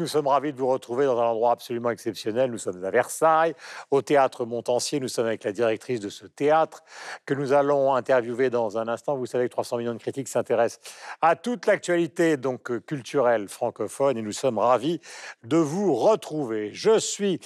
Nous 0.00 0.06
sommes 0.06 0.28
ravis 0.28 0.54
de 0.54 0.58
vous 0.58 0.66
retrouver 0.66 1.04
dans 1.04 1.20
un 1.20 1.26
endroit 1.26 1.52
absolument 1.52 1.90
exceptionnel. 1.90 2.50
Nous 2.50 2.56
sommes 2.56 2.82
à 2.82 2.90
Versailles, 2.90 3.54
au 3.90 4.00
théâtre 4.00 4.46
Montancier. 4.46 4.98
Nous 4.98 5.08
sommes 5.08 5.26
avec 5.26 5.44
la 5.44 5.52
directrice 5.52 6.00
de 6.00 6.08
ce 6.08 6.24
théâtre 6.24 6.82
que 7.26 7.34
nous 7.34 7.52
allons 7.52 7.94
interviewer 7.94 8.48
dans 8.48 8.78
un 8.78 8.88
instant. 8.88 9.14
Vous 9.16 9.26
savez 9.26 9.44
que 9.44 9.52
300 9.52 9.76
millions 9.76 9.92
de 9.92 9.98
critiques 9.98 10.28
s'intéressent 10.28 10.80
à 11.20 11.36
toute 11.36 11.66
l'actualité 11.66 12.38
donc 12.38 12.70
euh, 12.70 12.80
culturelle 12.80 13.48
francophone 13.48 14.16
et 14.16 14.22
nous 14.22 14.32
sommes 14.32 14.58
ravis 14.58 15.02
de 15.44 15.58
vous 15.58 15.94
retrouver. 15.94 16.70
Je 16.72 16.98
suis 16.98 17.38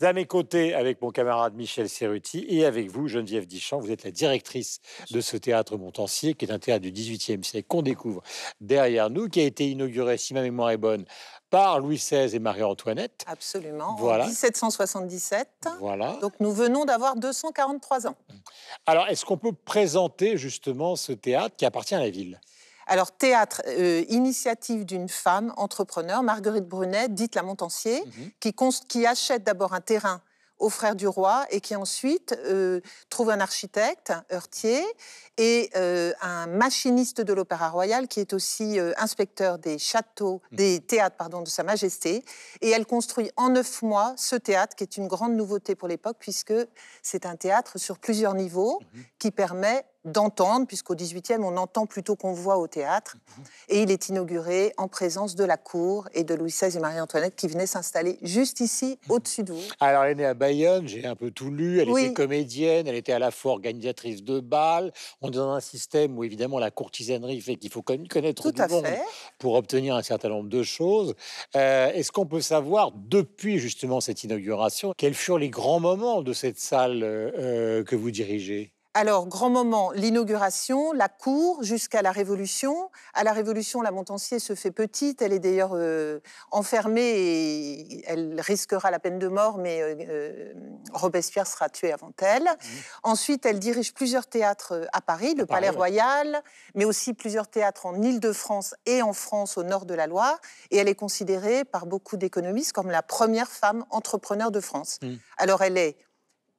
à 0.00 0.12
mes 0.12 0.26
côtés 0.26 0.74
avec 0.74 1.00
mon 1.00 1.10
camarade 1.10 1.54
Michel 1.54 1.88
Cerruti 1.88 2.44
et 2.48 2.64
avec 2.64 2.90
vous, 2.90 3.08
Geneviève 3.08 3.46
Dichand. 3.46 3.78
Vous 3.78 3.92
êtes 3.92 4.04
la 4.04 4.10
directrice 4.10 4.80
de 5.10 5.20
ce 5.20 5.36
théâtre 5.36 5.76
Montancier, 5.76 6.34
qui 6.34 6.46
est 6.46 6.52
un 6.52 6.58
théâtre 6.58 6.82
du 6.82 6.90
XVIIIe 6.90 7.44
siècle 7.44 7.68
qu'on 7.68 7.82
découvre 7.82 8.22
derrière 8.60 9.10
nous, 9.10 9.28
qui 9.28 9.40
a 9.40 9.44
été 9.44 9.70
inauguré, 9.70 10.18
si 10.18 10.34
ma 10.34 10.42
mémoire 10.42 10.70
est 10.70 10.76
bonne, 10.76 11.04
par 11.52 11.80
Louis 11.80 11.96
XVI 11.96 12.34
et 12.34 12.38
Marie-Antoinette. 12.38 13.26
Absolument, 13.26 13.94
voilà. 13.98 14.24
en 14.24 14.28
1777. 14.28 15.68
Voilà. 15.80 16.16
Donc 16.22 16.32
nous 16.40 16.50
venons 16.50 16.86
d'avoir 16.86 17.14
243 17.14 18.06
ans. 18.06 18.16
Alors, 18.86 19.06
est-ce 19.08 19.26
qu'on 19.26 19.36
peut 19.36 19.52
présenter 19.52 20.38
justement 20.38 20.96
ce 20.96 21.12
théâtre 21.12 21.54
qui 21.54 21.66
appartient 21.66 21.94
à 21.94 22.00
la 22.00 22.08
ville? 22.08 22.40
Alors, 22.86 23.12
théâtre, 23.12 23.60
euh, 23.66 24.02
initiative 24.08 24.86
d'une 24.86 25.10
femme 25.10 25.52
entrepreneur, 25.58 26.22
Marguerite 26.22 26.66
Brunet, 26.66 27.10
dite 27.10 27.34
la 27.34 27.42
Montancier, 27.42 28.00
mhm. 28.00 28.30
qui, 28.40 28.54
qui 28.88 29.06
achète 29.06 29.44
d'abord 29.44 29.74
un 29.74 29.82
terrain 29.82 30.22
aux 30.62 30.70
frères 30.70 30.94
du 30.94 31.08
roi 31.08 31.44
et 31.50 31.60
qui 31.60 31.74
ensuite 31.74 32.38
euh, 32.46 32.80
trouve 33.10 33.30
un 33.30 33.40
architecte, 33.40 34.10
un 34.10 34.24
heurtier, 34.32 34.80
et 35.36 35.70
euh, 35.76 36.12
un 36.20 36.46
machiniste 36.46 37.20
de 37.20 37.32
l'Opéra 37.32 37.70
Royal 37.70 38.06
qui 38.06 38.20
est 38.20 38.32
aussi 38.32 38.78
euh, 38.78 38.92
inspecteur 38.96 39.58
des 39.58 39.78
châteaux, 39.78 40.40
mmh. 40.52 40.56
des 40.56 40.80
théâtres 40.80 41.16
pardon, 41.16 41.42
de 41.42 41.48
Sa 41.48 41.64
Majesté. 41.64 42.24
Et 42.60 42.70
elle 42.70 42.86
construit 42.86 43.30
en 43.36 43.48
neuf 43.48 43.82
mois 43.82 44.14
ce 44.16 44.36
théâtre 44.36 44.76
qui 44.76 44.84
est 44.84 44.96
une 44.96 45.08
grande 45.08 45.34
nouveauté 45.34 45.74
pour 45.74 45.88
l'époque 45.88 46.16
puisque 46.20 46.54
c'est 47.02 47.26
un 47.26 47.34
théâtre 47.34 47.78
sur 47.78 47.98
plusieurs 47.98 48.34
niveaux 48.34 48.80
mmh. 48.80 49.00
qui 49.18 49.30
permet 49.30 49.84
d'entendre, 50.04 50.66
puisqu'au 50.66 50.94
XVIIIe, 50.94 51.38
on 51.40 51.56
entend 51.56 51.86
plutôt 51.86 52.16
qu'on 52.16 52.32
voit 52.32 52.58
au 52.58 52.66
théâtre. 52.66 53.16
Mmh. 53.16 53.42
Et 53.68 53.82
il 53.82 53.90
est 53.90 54.08
inauguré 54.08 54.72
en 54.76 54.88
présence 54.88 55.34
de 55.34 55.44
la 55.44 55.56
cour 55.56 56.08
et 56.14 56.24
de 56.24 56.34
Louis 56.34 56.50
XVI 56.50 56.76
et 56.76 56.80
Marie-Antoinette 56.80 57.36
qui 57.36 57.48
venaient 57.48 57.66
s'installer 57.66 58.18
juste 58.22 58.60
ici, 58.60 58.98
au-dessus 59.08 59.44
de 59.44 59.52
vous. 59.52 59.62
Alors, 59.80 60.04
elle 60.04 60.12
est 60.12 60.14
née 60.16 60.26
à 60.26 60.34
Bayonne, 60.34 60.88
j'ai 60.88 61.06
un 61.06 61.16
peu 61.16 61.30
tout 61.30 61.50
lu. 61.50 61.80
Elle 61.80 61.90
était 61.90 62.12
comédienne, 62.12 62.86
elle 62.86 62.96
était 62.96 63.12
à 63.12 63.18
la 63.18 63.30
fois 63.30 63.52
organisatrice 63.52 64.22
de 64.22 64.40
bal. 64.40 64.92
On 65.20 65.28
est 65.28 65.36
dans 65.36 65.50
un 65.50 65.60
système 65.60 66.18
où, 66.18 66.24
évidemment, 66.24 66.58
la 66.58 66.70
courtisanerie 66.70 67.40
fait 67.40 67.56
qu'il 67.56 67.70
faut 67.70 67.82
connaître 67.82 68.42
tout 68.42 68.52
du 68.52 68.62
monde 68.62 68.86
pour 69.38 69.54
obtenir 69.54 69.94
un 69.94 70.02
certain 70.02 70.28
nombre 70.28 70.48
de 70.48 70.62
choses. 70.62 71.14
Euh, 71.56 71.92
est-ce 71.92 72.12
qu'on 72.12 72.26
peut 72.26 72.40
savoir, 72.40 72.92
depuis 72.92 73.58
justement 73.58 74.00
cette 74.00 74.24
inauguration, 74.24 74.92
quels 74.96 75.14
furent 75.14 75.38
les 75.38 75.50
grands 75.50 75.80
moments 75.80 76.22
de 76.22 76.32
cette 76.32 76.58
salle 76.58 77.02
euh, 77.02 77.30
euh, 77.38 77.84
que 77.84 77.96
vous 77.96 78.10
dirigez? 78.10 78.72
Alors, 78.94 79.26
grand 79.26 79.48
moment, 79.48 79.90
l'inauguration, 79.92 80.92
la 80.92 81.08
cour 81.08 81.62
jusqu'à 81.62 82.02
la 82.02 82.12
Révolution. 82.12 82.90
À 83.14 83.24
la 83.24 83.32
Révolution, 83.32 83.80
la 83.80 83.90
Montancier 83.90 84.38
se 84.38 84.54
fait 84.54 84.70
petite. 84.70 85.22
Elle 85.22 85.32
est 85.32 85.38
d'ailleurs 85.38 85.72
euh, 85.72 86.20
enfermée 86.50 87.00
et 87.00 88.04
elle 88.06 88.38
risquera 88.38 88.90
la 88.90 88.98
peine 88.98 89.18
de 89.18 89.28
mort, 89.28 89.56
mais 89.56 89.80
euh, 89.80 89.94
euh, 89.98 90.52
Robespierre 90.92 91.46
sera 91.46 91.70
tué 91.70 91.90
avant 91.90 92.12
elle. 92.18 92.42
Mmh. 92.42 92.66
Ensuite, 93.04 93.46
elle 93.46 93.60
dirige 93.60 93.94
plusieurs 93.94 94.26
théâtres 94.26 94.86
à 94.92 95.00
Paris, 95.00 95.34
le 95.36 95.46
Palais 95.46 95.70
Royal, 95.70 96.42
mais 96.74 96.84
aussi 96.84 97.14
plusieurs 97.14 97.48
théâtres 97.48 97.86
en 97.86 98.02
Île-de-France 98.02 98.74
et 98.84 99.00
en 99.00 99.14
France, 99.14 99.56
au 99.56 99.62
nord 99.62 99.86
de 99.86 99.94
la 99.94 100.06
Loire. 100.06 100.38
Et 100.70 100.76
elle 100.76 100.88
est 100.88 100.94
considérée 100.94 101.64
par 101.64 101.86
beaucoup 101.86 102.18
d'économistes 102.18 102.72
comme 102.72 102.90
la 102.90 103.02
première 103.02 103.48
femme 103.48 103.86
entrepreneur 103.88 104.50
de 104.50 104.60
France. 104.60 104.98
Mmh. 105.00 105.14
Alors, 105.38 105.62
elle 105.62 105.78
est, 105.78 105.96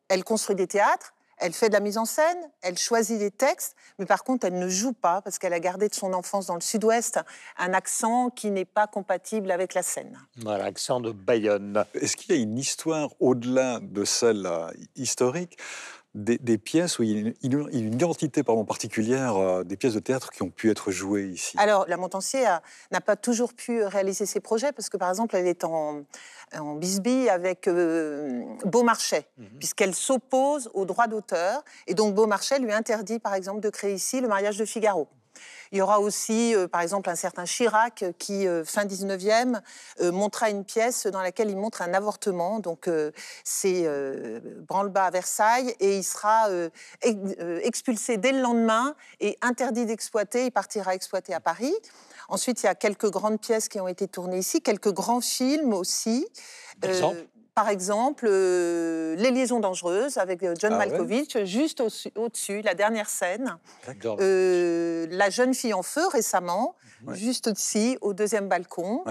elle 0.09 0.23
construit 0.23 0.55
des 0.55 0.67
théâtres 0.67 1.13
elle 1.43 1.51
fait 1.51 1.67
de 1.67 1.73
la 1.73 1.81
mise 1.81 1.97
en 1.97 2.05
scène, 2.05 2.37
elle 2.61 2.77
choisit 2.77 3.19
des 3.19 3.29
textes, 3.29 3.75
mais 3.99 4.05
par 4.05 4.23
contre, 4.23 4.47
elle 4.47 4.57
ne 4.57 4.69
joue 4.69 4.93
pas 4.93 5.21
parce 5.21 5.37
qu'elle 5.37 5.51
a 5.51 5.59
gardé 5.59 5.89
de 5.89 5.93
son 5.93 6.13
enfance 6.13 6.45
dans 6.45 6.55
le 6.55 6.61
sud-ouest 6.61 7.19
un 7.57 7.73
accent 7.73 8.29
qui 8.29 8.49
n'est 8.49 8.63
pas 8.63 8.87
compatible 8.87 9.51
avec 9.51 9.73
la 9.73 9.83
scène. 9.83 10.17
Voilà, 10.37 10.63
l'accent 10.63 11.01
de 11.01 11.11
Bayonne. 11.11 11.83
Est-ce 11.95 12.15
qu'il 12.15 12.33
y 12.33 12.39
a 12.39 12.41
une 12.41 12.57
histoire 12.57 13.09
au-delà 13.19 13.81
de 13.81 14.05
celle 14.05 14.45
euh, 14.45 14.71
historique 14.95 15.57
des, 16.15 16.57
pièces 16.57 16.99
où 16.99 17.03
il 17.03 17.09
y 17.11 17.27
a 17.27 17.33
une, 17.43 17.93
identité 17.93 18.43
pardon, 18.43 18.65
particulière, 18.65 19.35
euh, 19.35 19.63
des 19.63 19.77
pièces 19.77 19.93
de 19.93 19.99
théâtre 19.99 20.31
qui 20.31 20.43
ont 20.43 20.49
pu 20.49 20.69
être 20.69 20.91
jouées 20.91 21.25
ici 21.25 21.55
Alors, 21.57 21.85
la 21.87 21.97
Montancier 21.97 22.45
n'a 22.91 23.01
pas 23.01 23.15
toujours 23.15 23.53
pu 23.53 23.83
réaliser 23.83 24.25
ses 24.25 24.39
projets 24.39 24.71
parce 24.71 24.89
que, 24.89 24.97
par 24.97 25.09
exemple, 25.09 25.35
elle 25.35 25.47
est 25.47 25.63
en, 25.63 26.03
en 26.55 26.75
bisbille 26.75 27.29
avec 27.29 27.67
euh, 27.67 28.43
Beaumarchais, 28.65 29.27
mhm. 29.37 29.47
puisqu'elle 29.59 29.95
s'oppose 29.95 30.69
aux 30.73 30.85
droits 30.85 31.07
d'auteur. 31.07 31.63
Et 31.87 31.93
donc, 31.93 32.13
Beaumarchais 32.13 32.59
lui 32.59 32.71
interdit, 32.71 33.19
par 33.19 33.33
exemple, 33.33 33.61
de 33.61 33.69
créer 33.69 33.93
ici 33.93 34.21
le 34.21 34.27
mariage 34.27 34.57
de 34.57 34.65
Figaro. 34.65 35.07
Il 35.73 35.77
y 35.77 35.81
aura 35.81 35.99
aussi, 35.99 36.55
euh, 36.55 36.67
par 36.67 36.81
exemple, 36.81 37.09
un 37.09 37.15
certain 37.15 37.45
Chirac 37.45 38.05
qui, 38.19 38.47
euh, 38.47 38.63
fin 38.63 38.85
19e, 38.85 39.59
euh, 40.01 40.11
montra 40.11 40.51
une 40.51 40.63
pièce 40.63 41.07
dans 41.07 41.23
laquelle 41.23 41.49
il 41.49 41.57
montre 41.57 41.81
un 41.81 41.95
avortement. 41.95 42.59
Donc, 42.59 42.87
c'est 43.43 43.89
branle-bas 44.67 45.05
à 45.05 45.09
Versailles 45.09 45.75
et 45.79 45.97
il 45.97 46.03
sera 46.03 46.47
expulsé 47.01 48.17
dès 48.17 48.31
le 48.31 48.41
lendemain 48.41 48.95
et 49.19 49.37
interdit 49.41 49.87
d'exploiter. 49.87 50.45
Il 50.45 50.51
partira 50.51 50.93
exploiter 50.93 51.33
à 51.33 51.39
Paris. 51.39 51.73
Ensuite, 52.29 52.61
il 52.61 52.67
y 52.67 52.69
a 52.69 52.75
quelques 52.75 53.09
grandes 53.09 53.39
pièces 53.39 53.67
qui 53.67 53.79
ont 53.79 53.87
été 53.87 54.07
tournées 54.07 54.39
ici, 54.39 54.61
quelques 54.61 54.93
grands 54.93 55.21
films 55.21 55.73
aussi. 55.73 56.27
Par 56.79 56.91
exemple, 56.91 57.25
euh, 58.23 59.15
Les 59.15 59.31
liaisons 59.31 59.59
dangereuses 59.59 60.17
avec 60.17 60.43
euh, 60.43 60.55
John 60.59 60.73
ah 60.73 60.77
Malkovich, 60.77 61.37
juste 61.45 61.83
au-dessus, 62.15 62.61
la 62.61 62.73
dernière 62.73 63.09
scène. 63.09 63.57
Euh, 64.05 65.07
la 65.11 65.29
jeune 65.29 65.53
fille 65.53 65.73
en 65.73 65.83
feu 65.83 66.07
récemment, 66.11 66.75
juste 67.13 67.47
au-dessus, 67.47 67.97
au 68.01 68.13
deuxième 68.13 68.47
balcon. 68.47 69.03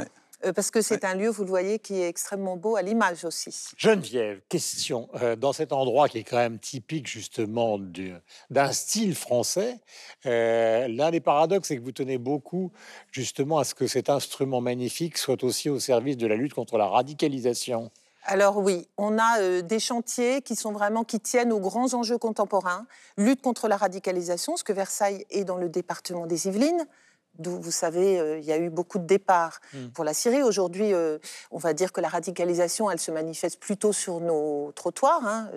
parce 0.57 0.73
que 0.73 0.83
c'est 0.83 1.05
un 1.05 1.15
lieu, 1.15 1.29
vous 1.29 1.45
le 1.45 1.49
voyez, 1.49 1.79
qui 1.79 2.01
est 2.01 2.09
extrêmement 2.09 2.57
beau 2.57 2.75
à 2.75 2.83
l'image 2.83 3.25
aussi. 3.25 3.69
Geneviève, 3.77 4.41
question. 4.49 5.09
dans 5.39 5.53
cet 5.53 5.73
endroit 5.73 6.09
qui 6.09 6.19
est 6.19 6.25
quand 6.25 6.39
même 6.39 6.59
typique 6.59 7.07
justement 7.07 7.79
d'un 8.51 8.73
style 8.73 9.15
français, 9.15 9.79
l'un 10.25 11.11
des 11.13 11.21
paradoxes, 11.21 11.69
c'est 11.69 11.77
que 11.77 11.83
vous 11.83 11.93
tenez 11.93 12.19
beaucoup 12.19 12.73
justement 13.13 13.59
à 13.59 13.65
ce 13.65 13.77
que 13.77 13.87
cet 13.87 14.11
instrument 14.11 14.61
magnifique 14.61 15.17
soit 15.17 15.45
aussi 15.45 15.71
au 15.71 15.79
service 15.79 16.17
de 16.17 16.27
la 16.27 16.35
lutte 16.35 16.55
contre 16.55 16.77
la 16.77 16.89
radicalisation 16.89 17.93
alors 18.25 18.59
oui, 18.59 18.89
on 18.97 19.19
a 19.19 19.41
euh, 19.41 19.63
des 19.63 19.81
chantiers 19.81 20.43
qui 20.43 20.55
sont 20.55 20.73
vraiment 20.73 21.05
qui 21.05 21.21
tiennent 21.21 21.53
aux 21.53 21.61
grands 21.61 21.95
enjeux 21.95 22.19
contemporains, 22.19 22.87
lutte 23.17 23.43
contre 23.43 23.69
la 23.69 23.77
radicalisation, 23.77 24.57
ce 24.57 24.65
que 24.65 24.73
Versailles 24.73 25.27
est 25.31 25.45
dans 25.45 25.57
le 25.57 25.69
département 25.69 26.27
des 26.27 26.47
Yvelines, 26.47 26.87
d'où 27.39 27.61
vous 27.61 27.73
savez 27.73 28.21
euh, 28.21 28.39
il 28.39 28.45
y 28.45 28.53
a 28.53 28.59
eu 28.59 28.71
beaucoup 28.71 28.99
de 28.99 29.07
départs 29.07 29.61
hmm. 29.75 29.89
pour 29.89 30.05
la 30.05 30.15
Syrie. 30.15 30.43
Aujourd'hui, 30.43 30.93
euh, 30.93 31.19
on 31.51 31.59
va 31.59 31.73
dire 31.75 31.93
que 31.93 32.01
la 32.01 32.09
radicalisation, 32.09 32.91
elle 32.93 33.01
se 33.01 33.11
manifeste 33.11 33.59
plutôt 33.59 33.93
sur 33.93 34.21
nos 34.21 34.71
trottoirs. 34.73 35.27
Hein, 35.27 35.51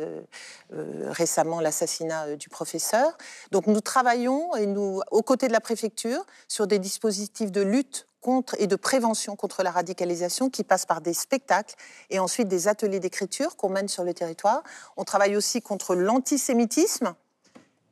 récemment, 0.72 1.62
l'assassinat 1.62 2.36
du 2.36 2.50
professeur. 2.50 3.16
Donc 3.52 3.68
nous 3.68 3.82
travaillons 3.82 4.56
et 4.56 4.66
nous, 4.66 5.02
aux 5.12 5.22
côtés 5.22 5.48
de 5.48 5.54
la 5.54 5.62
préfecture, 5.62 6.26
sur 6.48 6.66
des 6.66 6.80
dispositifs 6.80 7.52
de 7.52 7.62
lutte 7.62 8.08
et 8.58 8.68
de 8.68 8.76
prévention 8.76 9.36
contre 9.36 9.64
la 9.64 9.72
radicalisation 9.72 10.50
qui 10.50 10.64
passe 10.64 10.86
par 10.86 11.02
des 11.02 11.14
spectacles 11.14 11.76
et 12.10 12.20
ensuite 12.20 12.48
des 12.48 12.68
ateliers 12.68 13.00
d'écriture 13.00 13.56
qu'on 13.56 13.70
mène 13.70 13.88
sur 13.88 14.04
le 14.04 14.14
territoire. 14.14 14.64
On 14.98 15.04
travaille 15.04 15.36
aussi 15.36 15.62
contre 15.62 15.96
l'antisémitisme 15.96 17.14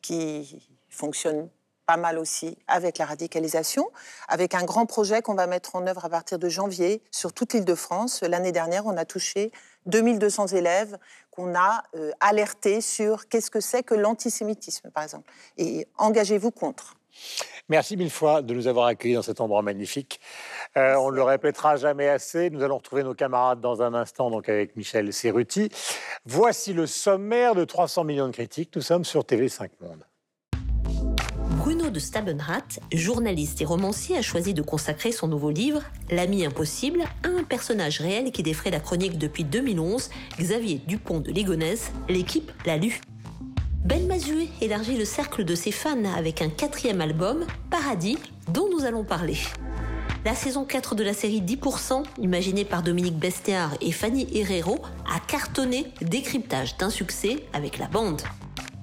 qui 0.01 0.67
fonctionne 0.89 1.49
pas 1.85 1.97
mal 1.97 2.17
aussi 2.17 2.57
avec 2.67 2.97
la 2.97 3.05
radicalisation, 3.05 3.89
avec 4.27 4.55
un 4.55 4.63
grand 4.63 4.85
projet 4.85 5.21
qu'on 5.21 5.33
va 5.35 5.47
mettre 5.47 5.75
en 5.75 5.85
œuvre 5.85 6.05
à 6.05 6.09
partir 6.09 6.39
de 6.39 6.49
janvier 6.49 7.01
sur 7.11 7.33
toute 7.33 7.53
l'île 7.53 7.65
de 7.65 7.75
France. 7.75 8.21
L'année 8.21 8.51
dernière, 8.51 8.85
on 8.85 8.95
a 8.95 9.05
touché 9.05 9.51
2200 9.85 10.47
élèves 10.47 10.97
qu'on 11.29 11.55
a 11.55 11.83
euh, 11.95 12.11
alertés 12.19 12.79
sur 12.79 13.27
qu'est-ce 13.27 13.51
que 13.51 13.59
c'est 13.59 13.83
que 13.83 13.95
l'antisémitisme, 13.95 14.91
par 14.91 15.03
exemple. 15.03 15.29
Et 15.57 15.87
engagez-vous 15.97 16.51
contre. 16.51 16.95
Merci 17.69 17.97
mille 17.97 18.09
fois 18.09 18.41
de 18.41 18.53
nous 18.53 18.67
avoir 18.67 18.87
accueillis 18.87 19.15
dans 19.15 19.21
cet 19.21 19.39
endroit 19.39 19.61
magnifique. 19.61 20.19
Euh, 20.75 20.95
on 20.95 21.11
ne 21.11 21.15
le 21.15 21.23
répétera 21.23 21.75
jamais 21.75 22.09
assez. 22.09 22.49
Nous 22.49 22.63
allons 22.63 22.77
retrouver 22.77 23.03
nos 23.03 23.13
camarades 23.13 23.61
dans 23.61 23.81
un 23.81 23.93
instant, 23.93 24.29
donc 24.29 24.49
avec 24.49 24.75
Michel 24.75 25.13
Serruti. 25.13 25.69
Voici 26.25 26.73
le 26.73 26.85
sommaire 26.87 27.55
de 27.55 27.63
300 27.63 28.03
millions 28.03 28.27
de 28.27 28.33
critiques. 28.33 28.75
Nous 28.75 28.81
sommes 28.81 29.05
sur 29.05 29.21
TV5 29.21 29.69
Monde. 29.81 30.05
Bruno 31.57 31.89
de 31.89 31.99
Stabenrath, 31.99 32.79
journaliste 32.91 33.61
et 33.61 33.65
romancier, 33.65 34.17
a 34.17 34.21
choisi 34.21 34.53
de 34.53 34.61
consacrer 34.61 35.13
son 35.13 35.27
nouveau 35.27 35.49
livre, 35.49 35.81
L'ami 36.09 36.45
impossible, 36.45 37.03
à 37.23 37.29
un 37.29 37.43
personnage 37.43 37.99
réel 37.99 38.31
qui 38.31 38.43
défraie 38.43 38.71
la 38.71 38.81
chronique 38.81 39.17
depuis 39.17 39.45
2011, 39.45 40.09
Xavier 40.39 40.81
Dupont 40.87 41.21
de 41.21 41.31
Ligonnès. 41.31 41.91
L'équipe 42.09 42.51
l'a 42.65 42.75
lu. 42.75 42.99
Ben 43.85 44.07
Mazué 44.07 44.47
élargit 44.61 44.97
le 44.97 45.03
cercle 45.03 45.43
de 45.43 45.55
ses 45.55 45.73
fans 45.73 46.05
avec 46.15 46.41
un 46.41 46.47
quatrième 46.47 47.01
album, 47.01 47.45
Paradis, 47.69 48.17
dont 48.47 48.69
nous 48.71 48.85
allons 48.85 49.03
parler. 49.03 49.35
La 50.23 50.35
saison 50.35 50.63
4 50.63 50.95
de 50.95 51.03
la 51.03 51.13
série 51.13 51.41
10%, 51.41 52.03
imaginée 52.21 52.63
par 52.63 52.81
Dominique 52.81 53.17
Bestiard 53.17 53.75
et 53.81 53.91
Fanny 53.91 54.25
Herrero, 54.33 54.79
a 55.13 55.19
cartonné 55.19 55.91
décryptage 56.01 56.77
d'un 56.77 56.89
succès 56.89 57.43
avec 57.51 57.77
la 57.77 57.87
bande. 57.87 58.21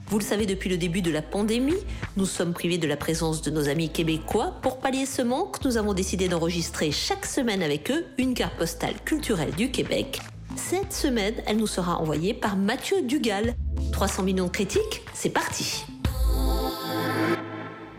Vous 0.09 0.19
le 0.19 0.25
savez 0.25 0.45
depuis 0.45 0.69
le 0.69 0.77
début 0.77 1.01
de 1.01 1.11
la 1.11 1.23
pandémie, 1.23 1.79
nous 2.19 2.27
sommes 2.27 2.53
privés 2.53 2.77
de 2.77 2.87
la 2.87 2.99
présence 2.99 3.41
de 3.41 3.51
nos 3.51 3.71
amis 3.71 3.89
québécois. 3.89 4.57
Pour 4.61 4.81
pallier 4.81 5.07
ce 5.07 5.23
manque, 5.23 5.65
nous 5.65 5.79
avons 5.79 5.95
décidé 5.95 6.29
d'enregistrer 6.29 6.91
chaque 6.91 7.25
semaine 7.25 7.63
avec 7.63 7.91
eux 7.91 8.05
une 8.19 8.35
carte 8.35 8.59
postale 8.59 8.97
culturelle 9.07 9.55
du 9.55 9.71
Québec. 9.71 10.21
Cette 10.57 10.93
semaine, 10.93 11.35
elle 11.47 11.57
nous 11.57 11.67
sera 11.67 11.99
envoyée 11.99 12.35
par 12.35 12.57
Mathieu 12.57 13.03
Dugal. 13.03 13.55
300 13.93 14.23
millions 14.23 14.47
de 14.47 14.51
critiques, 14.51 15.03
c'est 15.15 15.31
parti. 15.31 15.85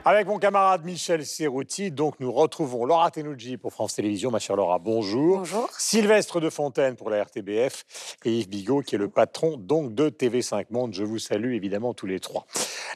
Avec 0.04 0.26
mon 0.26 0.40
camarade 0.40 0.84
Michel 0.84 1.24
Serrouti, 1.24 1.92
donc 1.92 2.20
nous 2.20 2.32
retrouvons 2.32 2.86
Laura 2.86 3.12
Tenucci 3.12 3.58
pour 3.58 3.72
France 3.72 3.94
Télévisions. 3.94 4.32
Ma 4.32 4.40
chère 4.40 4.56
Laura, 4.56 4.80
bonjour. 4.80 5.40
Bonjour. 5.40 5.70
Sylvestre 5.78 6.40
de 6.40 6.50
Fontaine 6.50 6.96
pour 6.96 7.12
la 7.12 7.24
RTBF 7.24 8.18
et 8.26 8.32
Yves 8.32 8.50
Bigot 8.50 8.82
qui 8.82 8.96
est 8.96 8.98
le 8.98 9.10
patron 9.10 9.58
donc 9.58 9.94
de 9.94 10.10
TV5 10.10 10.66
Monde. 10.72 10.96
Je 10.96 11.04
vous 11.04 11.20
salue 11.20 11.54
évidemment 11.54 11.94
tous 11.94 12.08
les 12.08 12.20
trois. 12.20 12.48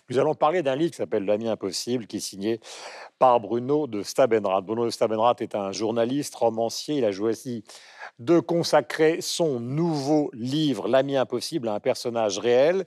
Nous 0.10 0.18
allons 0.18 0.34
parler 0.34 0.64
d'un 0.64 0.76
livre 0.76 0.92
qui 0.92 0.98
s'appelle 0.98 1.26
L'ami 1.26 1.48
impossible 1.48 2.08
qui 2.08 2.18
est 2.18 2.22
signé 2.22 2.60
par 3.20 3.40
Bruno 3.40 3.86
de 3.86 4.02
Stabenrath. 4.02 4.66
Bruno 4.66 4.86
de 4.86 4.90
Stabenrath 4.90 5.42
est 5.42 5.54
un 5.54 5.72
journaliste, 5.72 6.34
romancier. 6.34 6.96
Il 6.98 7.06
a 7.06 7.12
choisi 7.12 7.64
de 8.18 8.40
consacrer 8.40 9.22
son 9.22 9.60
nouveau 9.60 10.32
livre 10.34 10.88
L'ami 10.88 11.18
impossible 11.18 11.68
à 11.68 11.76
un 11.76 11.80
personnage 11.80 12.40
réel 12.40 12.86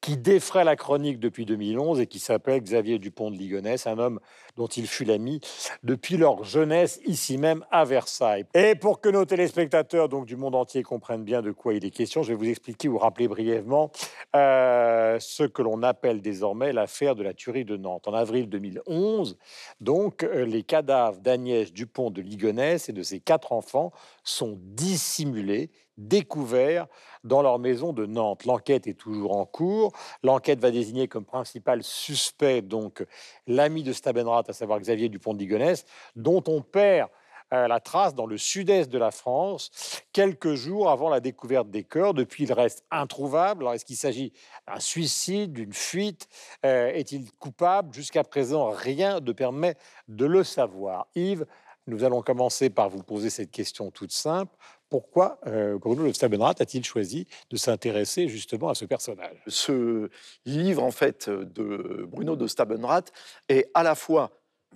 qui 0.00 0.16
défraie 0.16 0.64
la 0.64 0.76
chronique 0.76 1.18
depuis 1.18 1.44
2011 1.44 2.00
et 2.00 2.06
qui 2.06 2.18
s'appelle 2.18 2.62
Xavier 2.62 2.98
Dupont 2.98 3.30
de 3.30 3.36
Ligonnès, 3.36 3.86
un 3.86 3.98
homme 3.98 4.20
dont 4.56 4.66
il 4.66 4.86
fut 4.86 5.04
l'ami 5.04 5.40
depuis 5.82 6.16
leur 6.16 6.44
jeunesse 6.44 7.00
ici 7.04 7.38
même 7.38 7.64
à 7.70 7.84
Versailles. 7.84 8.44
Et 8.54 8.74
pour 8.74 9.00
que 9.00 9.08
nos 9.08 9.24
téléspectateurs 9.24 10.08
donc 10.08 10.26
du 10.26 10.36
monde 10.36 10.54
entier 10.54 10.82
comprennent 10.82 11.24
bien 11.24 11.42
de 11.42 11.50
quoi 11.50 11.74
il 11.74 11.84
est 11.84 11.90
question, 11.90 12.22
je 12.22 12.30
vais 12.30 12.34
vous 12.34 12.48
expliquer 12.48 12.88
ou 12.88 12.98
rappeler 12.98 13.28
brièvement 13.28 13.90
euh, 14.34 15.18
ce 15.20 15.44
que 15.44 15.62
l'on 15.62 15.82
appelle 15.82 16.20
désormais 16.20 16.72
l'affaire 16.72 17.14
de 17.14 17.22
la 17.22 17.34
tuerie 17.34 17.64
de 17.64 17.76
Nantes. 17.76 18.08
En 18.08 18.14
avril 18.14 18.48
2011, 18.48 19.38
donc 19.80 20.24
euh, 20.24 20.44
les 20.44 20.62
cadavres 20.62 21.20
d'Agnès 21.20 21.72
Dupont 21.72 22.10
de 22.10 22.22
Ligonnès 22.22 22.88
et 22.88 22.92
de 22.92 23.02
ses 23.02 23.20
quatre 23.20 23.52
enfants 23.52 23.92
sont 24.24 24.58
dissimulés 24.60 25.70
découverts 26.00 26.86
dans 27.22 27.42
leur 27.42 27.58
maison 27.58 27.92
de 27.92 28.06
Nantes. 28.06 28.44
L'enquête 28.46 28.86
est 28.86 28.94
toujours 28.94 29.36
en 29.36 29.44
cours. 29.44 29.92
L'enquête 30.22 30.58
va 30.60 30.70
désigner 30.70 31.06
comme 31.06 31.24
principal 31.24 31.82
suspect 31.82 32.62
donc 32.62 33.04
l'ami 33.46 33.82
de 33.82 33.92
Stabenrath, 33.92 34.48
à 34.48 34.52
savoir 34.52 34.80
Xavier 34.80 35.08
Dupont 35.08 35.34
de 35.34 35.38
Ligonnès, 35.38 35.84
dont 36.16 36.42
on 36.48 36.62
perd 36.62 37.08
euh, 37.52 37.66
la 37.66 37.80
trace 37.80 38.14
dans 38.14 38.26
le 38.26 38.38
sud-est 38.38 38.90
de 38.90 38.98
la 38.98 39.10
France, 39.10 39.70
quelques 40.12 40.54
jours 40.54 40.88
avant 40.88 41.08
la 41.08 41.18
découverte 41.18 41.68
des 41.68 41.82
corps. 41.82 42.14
Depuis, 42.14 42.44
il 42.44 42.52
reste 42.52 42.84
introuvable. 42.92 43.64
Alors, 43.64 43.74
est-ce 43.74 43.84
qu'il 43.84 43.96
s'agit 43.96 44.32
d'un 44.68 44.78
suicide, 44.78 45.52
d'une 45.52 45.72
fuite? 45.72 46.28
Euh, 46.64 46.92
Est-il 46.92 47.30
coupable? 47.32 47.92
Jusqu'à 47.92 48.22
présent, 48.22 48.70
rien 48.70 49.18
ne 49.18 49.32
permet 49.32 49.74
de 50.06 50.26
le 50.26 50.44
savoir. 50.44 51.08
Yves, 51.16 51.44
nous 51.88 52.04
allons 52.04 52.22
commencer 52.22 52.70
par 52.70 52.88
vous 52.88 53.02
poser 53.02 53.30
cette 53.30 53.50
question 53.50 53.90
toute 53.90 54.12
simple. 54.12 54.56
Pourquoi 54.90 55.40
euh, 55.46 55.78
Bruno 55.78 56.06
de 56.06 56.12
Stabenrath 56.12 56.60
a-t-il 56.60 56.84
choisi 56.84 57.26
de 57.48 57.56
s'intéresser 57.56 58.28
justement 58.28 58.68
à 58.68 58.74
ce 58.74 58.84
personnage? 58.84 59.36
Ce 59.46 60.10
livre, 60.44 60.82
en 60.82 60.90
fait, 60.90 61.30
de 61.30 62.06
Bruno 62.08 62.36
de 62.36 62.46
Stabenrath 62.46 63.12
est 63.48 63.70
à 63.72 63.82
la 63.82 63.94
fois 63.94 64.32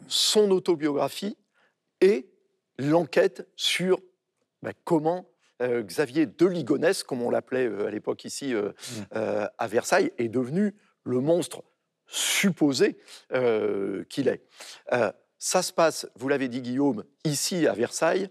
son 0.08 0.50
autobiographie 0.50 1.36
et 2.00 2.28
l'enquête 2.78 3.48
sur 3.56 4.00
ben, 4.62 4.72
comment 4.84 5.26
euh, 5.62 5.82
Xavier 5.82 6.26
de 6.26 6.46
Ligonnès, 6.46 7.02
comme 7.02 7.22
on 7.22 7.30
l'appelait 7.30 7.68
euh, 7.68 7.86
à 7.86 7.90
l'époque 7.90 8.24
ici 8.24 8.54
euh, 8.54 8.72
euh, 9.14 9.46
à 9.58 9.66
Versailles, 9.68 10.12
est 10.18 10.28
devenu 10.28 10.74
le 11.04 11.20
monstre 11.20 11.62
supposé 12.06 12.98
qu'il 14.10 14.28
est. 14.28 14.42
Ça 15.38 15.62
se 15.62 15.72
passe, 15.72 16.06
vous 16.16 16.28
l'avez 16.28 16.48
dit 16.48 16.60
Guillaume, 16.60 17.04
ici 17.24 17.66
à 17.66 17.72
Versailles, 17.72 18.30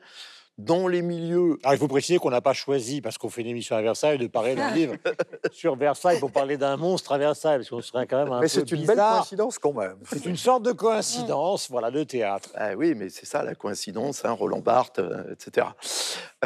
dans 0.57 0.87
les 0.87 1.01
milieux 1.01 1.57
Alors, 1.63 1.73
il 1.73 1.79
faut 1.79 1.87
préciser 1.87 2.19
qu'on 2.19 2.29
n'a 2.29 2.41
pas 2.41 2.53
choisi, 2.53 3.01
parce 3.01 3.17
qu'on 3.17 3.29
fait 3.29 3.41
une 3.41 3.47
émission 3.47 3.75
à 3.75 3.81
Versailles, 3.81 4.17
de 4.17 4.27
parler 4.27 4.55
d'un 4.55 4.71
livre 4.75 4.95
sur 5.51 5.75
Versailles 5.75 6.19
pour 6.19 6.31
parler 6.31 6.57
d'un 6.57 6.77
monstre 6.77 7.11
à 7.11 7.17
Versailles, 7.17 7.57
parce 7.57 7.69
qu'on 7.69 7.81
serait 7.81 8.05
quand 8.05 8.23
même 8.23 8.31
un 8.31 8.39
Mais 8.39 8.45
peu 8.45 8.47
c'est 8.49 8.71
une 8.71 8.85
belle 8.85 8.95
bizarre. 8.95 9.17
coïncidence 9.17 9.57
quand 9.59 9.73
même. 9.73 9.97
C'est 10.09 10.25
une 10.25 10.37
sorte 10.37 10.63
de 10.63 10.71
coïncidence, 10.71 11.69
voilà, 11.69 11.89
de 11.91 12.03
théâtre. 12.03 12.49
Ah 12.55 12.75
oui, 12.75 12.93
mais 12.95 13.09
c'est 13.09 13.25
ça 13.25 13.43
la 13.43 13.55
coïncidence, 13.55 14.23
hein, 14.25 14.31
Roland 14.31 14.59
Barthes, 14.59 15.01
etc. 15.31 15.67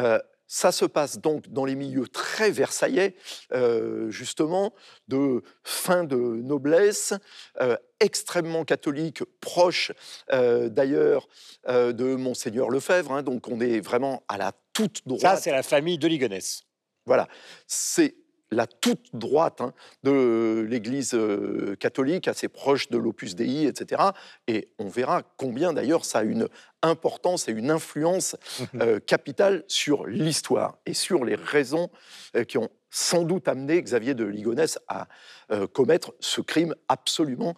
Euh, 0.00 0.18
ça 0.48 0.72
se 0.72 0.86
passe 0.86 1.18
donc 1.18 1.46
dans 1.48 1.64
les 1.66 1.74
milieux 1.74 2.08
très 2.08 2.50
versaillais, 2.50 3.14
euh, 3.52 4.10
justement, 4.10 4.74
de 5.06 5.42
fin 5.62 6.04
de 6.04 6.16
noblesse, 6.16 7.12
euh, 7.60 7.76
extrêmement 8.00 8.64
catholique, 8.64 9.22
proche 9.40 9.92
euh, 10.32 10.68
d'ailleurs 10.68 11.28
de 11.68 12.14
Monseigneur 12.14 12.70
Lefebvre. 12.70 13.12
hein, 13.12 13.22
donc 13.22 13.48
on 13.48 13.60
est 13.60 13.80
vraiment 13.80 14.22
à 14.28 14.38
la 14.38 14.52
toute 14.72 15.06
droite. 15.06 15.36
Ça, 15.36 15.36
c'est 15.36 15.50
la 15.50 15.62
famille 15.62 15.98
de 15.98 16.08
Ligonnès. 16.08 16.62
Voilà, 17.04 17.28
c'est 17.66 18.14
la 18.50 18.66
toute 18.66 19.10
droite 19.14 19.60
hein, 19.60 19.72
de 20.04 20.66
l'Église 20.68 21.14
euh, 21.14 21.76
catholique, 21.76 22.28
assez 22.28 22.48
proche 22.48 22.88
de 22.88 22.98
l'Opus 22.98 23.34
Dei, 23.34 23.66
etc. 23.66 24.02
Et 24.46 24.68
on 24.78 24.88
verra 24.88 25.22
combien 25.36 25.72
d'ailleurs 25.72 26.04
ça 26.04 26.20
a 26.20 26.22
une 26.22 26.48
importance 26.82 27.48
et 27.48 27.52
une 27.52 27.70
influence 27.70 28.36
euh, 28.80 29.00
capitale 29.00 29.64
sur 29.68 30.06
l'histoire 30.06 30.78
et 30.86 30.94
sur 30.94 31.24
les 31.24 31.34
raisons 31.34 31.90
euh, 32.36 32.44
qui 32.44 32.58
ont 32.58 32.68
sans 32.90 33.22
doute 33.22 33.48
amené 33.48 33.82
Xavier 33.82 34.14
de 34.14 34.24
Ligonnès 34.24 34.78
à 34.88 35.08
euh, 35.52 35.66
commettre 35.66 36.14
ce 36.20 36.40
crime 36.40 36.74
absolument 36.88 37.54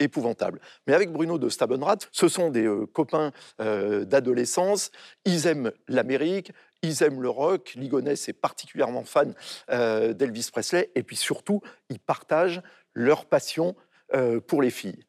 épouvantable. 0.00 0.60
Mais 0.88 0.94
avec 0.94 1.12
Bruno 1.12 1.38
de 1.38 1.48
Stabenrath, 1.48 2.08
ce 2.10 2.26
sont 2.26 2.50
des 2.50 2.68
copains 2.92 3.30
d'adolescence, 3.58 4.90
ils 5.24 5.46
aiment 5.46 5.70
l'Amérique, 5.86 6.52
ils 6.82 7.02
aiment 7.02 7.22
le 7.22 7.28
rock, 7.28 7.72
Ligonnès 7.74 8.28
est 8.28 8.32
particulièrement 8.32 9.04
fan 9.04 9.34
euh, 9.70 10.12
d'Elvis 10.12 10.48
Presley, 10.52 10.90
et 10.94 11.02
puis 11.02 11.16
surtout, 11.16 11.60
ils 11.90 11.98
partagent 11.98 12.62
leur 12.94 13.26
passion 13.26 13.74
euh, 14.14 14.40
pour 14.40 14.62
les 14.62 14.70
filles. 14.70 15.04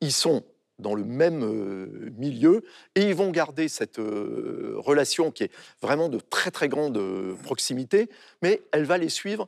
Ils 0.00 0.12
sont 0.12 0.44
dans 0.78 0.94
le 0.94 1.04
même 1.04 1.44
euh, 1.44 2.10
milieu 2.16 2.64
et 2.96 3.02
ils 3.02 3.14
vont 3.14 3.30
garder 3.30 3.68
cette 3.68 3.98
relation 3.98 5.30
qui 5.30 5.44
est 5.44 5.52
vraiment 5.80 6.08
de 6.08 6.18
très 6.18 6.50
très 6.50 6.68
grande 6.68 6.98
proximité, 7.44 8.08
mais 8.42 8.62
elle 8.72 8.84
va 8.84 8.98
les 8.98 9.08
suivre 9.08 9.46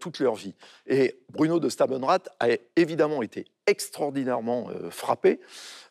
toute 0.00 0.18
leur 0.18 0.34
vie. 0.34 0.54
Et 0.86 1.20
Bruno 1.30 1.60
de 1.60 1.68
Stabenrath 1.68 2.28
a 2.40 2.48
évidemment 2.76 3.22
été 3.22 3.46
extraordinairement 3.66 4.70
frappé 4.90 5.40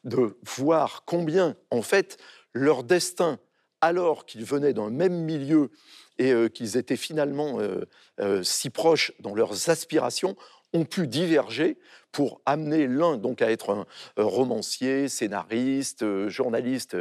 de 0.03 0.37
voir 0.57 1.03
combien 1.05 1.55
en 1.69 1.81
fait 1.81 2.17
leur 2.53 2.83
destin 2.83 3.39
alors 3.81 4.25
qu'ils 4.25 4.45
venaient 4.45 4.73
d'un 4.73 4.89
même 4.89 5.23
milieu 5.23 5.71
et 6.17 6.31
euh, 6.31 6.49
qu'ils 6.49 6.77
étaient 6.77 6.97
finalement 6.97 7.59
euh, 7.59 7.85
euh, 8.19 8.43
si 8.43 8.69
proches 8.69 9.11
dans 9.19 9.33
leurs 9.33 9.69
aspirations, 9.69 10.35
ont 10.73 10.85
pu 10.85 11.07
diverger 11.07 11.77
pour 12.11 12.41
amener 12.45 12.87
l'un 12.87 13.17
donc 13.17 13.41
à 13.41 13.51
être 13.51 13.71
un 13.71 13.85
romancier, 14.15 15.09
scénariste, 15.09 16.27
journaliste, 16.29 16.95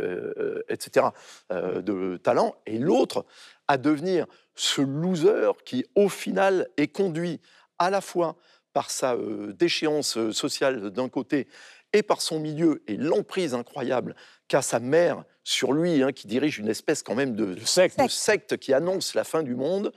etc., 0.68 1.06
de 1.50 2.16
talent, 2.16 2.56
et 2.66 2.78
l'autre 2.78 3.24
à 3.68 3.78
devenir 3.78 4.26
ce 4.56 4.82
loser 4.82 5.52
qui, 5.64 5.84
au 5.94 6.08
final, 6.08 6.68
est 6.76 6.88
conduit 6.88 7.40
à 7.78 7.90
la 7.90 8.00
fois 8.00 8.36
par 8.72 8.90
sa 8.90 9.16
déchéance 9.50 10.30
sociale 10.32 10.90
d'un 10.90 11.08
côté 11.08 11.46
et 11.92 12.02
par 12.02 12.22
son 12.22 12.40
milieu 12.40 12.82
et 12.86 12.96
l'emprise 12.96 13.54
incroyable 13.54 14.14
qu'a 14.48 14.62
sa 14.62 14.80
mère 14.80 15.24
sur 15.44 15.72
lui, 15.72 16.02
hein, 16.02 16.12
qui 16.12 16.26
dirige 16.26 16.58
une 16.58 16.68
espèce 16.68 17.02
quand 17.02 17.14
même 17.14 17.34
de, 17.34 17.56
secte. 17.64 17.98
de 18.00 18.08
secte 18.08 18.56
qui 18.56 18.72
annonce 18.72 19.14
la 19.14 19.24
fin 19.24 19.42
du 19.42 19.54
monde, 19.54 19.92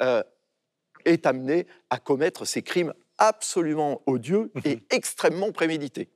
euh, 0.00 0.22
est 1.04 1.26
amené 1.26 1.66
à 1.90 1.98
commettre 1.98 2.44
ces 2.44 2.62
crimes 2.62 2.92
absolument 3.16 4.02
odieux 4.06 4.50
et 4.64 4.80
extrêmement 4.90 5.52
prémédités. 5.52 6.10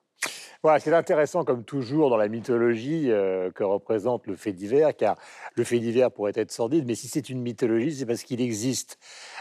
Voilà, 0.63 0.79
c'est 0.79 0.95
intéressant, 0.95 1.45
comme 1.45 1.65
toujours, 1.65 2.09
dans 2.09 2.17
la 2.17 2.29
mythologie 2.29 3.11
euh, 3.11 3.51
que 3.51 3.65
représente 3.65 4.29
le 4.29 4.37
fait 4.37 4.53
divers, 4.53 4.97
car 4.97 5.17
le 5.57 5.65
fait 5.65 5.81
divers 5.81 6.13
pourrait 6.13 6.35
être 6.37 6.53
sordide, 6.53 6.87
mais 6.87 6.95
si 6.95 7.09
c'est 7.09 7.29
une 7.29 7.41
mythologie, 7.41 7.97
c'est 7.97 8.07
parce 8.07 8.23
qu'il 8.23 8.41
existe 8.41 8.97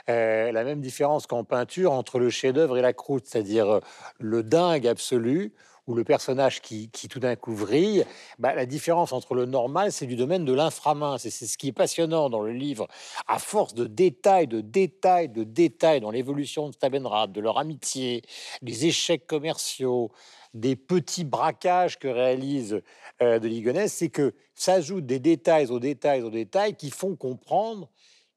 euh, 0.10 0.52
la 0.52 0.64
même 0.64 0.82
différence 0.82 1.28
qu'en 1.28 1.44
peinture 1.44 1.92
entre 1.92 2.18
le 2.18 2.32
chef-d'œuvre 2.32 2.80
et 2.80 2.82
la 2.82 2.94
croûte, 2.94 3.26
c'est-à-dire 3.28 3.82
le 4.20 4.42
dingue 4.42 4.88
absolu 4.88 5.54
ou 5.88 5.96
le 5.96 6.04
personnage 6.04 6.62
qui, 6.62 6.90
tout 6.90 7.20
d'un 7.20 7.36
coup 7.36 7.56
vrille, 7.56 8.06
bah, 8.40 8.54
la 8.54 8.66
différence 8.66 9.14
entre 9.14 9.34
le 9.34 9.46
normal, 9.46 9.92
c'est 9.92 10.06
du 10.06 10.16
domaine 10.16 10.46
de 10.46 10.54
l'inframin. 10.54 11.18
C'est 11.18 11.32
ce 11.32 11.58
qui 11.58 11.70
est 11.70 11.74
passionnant 11.74 12.30
dans 12.30 12.42
le 12.42 12.52
livre. 12.52 12.88
À 13.28 13.40
force 13.40 13.74
de 13.74 13.86
détails, 13.86 14.48
de 14.48 14.62
détails, 14.62 15.30
de 15.30 15.44
détails 15.44 16.00
dans 16.00 16.12
l'évolution 16.12 16.70
de 16.70 16.74
Stabenrad, 16.74 17.32
de 17.32 17.42
leur 17.42 17.58
amitié, 17.58 18.22
des 18.62 18.86
échecs 18.86 19.26
commerciaux, 19.26 20.12
des 20.54 20.76
petits 20.76 21.24
braquages 21.24 21.98
que 21.98 22.08
réalise 22.08 22.82
euh, 23.22 23.40
de 23.40 23.48
Ligonnès, 23.48 23.92
c'est 23.92 24.10
que 24.10 24.34
s'ajoutent 24.54 25.06
des 25.06 25.20
détails 25.20 25.68
aux 25.68 25.80
détails 25.80 26.22
aux 26.22 26.30
détails 26.30 26.76
qui 26.76 26.92
font 26.92 27.16
comprendre 27.16 27.90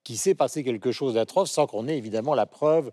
qu'il 0.05 0.19
s'est 0.19 0.35
passé 0.35 0.63
quelque 0.63 0.93
chose 0.93 1.15
d'atroce 1.15 1.51
sans 1.51 1.67
qu'on 1.67 1.89
ait 1.89 1.97
évidemment 1.99 2.35
la 2.35 2.47
preuve 2.47 2.93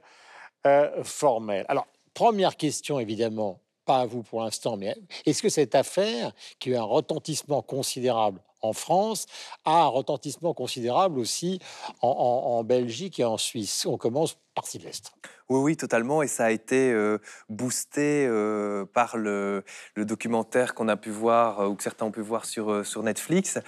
euh, 0.65 1.03
formelle. 1.03 1.65
Alors, 1.67 1.87
première 2.13 2.57
question 2.57 2.99
évidemment, 2.99 3.60
pas 3.85 3.99
à 4.01 4.05
vous 4.05 4.23
pour 4.23 4.41
l'instant, 4.41 4.77
mais 4.77 4.95
est-ce 5.25 5.41
que 5.41 5.49
cette 5.49 5.75
affaire, 5.75 6.31
qui 6.59 6.73
a 6.75 6.81
un 6.81 6.83
retentissement 6.83 7.61
considérable 7.61 8.41
en 8.61 8.73
France, 8.73 9.25
a 9.65 9.83
un 9.83 9.87
retentissement 9.87 10.53
considérable 10.53 11.19
aussi 11.19 11.59
en, 12.01 12.07
en- 12.09 12.57
en 12.59 12.63
Belgique 12.63 13.19
et 13.19 13.23
en 13.25 13.37
Suisse? 13.37 13.85
On 13.85 13.97
commence 13.97 14.37
par 14.53 14.67
Sylvestre. 14.67 15.13
Oui, 15.49 15.59
oui, 15.59 15.75
totalement. 15.77 16.23
Et 16.23 16.27
ça 16.27 16.45
a 16.45 16.51
été 16.51 16.93
euh, 16.93 17.17
boosté 17.49 18.25
euh, 18.25 18.85
par 18.85 19.17
le, 19.17 19.63
documentaire 19.97 20.73
qu'on 20.73 20.87
a 20.87 20.95
pu 20.95 21.09
voir, 21.09 21.59
euh, 21.59 21.67
ou 21.67 21.75
que 21.75 21.83
certains 21.83 22.05
ont 22.05 22.11
pu 22.11 22.21
voir 22.21 22.45
sur, 22.45 22.85
sur 22.85 23.03
Netflix, 23.03 23.59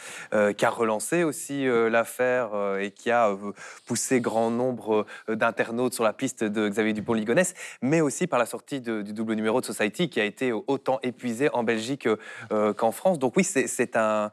qui 0.58 0.66
a 0.66 0.70
relancé 0.70 1.24
aussi 1.24 1.66
l'affaire 1.66 2.78
et 2.80 2.92
qui 2.92 3.12
a 3.12 3.36
poussé 3.86 4.22
grand 4.22 4.50
nombre 4.50 5.06
d'internautes 5.28 5.94
sur 5.94 6.04
la 6.04 6.13
piste 6.13 6.44
de 6.44 6.70
Xavier 6.70 6.94
Dupont-Ligonnès, 6.94 7.54
mais 7.82 8.02
aussi 8.02 8.28
par 8.28 8.40
la 8.40 8.46
sortie 8.46 8.82
du 8.82 9.13
double 9.13 9.34
numéro 9.34 9.62
de 9.62 9.66
Society, 9.66 10.10
qui 10.10 10.20
a 10.20 10.25
été 10.25 10.52
autant 10.52 11.00
épuisé 11.04 11.50
en 11.54 11.63
Belgique 11.63 12.08
qu'en 12.78 12.92
France. 12.92 13.20
Donc 13.20 13.36
oui, 13.38 13.44
c'est 13.44 13.96
un, 13.96 14.32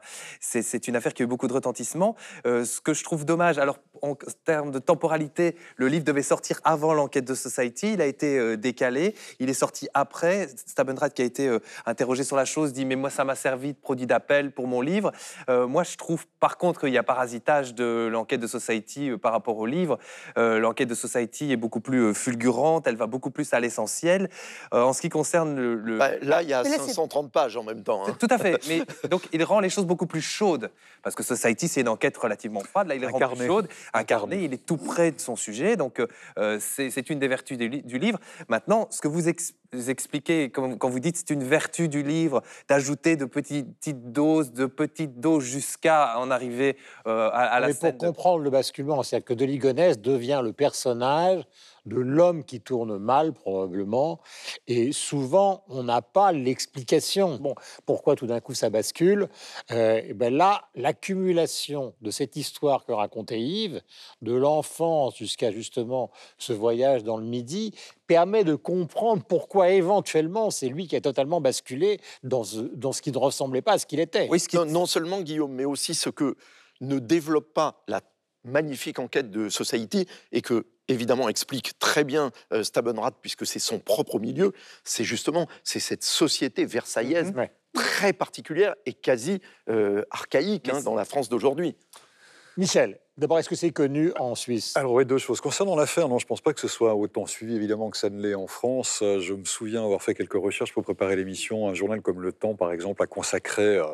une 0.87 0.95
affaire 0.95 1.13
qui 1.13 1.21
a 1.21 1.25
eu 1.25 1.27
beaucoup 1.27 1.47
de 1.47 1.53
retentissement. 1.53 2.15
Ce 2.45 2.81
que 2.81 2.93
je 2.93 3.03
trouve 3.03 3.25
dommage, 3.25 3.59
alors 3.59 3.79
en 4.01 4.15
termes 4.45 4.71
de 4.71 4.79
temporalité, 4.79 5.55
le 5.75 5.87
livre 5.87 6.03
devait 6.05 6.23
sortir 6.23 6.40
avant 6.63 6.93
l'enquête 6.93 7.25
de 7.25 7.35
Society. 7.35 7.93
Il 7.93 8.01
a 8.01 8.05
été 8.05 8.37
euh, 8.37 8.57
décalé. 8.57 9.15
Il 9.39 9.49
est 9.49 9.53
sorti 9.53 9.87
après. 9.93 10.49
Stabenrad, 10.65 11.13
qui 11.13 11.21
a 11.21 11.25
été 11.25 11.47
euh, 11.47 11.59
interrogé 11.85 12.23
sur 12.23 12.35
la 12.35 12.45
chose, 12.45 12.73
dit 12.73 12.85
Mais 12.85 12.95
moi, 12.95 13.09
ça 13.09 13.23
m'a 13.23 13.35
servi 13.35 13.73
de 13.73 13.77
produit 13.77 14.05
d'appel 14.07 14.51
pour 14.51 14.67
mon 14.67 14.81
livre. 14.81 15.11
Euh, 15.49 15.67
moi, 15.67 15.83
je 15.83 15.95
trouve 15.97 16.25
par 16.39 16.57
contre 16.57 16.81
qu'il 16.81 16.89
y 16.93 16.97
a 16.97 17.03
parasitage 17.03 17.73
de 17.75 18.07
l'enquête 18.11 18.39
de 18.39 18.47
Society 18.47 19.09
euh, 19.11 19.17
par 19.17 19.31
rapport 19.31 19.57
au 19.57 19.65
livre. 19.65 19.97
Euh, 20.37 20.59
l'enquête 20.59 20.89
de 20.89 20.95
Society 20.95 21.51
est 21.51 21.57
beaucoup 21.57 21.79
plus 21.81 21.99
euh, 22.05 22.13
fulgurante. 22.13 22.87
Elle 22.87 22.95
va 22.97 23.07
beaucoup 23.07 23.31
plus 23.31 23.53
à 23.53 23.59
l'essentiel. 23.59 24.29
Euh, 24.73 24.81
en 24.83 24.93
ce 24.93 25.01
qui 25.01 25.09
concerne 25.09 25.55
le. 25.55 25.75
le- 25.75 25.97
Bah, 25.97 26.11
là, 26.21 26.41
il 26.41 26.49
y 26.49 26.53
a 26.53 26.63
Mais 26.63 26.69
là, 26.69 26.75
c'est- 26.77 26.87
530 26.93 27.31
pages 27.31 27.57
en 27.57 27.63
même 27.63 27.83
temps. 27.83 28.03
hein. 28.07 28.15
tout 28.19 28.27
à 28.29 28.37
fait. 28.37 28.59
Mais 28.67 28.83
donc, 29.09 29.27
il 29.33 29.43
rend 29.43 29.59
les 29.59 29.69
choses 29.69 29.85
beaucoup 29.85 30.07
plus 30.07 30.21
chaudes. 30.21 30.71
Parce 31.03 31.15
que 31.15 31.23
Society, 31.23 31.67
c'est 31.67 31.81
une 31.81 31.87
enquête 31.89 32.15
relativement 32.17 32.59
froide. 32.61 32.87
Là, 32.87 32.95
il 32.95 33.01
les 33.01 33.07
rend 33.07 33.17
plus 33.17 33.47
Incarné. 33.93 34.43
Il 34.43 34.53
est 34.53 34.65
tout 34.65 34.77
près 34.77 35.11
de 35.11 35.19
son 35.19 35.35
sujet. 35.35 35.75
Donc, 35.75 35.99
euh, 35.99 36.07
c'est 36.59 36.89
c'est 36.89 37.09
une 37.09 37.19
des 37.19 37.27
vertus 37.27 37.57
du, 37.57 37.67
li- 37.69 37.83
du 37.83 37.97
livre. 37.99 38.19
Maintenant, 38.49 38.87
ce 38.91 39.01
que 39.01 39.07
vous, 39.07 39.27
ex- 39.27 39.53
vous 39.53 39.60
expliquez 39.87 40.49
quand, 40.49 40.77
quand 40.77 40.89
vous 40.89 40.99
dites 40.99 41.17
c'est 41.17 41.29
une 41.29 41.43
vertu 41.43 41.87
du 41.89 42.03
livre 42.03 42.41
d'ajouter 42.67 43.15
de 43.15 43.25
petites, 43.25 44.11
doses, 44.11 44.51
de 44.51 44.65
petites 44.65 45.19
doses 45.19 45.43
jusqu'à 45.43 46.17
en 46.19 46.29
arriver 46.31 46.77
euh, 47.07 47.29
à, 47.29 47.43
à 47.43 47.59
la 47.59 47.67
Mais 47.67 47.73
scène. 47.73 47.97
pour 47.97 48.07
comprendre 48.07 48.43
le 48.43 48.49
basculement, 48.49 49.01
c'est-à-dire 49.03 49.25
que 49.25 49.33
Deligonès 49.33 49.99
devient 49.99 50.41
le 50.43 50.53
personnage 50.53 51.43
de 51.87 51.95
l'homme 51.95 52.43
qui 52.43 52.61
tourne 52.61 52.99
mal, 52.99 53.33
probablement, 53.33 54.19
et 54.67 54.91
souvent, 54.91 55.63
on 55.67 55.83
n'a 55.83 56.03
pas 56.03 56.31
l'explication. 56.31 57.37
Bon, 57.37 57.55
pourquoi 57.87 58.15
tout 58.15 58.27
d'un 58.27 58.39
coup 58.39 58.53
ça 58.53 58.69
bascule 58.69 59.29
Euh, 59.71 60.01
et 60.05 60.13
ben 60.13 60.31
Là, 60.31 60.65
l'accumulation 60.75 61.93
de 62.01 62.11
cette 62.11 62.35
histoire 62.35 62.85
que 62.85 62.91
racontait 62.91 63.41
Yves, 63.41 63.81
de 64.21 64.33
l'enfance 64.33 65.17
jusqu'à 65.17 65.51
justement 65.51 66.11
ce 66.37 66.53
voyage 66.53 67.03
dans 67.03 67.17
le 67.17 67.25
Midi, 67.25 67.73
permet 68.07 68.43
de 68.43 68.55
comprendre 68.55 69.23
pourquoi 69.23 69.69
éventuellement 69.69 70.49
c'est 70.51 70.67
lui 70.67 70.87
qui 70.87 70.95
a 70.95 71.01
totalement 71.01 71.39
basculé 71.41 71.99
dans 72.23 72.43
ce, 72.43 72.59
dans 72.59 72.91
ce 72.91 73.01
qui 73.01 73.11
ne 73.11 73.17
ressemblait 73.17 73.61
pas 73.61 73.73
à 73.73 73.77
ce 73.77 73.85
qu'il 73.85 73.99
était. 73.99 74.27
Oui, 74.29 74.39
ce 74.39 74.47
qui- 74.49 74.57
Non, 74.57 74.65
non 74.65 74.85
seulement 74.85 75.21
Guillaume, 75.21 75.53
mais 75.53 75.65
aussi 75.65 75.93
ce 75.95 76.09
que 76.09 76.35
ne 76.81 76.99
développe 76.99 77.53
pas 77.53 77.83
la 77.87 78.01
magnifique 78.43 78.99
enquête 78.99 79.29
de 79.29 79.49
Society 79.49 80.07
et 80.31 80.41
que 80.41 80.65
évidemment 80.87 81.29
explique 81.29 81.77
très 81.79 82.03
bien 82.03 82.31
euh, 82.51 82.63
Stabenrath 82.63 83.15
puisque 83.21 83.45
c'est 83.45 83.59
son 83.59 83.79
propre 83.79 84.19
milieu, 84.19 84.51
c'est 84.83 85.03
justement 85.03 85.47
c'est 85.63 85.79
cette 85.79 86.03
société 86.03 86.65
versaillaise 86.65 87.31
Mhm. 87.33 87.47
Très 87.73 88.11
particulière 88.11 88.75
et 88.85 88.91
quasi 88.93 89.39
euh, 89.69 90.03
archaïque 90.11 90.67
hein, 90.67 90.81
dans 90.81 90.93
la 90.95 91.05
France 91.05 91.29
d'aujourd'hui. 91.29 91.77
Michel, 92.57 92.99
d'abord, 93.17 93.39
est-ce 93.39 93.49
que 93.49 93.55
c'est 93.55 93.71
connu 93.71 94.11
en 94.19 94.35
Suisse? 94.35 94.75
Alors 94.75 94.93
oui, 94.93 95.05
deux 95.05 95.17
choses. 95.17 95.39
Concernant 95.39 95.75
l'affaire, 95.75 96.09
non, 96.09 96.19
je 96.19 96.25
ne 96.25 96.27
pense 96.27 96.41
pas 96.41 96.53
que 96.53 96.59
ce 96.59 96.67
soit 96.67 96.95
autant 96.95 97.25
suivi 97.25 97.55
évidemment 97.55 97.89
que 97.89 97.97
ça 97.97 98.09
ne 98.09 98.21
l'est 98.21 98.35
en 98.35 98.47
France. 98.47 98.99
Euh, 99.01 99.19
Je 99.19 99.33
me 99.33 99.45
souviens 99.45 99.83
avoir 99.83 100.01
fait 100.01 100.13
quelques 100.13 100.33
recherches 100.33 100.73
pour 100.73 100.83
préparer 100.83 101.15
l'émission. 101.15 101.69
Un 101.69 101.73
journal 101.73 102.01
comme 102.01 102.21
Le 102.21 102.31
Temps, 102.33 102.55
par 102.55 102.71
exemple, 102.71 103.01
a 103.01 103.07
consacré, 103.07 103.77
euh, 103.77 103.85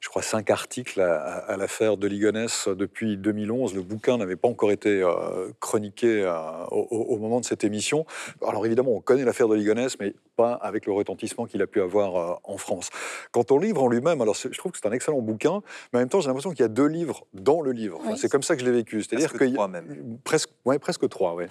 je 0.00 0.08
crois, 0.08 0.22
cinq 0.22 0.50
articles 0.50 1.00
à, 1.00 1.14
à- 1.22 1.52
à 1.52 1.56
l'affaire 1.56 1.96
de 1.98 2.06
Ligonnès 2.06 2.68
depuis 2.68 3.16
2011. 3.18 3.74
Le 3.74 3.82
bouquin 3.82 4.16
n'avait 4.16 4.36
pas 4.36 4.48
encore 4.48 4.70
été 4.72 5.02
euh, 5.02 5.50
chroniqué 5.60 6.22
euh, 6.24 6.32
au, 6.70 7.18
moment 7.18 7.38
de 7.40 7.44
cette 7.44 7.64
émission. 7.64 8.06
Alors 8.46 8.64
évidemment, 8.64 8.92
on 8.92 9.00
connaît 9.00 9.24
l'affaire 9.24 9.46
de 9.48 9.54
Ligonnès, 9.54 9.98
mais 10.00 10.14
pas 10.36 10.54
avec 10.54 10.86
le 10.86 10.92
retentissement 10.92 11.44
qu'il 11.44 11.60
a 11.60 11.66
pu 11.66 11.82
avoir 11.82 12.16
euh, 12.16 12.34
en 12.44 12.56
France. 12.56 12.88
Quant 13.30 13.44
au 13.50 13.58
livre 13.58 13.82
en 13.82 13.88
lui-même, 13.88 14.22
alors 14.22 14.34
je 14.34 14.56
trouve 14.56 14.72
que 14.72 14.78
c'est 14.82 14.88
un 14.88 14.92
excellent 14.92 15.20
bouquin, 15.20 15.60
mais 15.92 15.98
en 15.98 16.00
même 16.02 16.08
temps, 16.08 16.20
j'ai 16.20 16.28
l'impression 16.28 16.50
qu'il 16.50 16.60
y 16.60 16.64
a 16.64 16.68
deux 16.68 16.86
livres 16.86 17.26
dans 17.34 17.60
le 17.60 17.72
livre. 17.72 17.98
Enfin, 18.00 18.12
Oui. 18.12 18.18
c'est 18.18 18.30
comme 18.30 18.42
ça 18.42 18.54
que 18.56 18.62
je 18.62 18.66
l'ai 18.66 18.72
vécu. 18.72 19.02
C'est-à-dire 19.02 19.30
a- 19.38 19.52
trois 19.52 19.68
même. 19.68 20.18
Presque, 20.24 20.48
ouais, 20.64 20.78
presque 20.78 21.06
trois, 21.10 21.34
ouais. 21.34 21.48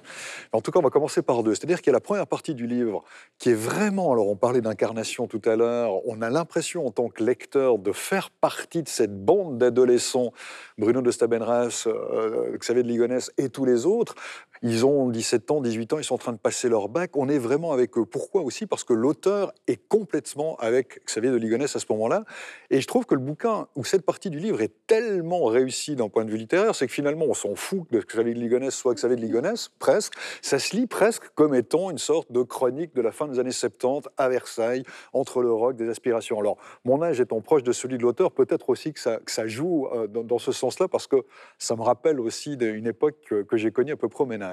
En 0.54 0.62
tout 0.62 0.72
cas, 0.72 0.80
on 0.80 0.84
va 0.84 0.90
commencer 0.90 1.22
par 1.22 1.44
deux. 1.44 1.54
C'est-à-dire 1.54 1.78
qu'il 1.82 1.88
y 1.88 1.90
a 1.92 1.94
la 1.94 2.00
première 2.00 2.26
partie 2.26 2.56
du 2.56 2.66
livre 2.66 3.04
qui 3.38 3.52
est 3.52 3.54
vraiment, 3.54 4.12
alors 4.12 4.28
on 4.28 4.36
parlait 4.36 4.62
d'incarnation 4.62 5.28
tout 5.28 5.42
à 5.46 5.56
l'heure, 5.56 5.92
on 6.08 6.22
a 6.24 6.32
l'impression 6.32 6.88
en 6.88 6.92
tant 6.92 7.10
que 7.10 7.24
lecteur 7.24 7.78
de 7.78 7.92
faire 7.92 8.32
partie 8.42 8.84
de 8.84 8.90
cette 8.90 9.24
bande 9.26 9.58
d'adolescents, 9.58 10.34
Bruno 10.78 11.02
de 11.02 11.12
Stabenras, 11.12 11.86
euh, 11.88 12.58
Xavier 12.58 12.84
de 12.84 12.88
Ligonnès 12.88 13.32
et 13.38 13.50
tous 13.50 13.66
les 13.66 13.86
autres. 13.86 14.16
Ils 14.62 14.86
ont 14.86 15.08
17 15.08 15.52
ans, 15.52 15.62
18 15.62 15.94
ans, 15.94 16.00
ils 16.00 16.04
sont 16.04 16.16
en 16.16 16.18
train 16.18 16.34
de 16.34 16.38
passer 16.38 16.68
leur 16.68 16.90
bac. 16.90 17.16
On 17.16 17.30
est 17.30 17.38
vraiment 17.38 17.72
avec 17.72 17.98
eux. 17.98 18.04
Pourquoi 18.04 18.42
aussi? 18.42 18.66
Parce 18.66 18.84
que 18.84 18.92
l'auteur 18.92 19.54
est 19.68 19.88
complètement 19.88 20.58
avec 20.58 21.02
Xavier 21.06 21.32
de 21.32 21.38
Ligonnès 21.38 21.74
à 21.74 21.80
ce 21.80 21.86
moment-là. 21.92 22.26
Et 22.70 22.82
je 22.82 22.88
trouve 22.88 23.06
que 23.06 23.16
le 23.16 23.22
bouquin, 23.22 23.68
ou 23.78 23.86
cette 23.86 24.06
partie 24.06 24.30
du 24.30 24.38
livre, 24.38 24.62
est 24.62 24.74
tellement 24.86 25.46
réussie 25.46 25.96
d'un 25.96 26.10
point 26.10 26.26
de 26.26 26.32
vue 26.32 26.38
littéraire, 26.38 26.76
c'est 26.76 26.88
que 26.88 26.92
finalement, 26.92 27.26
on 27.30 27.34
s'en 27.34 27.56
fout 27.56 27.88
que 27.90 27.98
Xavier 28.00 28.34
de 28.34 28.40
Ligonnès 28.40 28.76
soit 28.76 28.96
Xavier 28.96 29.16
de 29.16 29.22
Ligonnès, 29.22 29.70
presque. 29.80 30.16
Ça 30.42 30.60
se 30.60 30.76
lit 30.76 30.88
presque 30.88 31.30
comme 31.36 31.56
étant 31.56 31.90
une 31.90 31.98
sorte 31.98 32.30
de 32.30 32.42
chronique 32.42 32.94
de 32.94 33.02
la 33.02 33.14
fin 33.14 33.30
des 33.30 33.40
années 33.40 33.52
70 33.52 34.10
à 34.18 34.28
Versailles, 34.28 34.84
entre 35.14 35.42
le 35.42 35.54
rock, 35.54 35.78
des 35.78 35.88
aspirations. 35.88 36.38
Alors, 36.38 36.58
mon 36.84 37.02
âge 37.02 37.22
étant 37.22 37.40
proche 37.40 37.64
de 37.64 37.72
celui 37.72 37.98
de 37.98 38.04
l'auteur, 38.04 38.34
peut-être 38.34 38.70
aussi 38.70 38.92
que 38.92 39.00
ça, 39.00 39.48
joue 39.48 39.88
euh, 39.94 40.08
dans, 40.08 40.38
ce 40.38 40.52
sens-là, 40.52 40.90
parce 40.90 41.08
que 41.08 41.24
ça 41.58 41.78
me 41.78 41.82
rappelle 41.82 42.20
aussi 42.20 42.58
d'une 42.58 42.88
époque 42.88 43.16
que, 43.26 43.44
que 43.44 43.56
j'ai 43.56 43.72
connue 43.72 43.94
à 43.94 43.98
peu 43.98 44.10
près 44.10 44.26
au 44.26 44.28
ménage. 44.28 44.49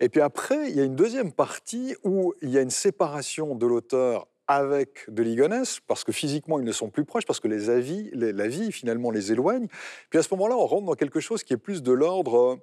Et 0.00 0.08
puis 0.08 0.20
après, 0.20 0.70
il 0.70 0.76
y 0.76 0.80
a 0.80 0.84
une 0.84 0.96
deuxième 0.96 1.32
partie 1.32 1.94
où 2.04 2.34
il 2.42 2.50
y 2.50 2.58
a 2.58 2.60
une 2.60 2.70
séparation 2.70 3.54
de 3.54 3.66
l'auteur 3.66 4.26
avec 4.46 5.04
de 5.08 5.22
Ligonnès, 5.22 5.80
parce 5.86 6.04
que 6.04 6.12
physiquement 6.12 6.58
ils 6.58 6.64
ne 6.64 6.72
sont 6.72 6.90
plus 6.90 7.04
proches, 7.04 7.24
parce 7.24 7.40
que 7.40 7.48
la 7.48 8.48
vie 8.48 8.72
finalement 8.72 9.10
les 9.10 9.32
éloigne. 9.32 9.68
Puis 10.10 10.18
à 10.18 10.22
ce 10.22 10.28
moment-là, 10.34 10.56
on 10.56 10.66
rentre 10.66 10.86
dans 10.86 10.94
quelque 10.94 11.20
chose 11.20 11.42
qui 11.42 11.54
est 11.54 11.58
plus 11.58 11.82
de 11.82 11.92
l'ordre 11.92 12.36
euh, 12.38 12.56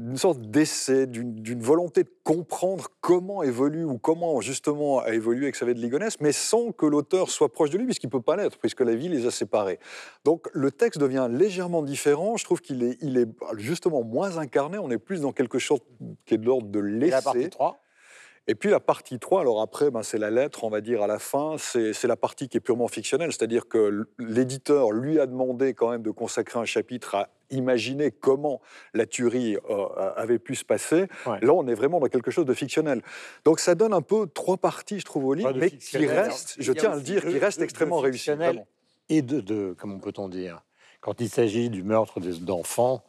d'une 0.00 0.16
sorte 0.16 0.40
d'essai, 0.40 1.06
d'une 1.06 1.62
volonté 1.62 2.04
de 2.04 2.10
comprendre 2.24 2.88
comment 3.00 3.42
évolue 3.42 3.84
ou 3.84 3.98
comment 3.98 4.40
justement 4.40 5.00
a 5.00 5.10
évolué 5.10 5.50
Xavier 5.50 5.74
de 5.74 5.80
Ligonnès, 5.80 6.20
mais 6.20 6.32
sans 6.32 6.72
que 6.72 6.86
l'auteur 6.86 7.28
soit 7.30 7.52
proche 7.52 7.70
de 7.70 7.78
lui, 7.78 7.84
puisqu'il 7.84 8.06
ne 8.06 8.12
peut 8.12 8.22
pas 8.22 8.36
l'être, 8.36 8.58
puisque 8.58 8.80
la 8.80 8.94
vie 8.94 9.08
les 9.08 9.26
a 9.26 9.30
séparés. 9.30 9.78
Donc 10.24 10.48
le 10.52 10.70
texte 10.70 11.00
devient 11.00 11.28
légèrement 11.30 11.82
différent. 11.82 12.36
Je 12.36 12.44
trouve 12.44 12.60
qu'il 12.60 12.82
est, 12.82 12.98
il 13.02 13.18
est 13.18 13.28
justement 13.58 14.02
moins 14.02 14.38
incarné. 14.38 14.78
On 14.78 14.90
est 14.90 14.98
plus 14.98 15.20
dans 15.20 15.32
quelque 15.32 15.58
chose 15.58 15.80
qui 16.24 16.34
est 16.34 16.38
de 16.38 16.46
l'ordre 16.46 16.68
de 16.68 16.80
l'essai. 16.80 17.10
la 17.10 17.22
partie 17.22 17.50
3 17.50 17.80
Et 18.46 18.54
puis 18.54 18.70
la 18.70 18.80
partie 18.80 19.18
3, 19.18 19.42
alors 19.42 19.60
après, 19.60 19.90
ben, 19.90 20.02
c'est 20.02 20.18
la 20.18 20.30
lettre, 20.30 20.64
on 20.64 20.70
va 20.70 20.80
dire, 20.80 21.02
à 21.02 21.06
la 21.06 21.18
fin, 21.18 21.56
c'est 21.58 22.04
la 22.04 22.16
partie 22.16 22.48
qui 22.48 22.56
est 22.56 22.60
purement 22.60 22.88
fictionnelle, 22.88 23.32
c'est-à-dire 23.32 23.68
que 23.68 24.08
l'éditeur 24.18 24.90
lui 24.90 25.20
a 25.20 25.26
demandé 25.26 25.74
quand 25.74 25.90
même 25.90 26.02
de 26.02 26.10
consacrer 26.10 26.58
un 26.58 26.64
chapitre 26.64 27.14
à 27.14 27.28
imaginer 27.50 28.10
comment 28.10 28.60
la 28.94 29.06
tuerie 29.06 29.56
euh, 29.68 29.86
avait 30.16 30.38
pu 30.38 30.54
se 30.54 30.64
passer. 30.64 31.06
Ouais. 31.26 31.40
Là, 31.42 31.52
on 31.52 31.66
est 31.66 31.74
vraiment 31.74 32.00
dans 32.00 32.08
quelque 32.08 32.30
chose 32.30 32.46
de 32.46 32.54
fictionnel. 32.54 33.02
Donc 33.44 33.60
ça 33.60 33.74
donne 33.74 33.92
un 33.92 34.02
peu 34.02 34.26
trois 34.26 34.56
parties, 34.56 35.00
je 35.00 35.04
trouve, 35.04 35.26
au 35.26 35.34
livre, 35.34 35.52
mais 35.54 35.70
qui 35.70 35.96
alors, 35.96 36.36
je 36.58 36.72
tiens 36.72 36.92
à 36.92 36.96
le 36.96 37.02
dire, 37.02 37.22
qui 37.22 37.38
de 37.38 37.62
extrêmement 37.62 38.00
vraiment. 38.00 38.66
et 39.08 39.22
de, 39.22 39.40
de 39.40 39.74
comment 39.78 39.98
peut-on 39.98 40.28
dire, 40.28 40.62
quand 41.00 41.20
il 41.20 41.28
s'agit 41.28 41.70
du 41.70 41.82
meurtre 41.82 42.20
d'enfants, 42.20 43.04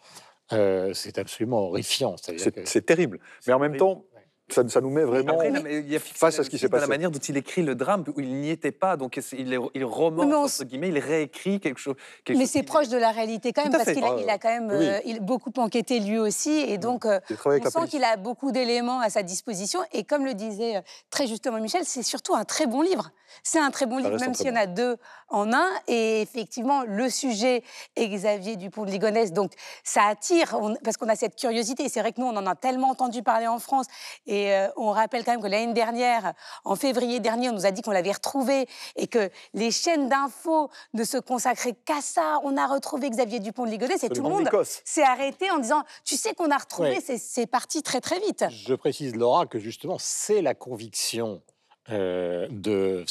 euh, 0.53 0.93
c'est 0.93 1.17
absolument 1.17 1.67
horrifiant. 1.67 2.15
C'est 2.17 2.85
terrible. 2.85 3.19
Mais 3.47 3.53
en 3.53 3.59
même 3.59 3.77
temps, 3.77 4.05
ça, 4.53 4.67
ça 4.67 4.81
nous 4.81 4.89
met 4.89 5.03
vraiment 5.03 5.33
Après, 5.33 5.49
non, 5.51 5.61
mais 5.63 5.79
il 5.79 5.91
y 5.91 5.95
a 5.95 5.99
fixé 5.99 6.17
face 6.19 6.39
à 6.39 6.43
ce 6.43 6.49
qui 6.49 6.57
s'est 6.57 6.67
dans 6.67 6.75
la 6.77 6.81
passé. 6.81 6.89
manière 6.89 7.11
dont 7.11 7.19
il 7.19 7.37
écrit 7.37 7.61
le 7.63 7.75
drame, 7.75 8.03
où 8.15 8.19
il 8.19 8.33
n'y 8.35 8.49
était 8.49 8.71
pas, 8.71 8.97
donc 8.97 9.17
il, 9.31 9.59
il 9.73 9.83
romance, 9.85 10.59
entre 10.61 10.69
guillemets, 10.69 10.89
il 10.89 10.99
réécrit 10.99 11.59
quelque 11.59 11.79
chose. 11.79 11.95
quelque 12.23 12.37
Mais 12.37 12.45
c'est 12.45 12.63
proche 12.63 12.87
de 12.89 12.97
la 12.97 13.11
réalité 13.11 13.53
quand 13.53 13.63
même, 13.63 13.71
parce 13.71 13.91
qu'il 13.91 14.03
a, 14.03 14.15
Ah, 14.33 14.37
quand 14.37 14.49
même 14.49 14.67
oui. 14.69 14.85
euh, 14.87 14.99
il 15.05 15.17
a 15.17 15.19
beaucoup 15.19 15.51
enquêté 15.57 15.99
lui 15.99 16.17
aussi, 16.19 16.51
et 16.51 16.77
donc 16.77 17.05
euh, 17.05 17.19
on 17.45 17.69
sent 17.69 17.87
qu'il 17.89 18.03
a 18.03 18.17
beaucoup 18.17 18.51
d'éléments 18.51 18.99
à 18.99 19.09
sa 19.09 19.23
disposition. 19.23 19.79
Et 19.93 20.03
comme 20.03 20.25
le 20.25 20.33
disait 20.33 20.77
euh, 20.77 20.81
très 21.09 21.27
justement 21.27 21.59
Michel, 21.59 21.83
c'est 21.85 22.03
surtout 22.03 22.35
un 22.35 22.43
très 22.45 22.67
bon 22.67 22.81
livre. 22.81 23.11
C'est 23.43 23.59
un 23.59 23.71
très 23.71 23.85
bon 23.85 23.97
Ça 24.01 24.09
livre, 24.09 24.19
même 24.19 24.33
s'il 24.33 24.47
y 24.47 24.51
en 24.51 24.55
a 24.57 24.65
deux 24.65 24.97
en 25.29 25.53
un. 25.53 25.67
Et 25.87 26.21
effectivement, 26.21 26.83
le 26.85 27.09
sujet 27.09 27.63
est 27.95 28.09
Xavier 28.09 28.57
Dupont 28.57 28.83
de 28.83 28.91
Ligonnès, 28.91 29.31
donc 29.31 29.53
ça 29.85 30.03
attire, 30.03 30.57
on- 30.61 30.75
parce 30.83 30.97
qu'on 30.97 31.07
a 31.07 31.15
cette 31.15 31.37
curiosité. 31.37 31.83
Et 31.83 31.89
C'est 31.89 32.01
vrai 32.01 32.11
que 32.11 32.19
nous, 32.19 32.27
on 32.27 32.35
en 32.35 32.45
a 32.45 32.55
tellement 32.55 32.89
entendu 32.89 33.23
parler 33.23 33.47
en 33.47 33.59
France. 33.59 33.85
Et 34.27 34.40
euh, 34.49 34.67
on 34.77 34.91
rappelle 34.91 35.23
quand 35.23 35.31
même 35.31 35.41
que 35.41 35.47
l'année 35.47 35.73
dernière, 35.73 36.33
en 36.65 36.75
février 36.75 37.19
dernier, 37.19 37.49
on 37.49 37.53
nous 37.53 37.65
a 37.65 37.71
dit 37.71 37.81
qu'on 37.81 37.91
l'avait 37.91 38.11
retrouvé 38.11 38.67
et 38.95 39.07
que 39.07 39.29
les 39.53 39.71
chaînes 39.71 40.09
d'infos 40.09 40.69
ne 40.93 41.03
se 41.03 41.17
consacraient 41.17 41.75
qu'à 41.85 42.01
ça. 42.01 42.39
On 42.43 42.57
a 42.57 42.67
retrouvé 42.67 43.09
Xavier 43.09 43.39
Dupont 43.39 43.65
de 43.65 43.71
Ligonnès 43.71 44.03
et 44.03 44.09
tout 44.09 44.23
le 44.23 44.29
monde 44.29 44.49
s'est 44.85 45.03
arrêté 45.03 45.51
en 45.51 45.59
disant 45.59 45.83
Tu 46.05 46.15
sais 46.17 46.33
qu'on 46.33 46.49
a 46.51 46.57
retrouvé, 46.57 46.95
Oui. 46.97 47.03
c'est- 47.05 47.17
parti 47.47 47.83
très 47.83 48.01
très 48.01 48.19
vite. 48.19 48.45
Je 48.49 48.73
précise, 48.73 49.15
Laura, 49.15 49.45
que 49.45 49.59
justement, 49.59 49.97
c'est 49.99 50.41
la 50.41 50.53
conviction 50.55 51.41
euh, 51.89 52.47
de 52.51 53.03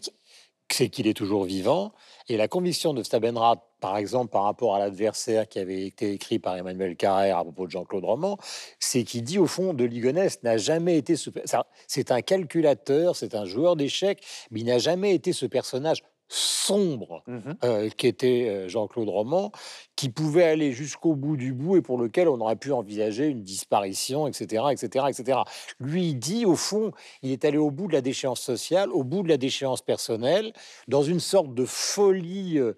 que- 0.00 0.74
c'est 0.74 0.88
qu'il 0.88 1.06
est 1.06 1.14
toujours 1.14 1.44
vivant. 1.44 1.92
Et 2.28 2.36
la 2.36 2.48
conviction 2.48 2.92
de 2.92 3.02
Stabenrath, 3.04 3.62
par 3.80 3.96
exemple, 3.96 4.32
par 4.32 4.42
rapport 4.44 4.74
à 4.74 4.80
l'adversaire 4.80 5.48
qui 5.48 5.60
avait 5.60 5.86
été 5.86 6.12
écrit 6.12 6.40
par 6.40 6.56
Emmanuel 6.56 6.96
Carrère 6.96 7.38
à 7.38 7.44
propos 7.44 7.66
de 7.66 7.70
Jean-Claude 7.70 8.04
Roman, 8.04 8.36
c'est 8.80 9.04
qu'il 9.04 9.22
dit, 9.22 9.38
au 9.38 9.46
fond, 9.46 9.74
de 9.74 9.84
Ligonnès 9.84 10.42
n'a 10.42 10.56
jamais 10.56 10.98
été 10.98 11.14
ce... 11.14 11.30
C'est 11.86 12.10
un 12.10 12.22
calculateur, 12.22 13.14
c'est 13.14 13.36
un 13.36 13.44
joueur 13.44 13.76
d'échecs, 13.76 14.24
mais 14.50 14.60
il 14.60 14.66
n'a 14.66 14.78
jamais 14.78 15.14
été 15.14 15.32
ce 15.32 15.46
personnage 15.46 16.02
sombre 16.28 17.22
Mhm. 17.26 17.56
euh, 17.64 17.88
qui 17.90 18.06
était 18.06 18.48
euh, 18.48 18.68
Jean-Claude 18.68 19.08
Roman, 19.08 19.52
qui 19.94 20.08
pouvait 20.08 20.44
aller 20.44 20.72
jusqu'au 20.72 21.14
bout 21.14 21.36
du 21.36 21.52
bout 21.52 21.76
et 21.76 21.82
pour 21.82 21.98
lequel 21.98 22.28
on 22.28 22.40
aurait 22.40 22.56
pu 22.56 22.72
envisager 22.72 23.26
une 23.26 23.42
disparition, 23.42 24.26
etc., 24.26 24.64
etc., 24.72 25.06
etc. 25.08 25.38
Lui, 25.80 26.08
il 26.10 26.14
dit, 26.18 26.44
au 26.44 26.56
fond, 26.56 26.92
il 27.22 27.30
est 27.30 27.44
allé 27.44 27.58
au 27.58 27.70
bout 27.70 27.86
de 27.86 27.92
la 27.92 28.00
déchéance 28.00 28.40
sociale, 28.40 28.90
au 28.90 29.04
bout 29.04 29.22
de 29.22 29.28
la 29.28 29.36
déchéance 29.36 29.82
personnelle, 29.82 30.52
dans 30.88 31.02
une 31.02 31.20
sorte 31.20 31.54
de 31.54 31.64
folie, 31.64 32.58
euh, 32.58 32.72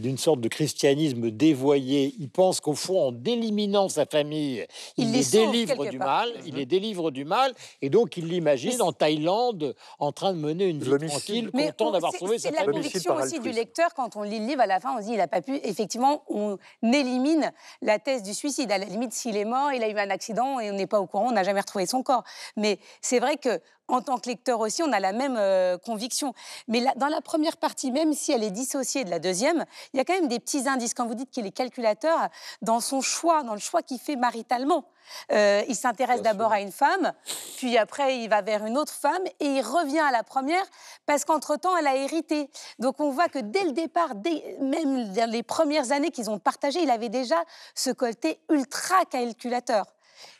d'une 0.00 0.18
sorte 0.18 0.40
de 0.40 0.48
christianisme 0.48 1.30
dévoyé. 1.30 2.14
Il 2.18 2.28
pense 2.28 2.60
qu'au 2.60 2.74
fond, 2.74 3.08
en 3.08 3.24
éliminant 3.24 3.88
sa 3.88 4.06
famille, 4.06 4.66
Il 4.96 5.08
il, 5.08 5.12
les 5.12 5.24
délivre 5.24 5.86
du 5.86 5.98
part. 5.98 6.06
mal, 6.26 6.32
il 6.46 6.54
les 6.56 6.66
délivre 6.66 7.10
du 7.10 7.24
mal, 7.24 7.52
et 7.82 7.90
donc 7.90 8.16
il 8.16 8.26
l'imagine 8.26 8.80
en 8.82 8.92
Thaïlande, 8.92 9.74
en 9.98 10.12
train 10.12 10.32
de 10.32 10.38
mener 10.38 10.66
une 10.66 10.80
vie 10.82 11.06
tranquille, 11.08 11.50
Mais 11.54 11.66
content 11.68 11.88
on- 11.88 11.90
d'avoir 11.92 12.12
c'est- 12.12 12.18
C'est 12.26 12.38
sa 12.38 12.50
la 12.50 12.56
famille. 12.58 12.74
L'homicide 12.74 12.92
conviction 12.92 13.14
par 13.14 13.24
aussi 13.24 13.38
du 13.40 13.50
lecteur 13.50 13.94
quand 13.94 14.16
on 14.16 14.22
lit 14.22 14.40
le 14.40 14.46
livre 14.46 14.60
à 14.62 14.66
la 14.66 14.80
fin, 14.80 14.94
on 14.96 15.00
se 15.00 15.06
dit 15.06 15.12
il 15.12 15.18
n'a 15.18 15.28
pas 15.28 15.40
pu. 15.42 15.60
Effectivement, 15.62 16.22
on 16.28 16.58
élimine 16.82 17.52
la 17.82 17.98
thèse 17.98 18.22
du 18.22 18.34
suicide. 18.34 18.70
À 18.72 18.78
la 18.78 18.86
limite, 18.86 19.12
s'il 19.12 19.36
est 19.36 19.44
mort, 19.44 19.72
il 19.72 19.82
a 19.82 19.88
eu 19.88 19.96
un 19.96 20.10
accident 20.10 20.60
et 20.60 20.70
on 20.70 20.74
n'est 20.74 20.86
pas 20.86 21.00
au 21.00 21.06
courant, 21.06 21.28
on 21.28 21.32
n'a 21.32 21.44
jamais 21.44 21.60
retrouvé 21.60 21.86
son 21.86 22.02
corps. 22.02 22.24
Mais 22.56 22.78
c'est 23.00 23.18
vrai 23.20 23.36
que 23.36 23.60
en 23.88 24.00
tant 24.00 24.18
que 24.18 24.28
lecteur 24.28 24.60
aussi, 24.60 24.82
on 24.82 24.92
a 24.92 25.00
la 25.00 25.12
même 25.12 25.36
euh, 25.38 25.76
conviction. 25.78 26.32
Mais 26.68 26.80
là, 26.80 26.92
dans 26.96 27.08
la 27.08 27.20
première 27.20 27.56
partie, 27.56 27.90
même 27.92 28.12
si 28.14 28.32
elle 28.32 28.42
est 28.42 28.50
dissociée 28.50 29.04
de 29.04 29.10
la 29.10 29.18
deuxième, 29.18 29.64
il 29.92 29.98
y 29.98 30.00
a 30.00 30.04
quand 30.04 30.14
même 30.14 30.28
des 30.28 30.40
petits 30.40 30.68
indices. 30.68 30.94
Quand 30.94 31.06
vous 31.06 31.14
dites 31.14 31.30
qu'il 31.30 31.46
est 31.46 31.52
calculateur, 31.52 32.28
dans 32.62 32.80
son 32.80 33.00
choix, 33.00 33.42
dans 33.42 33.54
le 33.54 33.60
choix 33.60 33.82
qu'il 33.82 33.98
fait 33.98 34.16
maritalement. 34.16 34.84
Euh, 35.32 35.62
il 35.68 35.76
s'intéresse 35.76 36.22
d'abord 36.22 36.50
à 36.50 36.60
une 36.60 36.72
femme, 36.72 37.12
puis 37.58 37.76
après 37.76 38.20
il 38.20 38.28
va 38.30 38.40
vers 38.40 38.64
une 38.64 38.78
autre 38.78 38.92
femme 38.92 39.22
et 39.38 39.44
il 39.44 39.60
revient 39.60 39.98
à 40.00 40.10
la 40.10 40.22
première 40.22 40.64
parce 41.04 41.26
qu'entre-temps 41.26 41.76
elle 41.76 41.86
a 41.86 41.94
hérité. 41.94 42.48
Donc 42.78 43.00
on 43.00 43.10
voit 43.10 43.28
que 43.28 43.38
dès 43.38 43.64
le 43.64 43.72
départ, 43.72 44.14
dès- 44.14 44.56
même 44.60 45.12
dans 45.12 45.30
les 45.30 45.42
premières 45.42 45.92
années 45.92 46.10
qu'ils 46.10 46.30
ont 46.30 46.38
partagé, 46.38 46.80
il 46.82 46.90
avait 46.90 47.10
déjà 47.10 47.36
ce 47.74 47.90
côté 47.90 48.40
ultra 48.48 49.04
calculateur. 49.04 49.84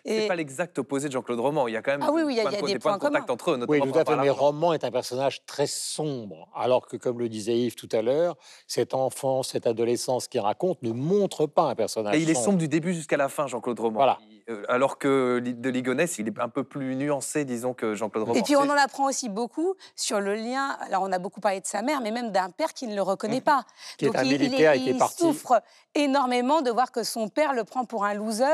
C'est 0.06 0.26
pas 0.26 0.34
l'exact 0.36 0.78
opposé 0.78 1.08
de 1.08 1.12
Jean-Claude 1.12 1.40
Roman. 1.40 1.66
Il 1.68 1.72
y 1.72 1.76
a 1.76 1.82
quand 1.82 1.92
même 1.92 2.02
Ah 2.02 2.10
oui, 2.12 2.22
oui, 2.22 2.34
il 2.34 2.36
y 2.36 2.40
a- 2.40 2.44
il 2.44 2.60
des 2.60 2.72
des 2.74 2.78
points 2.78 2.94
de 2.94 2.98
contact 2.98 3.26
communs. 3.26 3.32
entre 3.34 3.50
eux, 3.52 3.54
Oui, 3.68 3.78
notamment 3.78 3.92
tout 3.92 3.98
à 3.98 4.04
fait. 4.04 4.16
Mais 4.20 4.30
Roman 4.30 4.72
est 4.74 4.84
un 4.84 4.90
personnage 4.90 5.44
très 5.46 5.66
sombre, 5.66 6.48
alors 6.54 6.86
que, 6.86 6.96
comme 6.96 7.18
le 7.18 7.28
disait 7.28 7.56
Yves 7.56 7.74
tout 7.74 7.88
à 7.92 8.02
l'heure, 8.02 8.36
cette 8.66 8.92
enfance, 8.94 9.48
cette 9.48 9.66
adolescence 9.66 10.28
qu'il 10.28 10.40
raconte 10.40 10.82
ne 10.82 10.92
montre 10.92 11.46
pas 11.46 11.62
un 11.70 11.74
personnage 11.74 12.16
Et 12.16 12.20
il 12.20 12.28
est 12.30 12.34
sombre 12.34 12.58
du 12.58 12.68
début 12.68 12.92
jusqu'à 12.92 13.16
la 13.16 13.28
fin, 13.28 13.46
Jean-Claude 13.46 13.80
Roman. 13.80 13.94
Voilà. 13.96 14.18
Il- 14.28 14.42
euh, 14.50 14.62
alors 14.68 14.98
que 14.98 15.40
de 15.42 15.68
Ligonnès, 15.70 16.18
il 16.18 16.28
est 16.28 16.38
un 16.38 16.50
peu 16.50 16.64
plus 16.64 16.94
nuancé, 16.96 17.46
disons, 17.46 17.72
que 17.72 17.94
Jean-Claude 17.94 18.24
Roman. 18.24 18.38
Et 18.38 18.42
puis 18.42 18.56
on 18.56 18.60
en 18.68 18.76
apprend 18.76 19.06
aussi 19.06 19.30
beaucoup 19.30 19.74
sur 19.96 20.20
le 20.20 20.34
lien. 20.34 20.76
Alors 20.86 21.02
on 21.02 21.12
a 21.12 21.18
beaucoup 21.18 21.40
parlé 21.40 21.60
de 21.60 21.66
sa 21.66 21.80
mère, 21.80 22.02
mais 22.02 22.10
même 22.10 22.30
d'un 22.30 22.50
père 22.50 22.74
qui 22.74 22.86
ne 22.86 22.94
le 22.94 23.00
reconnaît 23.00 23.40
pas. 23.40 23.60
Mmh. 23.60 23.64
Qui 23.96 24.04
est 24.04 24.16
un 24.16 24.22
il, 24.24 24.32
il 24.32 24.38
militaire 24.40 24.72
qui 24.74 24.90
est 24.90 24.92
il 24.92 25.02
souffre 25.16 25.62
énormément 25.94 26.60
de 26.60 26.70
voir 26.70 26.92
que 26.92 27.02
son 27.04 27.28
père 27.28 27.54
le 27.54 27.64
prend 27.64 27.84
pour 27.86 28.04
un 28.04 28.12
loser. 28.14 28.44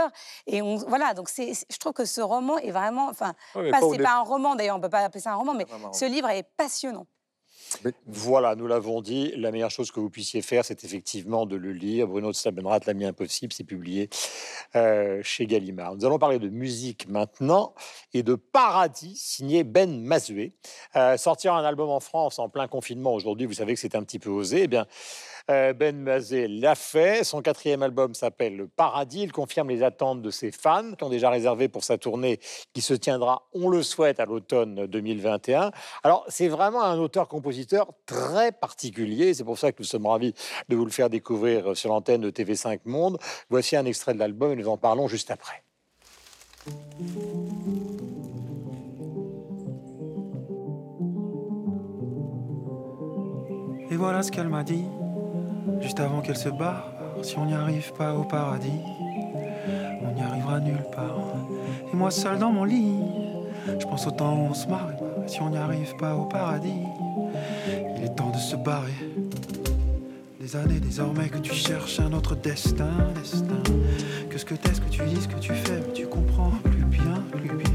Et 0.47 0.63
on, 0.63 0.77
voilà, 0.77 1.15
donc 1.15 1.29
je 1.70 1.76
trouve 1.79 1.92
que 1.92 2.05
ce 2.05 2.20
roman 2.20 2.59
est 2.59 2.70
vraiment, 2.70 3.09
enfin, 3.09 3.35
mais 3.57 3.70
pas, 3.70 3.81
c'est 3.81 3.96
dé- 3.98 4.03
pas 4.03 4.18
un 4.18 4.22
roman 4.22 4.55
d'ailleurs, 4.57 4.76
on 4.76 4.81
peut 4.81 4.88
pas 4.88 5.00
appeler 5.00 5.20
ça 5.20 5.33
un 5.33 5.37
roman, 5.37 5.55
mais 5.55 5.66
un 5.72 5.92
ce 5.92 6.05
livre 6.05 6.29
est 6.31 6.46
passionnant. 6.57 7.07
Voilà, 8.07 8.57
nous 8.57 8.66
l'avons 8.66 9.00
dit, 9.00 9.33
la 9.37 9.53
meilleure 9.53 9.70
chose 9.70 9.92
que 9.92 10.00
vous 10.00 10.11
puissiez 10.11 10.42
faire, 10.42 10.64
c'est 10.64 10.83
effectivement 10.83 11.46
de 11.46 11.55
le 11.55 11.70
lire. 11.72 12.09
Bruno 12.09 12.33
de 12.33 12.35
Stabenrath, 12.35 12.85
L'ami 12.87 13.05
impossible, 13.05 13.53
c'est 13.53 13.62
publié 13.62 14.11
euh, 14.74 15.20
chez 15.22 15.46
Gallimard. 15.46 15.94
Nous 15.94 16.05
allons 16.05 16.18
parler 16.18 16.40
de 16.40 16.48
musique 16.48 17.09
maintenant 17.09 17.72
et 18.12 18.24
de 18.24 18.35
Paradis, 18.35 19.14
signé 19.14 19.62
Ben 19.62 20.03
Mazué. 20.03 20.53
Euh, 20.96 21.16
sortir 21.16 21.55
un 21.55 21.64
album 21.64 21.90
en 21.90 22.00
France 22.00 22.40
en 22.40 22.48
plein 22.48 22.66
confinement 22.66 23.14
aujourd'hui, 23.14 23.46
vous 23.46 23.55
savez 23.55 23.74
que 23.74 23.81
c'est 23.81 23.94
un 23.94 24.03
petit 24.03 24.18
peu 24.18 24.31
osé. 24.31 24.62
Eh 24.64 24.66
bien, 24.68 24.87
Ben 25.51 25.97
Mazué 25.97 26.47
l'a 26.47 26.77
fait. 26.77 27.25
Son 27.25 27.43
quatrième 27.43 27.83
album 27.83 28.15
s'appelle 28.15 28.57
Le 28.57 28.69
Paradis. 28.69 29.23
Il 29.23 29.33
confirme 29.33 29.69
les 29.69 29.83
attentes 29.83 30.23
de 30.23 30.31
ses 30.31 30.53
fans 30.53 30.93
qui 30.97 31.03
ont 31.03 31.09
déjà 31.09 31.29
réservé 31.29 31.69
pour 31.69 31.83
sa 31.83 31.99
tournée 31.99 32.39
qui 32.73 32.81
se 32.81 32.95
tiendra, 32.95 33.49
on 33.53 33.69
le 33.69 33.83
souhaite, 33.83 34.21
à 34.21 34.27
l'automne 34.27 34.87
2021. 34.87 35.73
Alors, 36.05 36.25
c'est 36.29 36.49
vraiment 36.49 36.83
un 36.83 36.99
auteur-compositeur 36.99 37.93
très 38.07 38.53
particulier. 38.53 39.35
C'est 39.35 39.45
pour 39.45 39.59
ça 39.59 39.73
que 39.73 39.79
nous 39.81 39.87
sommes 39.87 40.07
ravis 40.07 40.35
de 40.69 40.77
vous 40.77 40.85
le 40.85 40.93
faire 40.93 41.11
découvrir 41.11 41.77
sur 41.77 41.91
l'antenne 41.91 42.21
de 42.21 42.31
TV5 42.31 42.81
Monde. 42.85 43.19
Voici 43.49 43.77
un 43.77 43.85
extrait 43.85 44.15
de 44.15 44.19
l'album 44.19 44.53
et 44.53 44.57
nous 44.57 44.69
en 44.69 44.77
parlons 44.77 45.09
juste 45.09 45.31
après. 45.31 45.65
Et 53.91 53.97
voilà 53.97 54.23
ce 54.23 54.31
qu'elle 54.31 54.49
m'a 54.49 54.63
dit, 54.63 54.85
juste 55.81 56.01
avant 56.01 56.20
qu'elle 56.20 56.37
se 56.37 56.49
barre. 56.49 56.92
Si 57.23 57.38
on 57.38 57.46
n'y 57.46 57.55
arrive 57.55 57.92
pas 57.94 58.14
au 58.14 58.25
paradis, 58.25 58.81
on 60.03 60.14
n'y 60.14 60.23
arrivera 60.23 60.61
nulle 60.61 60.85
part. 60.94 61.18
Et 61.92 61.96
moi 61.96 62.11
seul 62.11 62.38
dans 62.38 62.53
mon 62.53 62.64
lit, 62.64 62.94
je 63.66 63.85
pense 63.87 64.07
au 64.07 64.11
temps 64.11 64.35
où 64.35 64.49
on 64.51 64.55
se 64.55 64.68
marre. 64.68 64.90
Si 65.27 65.40
on 65.42 65.51
n'y 65.51 65.59
arrive 65.59 65.94
pas 65.96 66.16
au 66.16 66.25
paradis, 66.25 66.83
il 67.96 68.05
est 68.05 68.14
temps 68.14 68.31
de 68.31 68.38
se 68.38 68.57
barrer. 68.57 68.94
Des 70.40 70.57
années 70.57 70.81
désormais 70.81 71.29
que 71.29 71.38
tu 71.38 71.55
cherches 71.55 72.01
un 72.01 72.12
autre 72.12 72.35
destin, 72.35 72.88
destin. 73.14 73.62
Que 74.31 74.38
ce 74.38 74.44
que 74.44 74.55
t'es, 74.55 74.73
ce 74.73 74.81
que 74.81 74.88
tu 74.88 75.03
dis, 75.05 75.20
ce 75.20 75.29
que 75.29 75.38
tu 75.38 75.53
fais, 75.53 75.81
mais 75.87 75.92
tu 75.92 76.07
comprends 76.07 76.53
plus 76.64 76.85
bien, 76.85 77.23
plus 77.31 77.55
bien. 77.57 77.70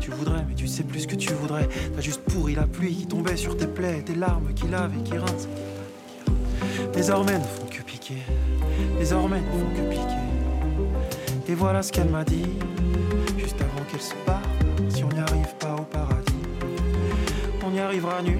Tu 0.00 0.10
voudrais, 0.10 0.44
mais 0.48 0.54
tu 0.54 0.66
sais 0.66 0.82
plus 0.82 1.00
ce 1.00 1.06
que 1.06 1.14
tu 1.14 1.32
voudrais. 1.32 1.68
T'as 1.94 2.00
juste 2.00 2.22
pourri 2.22 2.56
la 2.56 2.66
pluie 2.66 2.94
qui 2.94 3.06
tombait 3.06 3.36
sur 3.36 3.56
tes 3.56 3.68
plaies, 3.68 4.02
tes 4.02 4.16
larmes 4.16 4.52
qui 4.52 4.66
lavent 4.66 4.92
et 4.98 5.02
qui 5.02 5.16
rincent. 5.16 5.48
Désormais 6.94 7.38
ne 7.38 7.44
font 7.44 7.66
que 7.70 7.82
piquer, 7.82 8.22
désormais 8.98 9.40
ne 9.40 9.46
font 9.46 9.70
que 9.74 9.90
piquer. 9.90 11.48
Et 11.48 11.54
voilà 11.54 11.82
ce 11.82 11.90
qu'elle 11.90 12.08
m'a 12.08 12.24
dit, 12.24 12.46
juste 13.38 13.56
avant 13.60 13.84
qu'elle 13.90 14.00
se 14.00 14.14
barre. 14.26 14.42
Si 14.88 15.02
on 15.02 15.08
n'y 15.08 15.18
arrive 15.18 15.54
pas 15.58 15.74
au 15.74 15.82
paradis, 15.82 16.32
on 17.66 17.70
n'y 17.70 17.80
arrivera 17.80 18.22
part. 18.22 18.38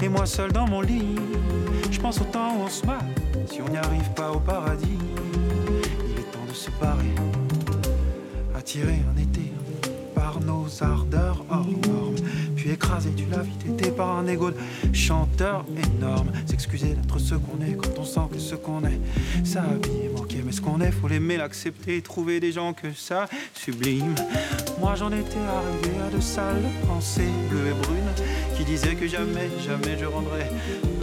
Et 0.00 0.08
moi 0.08 0.26
seul 0.26 0.52
dans 0.52 0.66
mon 0.68 0.80
lit, 0.80 1.16
je 1.90 1.98
pense 2.00 2.20
au 2.20 2.24
temps 2.24 2.54
où 2.56 2.62
on 2.64 2.68
se 2.68 2.86
marre. 2.86 3.02
Si 3.46 3.60
on 3.60 3.68
n'y 3.68 3.78
arrive 3.78 4.10
pas 4.14 4.30
au 4.30 4.38
paradis, 4.38 4.98
il 6.06 6.20
est 6.20 6.30
temps 6.30 6.46
de 6.48 6.54
se 6.54 6.70
barrer. 6.80 7.14
Attirer 8.56 9.00
un 9.14 9.20
été 9.20 9.52
par 10.14 10.40
nos 10.40 10.66
ardeurs 10.82 11.44
hors 11.50 11.66
normes. 11.66 12.14
Puis 12.78 12.86
écraser 12.86 13.10
du 13.10 13.26
la 13.30 13.42
vie 13.42 13.56
tété 13.56 13.90
par 13.90 14.18
un 14.18 14.26
égo 14.26 14.50
de 14.50 14.56
chanteur 14.92 15.64
énorme. 15.96 16.30
S'excuser 16.46 16.94
d'être 16.94 17.18
ce 17.18 17.34
qu'on 17.34 17.60
est 17.64 17.74
quand 17.74 17.98
on 17.98 18.04
sent 18.04 18.28
que 18.32 18.38
ce 18.38 18.54
qu'on 18.54 18.84
est, 18.84 19.00
ça 19.44 19.62
abîme. 19.62 20.16
Ok, 20.16 20.34
mais 20.44 20.52
ce 20.52 20.60
qu'on 20.60 20.80
est, 20.80 20.90
faut 20.90 21.08
l'aimer, 21.08 21.36
l'accepter 21.36 22.00
trouver 22.02 22.40
des 22.40 22.52
gens 22.52 22.72
que 22.72 22.92
ça 22.92 23.26
sublime. 23.54 24.14
Moi 24.80 24.94
j'en 24.94 25.10
étais 25.10 25.38
arrivé 25.38 25.96
à 26.06 26.14
de 26.14 26.20
sales 26.20 26.62
pensées 26.86 27.28
bleues 27.50 27.68
et 27.68 27.82
brunes 27.82 28.14
qui 28.56 28.64
disaient 28.64 28.94
que 28.94 29.06
jamais, 29.06 29.48
jamais 29.64 29.98
je 29.98 30.04
rendrais 30.04 30.50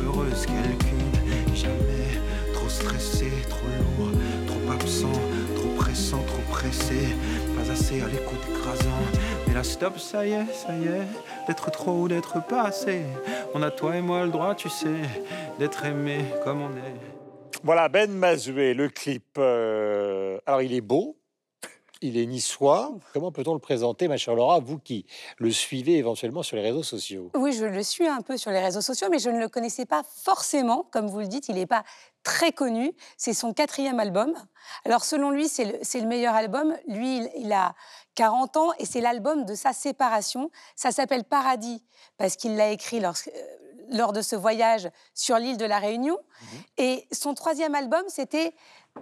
heureuse 0.03 0.45
quelqu'une. 0.45 1.55
Jamais 1.55 2.19
trop 2.53 2.69
stressé, 2.69 3.27
trop 3.49 3.67
lourd, 3.77 4.11
trop 4.47 4.71
absent, 4.71 5.21
trop 5.55 5.69
pressé. 5.77 5.95
sans 6.11 6.23
trop 6.23 6.41
presser, 6.49 7.15
pas 7.55 7.71
assez 7.71 8.01
à 8.01 8.07
l'écoute 8.07 8.43
écrasant. 8.49 9.44
Mais 9.55 9.61
là, 9.61 9.63
stop, 9.63 9.97
ça 9.99 10.27
y 10.27 10.33
est, 10.33 10.53
ça 10.53 10.75
y 10.75 10.83
est, 10.83 11.47
d'être 11.47 11.71
trop 11.71 11.93
ou 11.93 12.07
d'être 12.09 12.45
pas 12.45 12.63
assez. 12.63 13.03
On 13.53 13.61
a 13.61 13.71
toi 13.71 13.95
et 13.95 14.01
moi 14.01 14.25
le 14.25 14.29
droit, 14.29 14.53
tu 14.53 14.67
sais, 14.67 14.99
d'être 15.59 15.85
aimé 15.85 16.25
comme 16.43 16.61
on 16.61 16.71
est. 16.71 17.59
Voilà, 17.63 17.87
Ben 17.87 18.11
Mazué, 18.11 18.73
le 18.73 18.89
clip. 18.89 19.23
euh, 19.37 20.39
alors, 20.45 20.61
il 20.61 20.73
est 20.73 20.81
beau, 20.81 21.15
il 22.01 22.17
est 22.17 22.25
niçois. 22.25 22.91
Comment 23.13 23.31
peut-on 23.31 23.53
le 23.53 23.59
présenter, 23.59 24.09
ma 24.09 24.17
chère 24.17 24.35
Laura, 24.35 24.59
vous 24.59 24.77
qui 24.77 25.05
le 25.37 25.49
suivez 25.51 25.95
éventuellement 25.95 26.43
sur 26.43 26.57
les 26.57 26.61
réseaux 26.61 26.83
sociaux? 26.83 27.31
Oui, 27.33 27.53
je 27.53 27.63
le 27.63 27.81
suis 27.81 28.07
un 28.07 28.19
peu 28.19 28.35
sur 28.35 28.51
les 28.51 28.59
réseaux 28.59 28.81
sociaux, 28.81 29.07
mais 29.09 29.19
je 29.19 29.29
ne 29.29 29.39
le 29.39 29.47
connaissais 29.47 29.85
pas 29.85 30.03
forcément. 30.03 30.85
Comme 30.91 31.07
vous 31.07 31.19
le 31.19 31.27
dites, 31.27 31.47
il 31.47 31.55
n'est 31.55 31.65
pas 31.65 31.85
très 32.23 32.51
connu. 32.51 32.91
C'est 33.15 33.33
son 33.33 33.53
quatrième 33.53 34.01
album. 34.01 34.33
Alors, 34.83 35.05
selon 35.05 35.29
lui, 35.29 35.47
c'est 35.47 35.65
le, 35.65 35.77
c'est 35.81 36.01
le 36.01 36.07
meilleur 36.07 36.33
album. 36.33 36.75
Lui, 36.89 37.19
il, 37.19 37.29
il 37.37 37.53
a 37.53 37.73
40 38.15 38.57
ans 38.57 38.71
et 38.79 38.85
c'est 38.85 39.01
l'album 39.01 39.45
de 39.45 39.53
sa 39.55 39.73
séparation. 39.73 40.49
Ça 40.75 40.91
s'appelle 40.91 41.23
Paradis 41.25 41.83
parce 42.17 42.35
qu'il 42.35 42.55
l'a 42.55 42.69
écrit 42.71 42.99
lorsque- 42.99 43.27
euh, 43.27 43.41
lors 43.89 44.13
de 44.13 44.21
ce 44.23 44.35
voyage 44.35 44.89
sur 45.13 45.37
l'île 45.37 45.57
de 45.57 45.65
la 45.65 45.77
Réunion. 45.77 46.17
Et 46.77 47.07
son 47.11 47.35
troisième 47.35 47.75
album, 47.75 48.03
c'était 48.07 48.55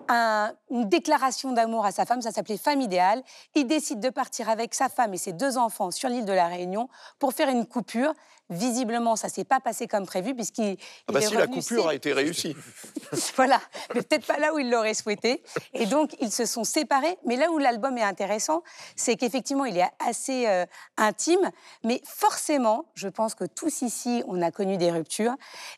un- 0.10 0.52
une 0.70 0.90
déclaration 0.90 1.52
d'amour 1.52 1.86
à 1.86 1.92
sa 1.92 2.06
femme, 2.06 2.22
ça 2.22 2.32
s'appelait 2.32 2.58
Femme 2.58 2.82
idéale. 2.82 3.24
Il 3.56 3.68
décide 3.68 4.00
de 4.00 4.10
partir 4.10 4.50
avec 4.50 4.74
sa 4.74 4.90
femme 4.90 5.14
et 5.14 5.18
ses 5.18 5.34
deux 5.34 5.58
enfants 5.58 5.92
sur 5.92 6.10
l'île 6.10 6.26
de 6.26 6.34
la 6.34 6.48
Réunion 6.48 6.90
pour 7.20 7.34
faire 7.34 7.50
une 7.50 7.66
coupure. 7.66 8.14
Visiblement, 8.50 9.16
ça 9.16 9.30
s'est 9.30 9.46
pas 9.46 9.60
passé 9.62 9.88
comme 9.88 10.06
prévu 10.06 10.36
puisqu'il 10.36 10.78
Ah 11.08 11.14
bah 11.14 11.20
il 11.22 11.26
est 11.26 11.28
si, 11.30 11.36
la 11.36 11.48
coupure 11.48 11.88
a 11.88 11.96
été 11.96 12.12
réussie. 12.12 12.56
voilà, 13.38 13.60
mais 13.96 14.02
peut-être 14.02 14.28
pas 14.28 14.38
là 14.38 14.54
où 14.54 14.60
il 14.60 14.70
l'aurait 14.70 14.94
souhaité. 14.94 15.42
Et 15.74 15.86
donc, 15.86 16.16
ils 16.20 16.32
se 16.32 16.46
sont 16.46 16.64
séparés. 16.66 17.18
Mais 17.26 17.38
là 17.38 17.50
où 17.52 17.58
l'album 17.58 17.98
est 17.98 18.04
intéressant, 18.04 18.62
c'est 18.96 19.16
qu'effectivement, 19.16 19.66
il 19.66 19.78
est 19.78 19.90
assez 20.06 20.46
euh, 20.48 20.66
intime. 20.98 21.50
Mais 21.84 22.02
forcément, 22.06 22.86
je 22.96 23.08
pense 23.08 23.34
que 23.34 23.46
tous 23.46 23.82
ici, 23.82 24.24
on 24.28 24.42
a 24.42 24.52
connu 24.52 24.78
des 24.78 24.92
ruptures. 24.92 25.36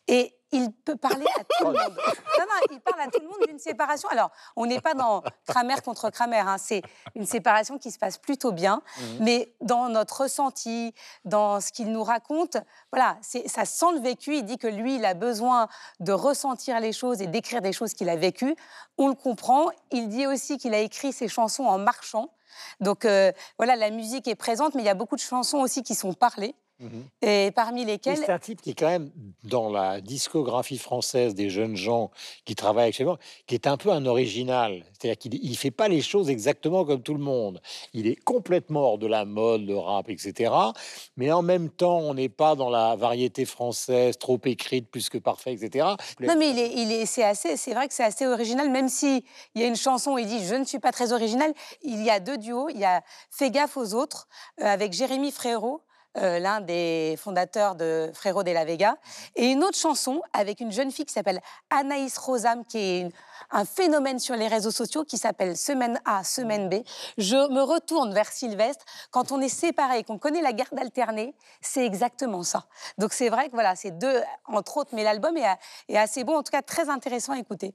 Et 0.08 0.34
il 0.56 0.72
peut 0.72 0.96
parler 0.96 1.26
à 1.38 1.44
tout 1.44 1.64
le 1.66 1.72
monde. 1.72 1.96
Non, 2.38 2.44
non, 2.44 2.66
il 2.70 2.80
parle 2.80 3.00
à 3.00 3.06
tout 3.06 3.18
le 3.20 3.26
monde 3.28 3.46
d'une 3.48 3.58
séparation. 3.58 4.08
Alors, 4.10 4.30
on 4.56 4.66
n'est 4.66 4.80
pas 4.80 4.92
dans 4.92 5.22
Kramer 5.46 5.76
contre 5.82 6.10
Kramer. 6.10 6.40
hein. 6.46 6.56
C'est 6.58 6.82
une 7.14 7.24
séparation 7.24 7.78
qui 7.78 7.90
se 7.90 7.98
passe 7.98 8.18
plutôt 8.18 8.52
bien. 8.52 8.82
Mais 9.20 9.54
dans 9.62 9.88
notre 9.88 10.22
ressenti, 10.22 10.94
dans 11.24 11.60
ce 11.62 11.72
qu'il 11.72 11.90
nous 11.92 12.04
raconte, 12.04 12.58
voilà, 12.92 13.16
ça 13.22 13.64
sent 13.64 13.92
le 13.94 14.00
vécu. 14.00 14.36
Il 14.36 14.44
dit 14.44 14.58
que 14.58 14.66
lui, 14.66 14.96
il 14.96 15.04
a 15.06 15.14
besoin 15.14 15.68
de 16.00 16.12
ressentir 16.12 16.78
les 16.80 16.92
choses 16.92 17.22
et 17.22 17.26
d'écrire 17.26 17.62
des 17.62 17.72
choses 17.72 17.94
qu'il 17.94 18.10
a 18.10 18.16
vécues. 18.16 18.54
On 18.98 19.08
le 19.08 19.14
comprend. 19.14 19.70
Il 19.90 20.08
dit 20.08 20.26
aussi 20.26 20.58
qu'il 20.58 20.74
a 20.74 20.78
écrit 20.80 21.12
ses 21.14 21.28
chansons 21.28 21.64
en 21.64 21.78
marchant. 21.78 22.28
Donc 22.80 23.04
euh, 23.06 23.32
voilà, 23.58 23.76
la 23.76 23.90
musique 23.90 24.28
est 24.28 24.34
présente, 24.34 24.74
mais 24.74 24.82
il 24.82 24.86
y 24.86 24.90
a 24.90 24.94
beaucoup 24.94 25.16
de 25.16 25.20
chansons 25.20 25.58
aussi 25.58 25.82
qui 25.82 25.94
sont 25.94 26.12
parlées. 26.12 26.54
Et 27.22 27.50
parmi 27.54 27.80
Oui, 27.80 27.86
lesquelles, 27.86 28.18
C'est 28.18 28.30
un 28.30 28.38
type 28.38 28.60
qui 28.60 28.70
est 28.70 28.74
quand 28.74 28.88
même 28.88 29.10
dans 29.44 29.70
la 29.70 30.00
discographie 30.00 30.76
française 30.76 31.34
des 31.34 31.48
jeunes 31.48 31.76
gens 31.76 32.10
qui 32.44 32.54
travaillent 32.54 32.88
actuellement, 32.88 33.16
qui 33.46 33.54
est 33.54 33.66
un 33.66 33.76
peu 33.76 33.90
un 33.90 34.04
original. 34.04 34.84
C'est-à-dire 34.92 35.18
qu'il 35.18 35.50
ne 35.50 35.56
fait 35.56 35.70
pas 35.70 35.88
les 35.88 36.02
choses 36.02 36.28
exactement 36.28 36.84
comme 36.84 37.02
tout 37.02 37.14
le 37.14 37.20
monde. 37.20 37.60
Il 37.94 38.06
est 38.06 38.16
complètement 38.16 38.80
hors 38.80 38.98
de 38.98 39.06
la 39.06 39.24
mode, 39.24 39.66
le 39.66 39.76
rap, 39.76 40.10
etc. 40.10 40.52
Mais 41.16 41.32
en 41.32 41.42
même 41.42 41.70
temps, 41.70 41.98
on 41.98 42.14
n'est 42.14 42.28
pas 42.28 42.54
dans 42.54 42.70
la 42.70 42.94
variété 42.94 43.46
française 43.46 44.18
trop 44.18 44.40
écrite, 44.44 44.90
plus 44.90 45.08
que 45.08 45.18
parfait, 45.18 45.54
etc. 45.54 45.86
Non, 46.20 46.36
mais 46.36 46.50
il 46.50 46.58
est, 46.58 46.72
il 46.74 46.92
est, 46.92 47.06
c'est 47.06 47.24
assez, 47.24 47.56
c'est 47.56 47.72
vrai 47.72 47.88
que 47.88 47.94
c'est 47.94 48.04
assez 48.04 48.26
original, 48.26 48.70
même 48.70 48.88
si 48.88 49.24
il 49.54 49.62
y 49.62 49.64
a 49.64 49.66
une 49.66 49.76
chanson 49.76 50.12
où 50.12 50.18
il 50.18 50.26
dit 50.26 50.44
je 50.44 50.54
ne 50.54 50.64
suis 50.64 50.78
pas 50.78 50.92
très 50.92 51.12
original. 51.12 51.52
Il 51.82 52.02
y 52.02 52.10
a 52.10 52.20
deux 52.20 52.36
duos. 52.36 52.68
Il 52.68 52.78
y 52.78 52.84
a 52.84 53.02
Fais 53.30 53.50
gaffe 53.50 53.76
aux 53.76 53.94
autres 53.94 54.28
euh, 54.60 54.64
avec 54.64 54.92
Jérémy 54.92 55.30
Frérot. 55.30 55.82
Euh, 56.18 56.38
l'un 56.38 56.60
des 56.60 57.16
fondateurs 57.18 57.74
de 57.74 58.10
Frérot 58.14 58.42
de 58.42 58.50
la 58.50 58.64
Vega, 58.64 58.96
et 59.34 59.46
une 59.46 59.62
autre 59.64 59.78
chanson 59.78 60.22
avec 60.32 60.60
une 60.60 60.72
jeune 60.72 60.90
fille 60.90 61.04
qui 61.04 61.12
s'appelle 61.12 61.40
Anaïs 61.70 62.16
Rosam, 62.18 62.64
qui 62.64 62.78
est 62.78 63.00
une- 63.00 63.12
un 63.50 63.64
phénomène 63.64 64.18
sur 64.18 64.34
les 64.34 64.48
réseaux 64.48 64.70
sociaux 64.72 65.04
qui 65.04 65.18
s'appelle 65.18 65.56
Semaine 65.56 66.00
A, 66.04 66.24
Semaine 66.24 66.68
B. 66.68 66.82
Je 67.16 67.36
me 67.52 67.62
retourne 67.62 68.12
vers 68.12 68.30
Sylvestre. 68.32 68.84
Quand 69.12 69.30
on 69.30 69.40
est 69.40 69.48
séparés 69.48 69.98
et 69.98 70.04
qu'on 70.04 70.18
connaît 70.18 70.42
la 70.42 70.52
garde 70.52 70.76
alternée, 70.78 71.34
c'est 71.60 71.86
exactement 71.86 72.42
ça. 72.42 72.66
Donc 72.98 73.12
c'est 73.12 73.28
vrai 73.28 73.46
que 73.46 73.52
voilà, 73.52 73.76
c'est 73.76 73.92
deux, 73.92 74.20
entre 74.46 74.78
autres, 74.78 74.90
mais 74.94 75.04
l'album 75.04 75.36
est, 75.36 75.46
est 75.88 75.96
assez 75.96 76.24
bon, 76.24 76.36
en 76.38 76.42
tout 76.42 76.50
cas 76.50 76.62
très 76.62 76.88
intéressant 76.88 77.34
à 77.34 77.38
écouter. 77.38 77.72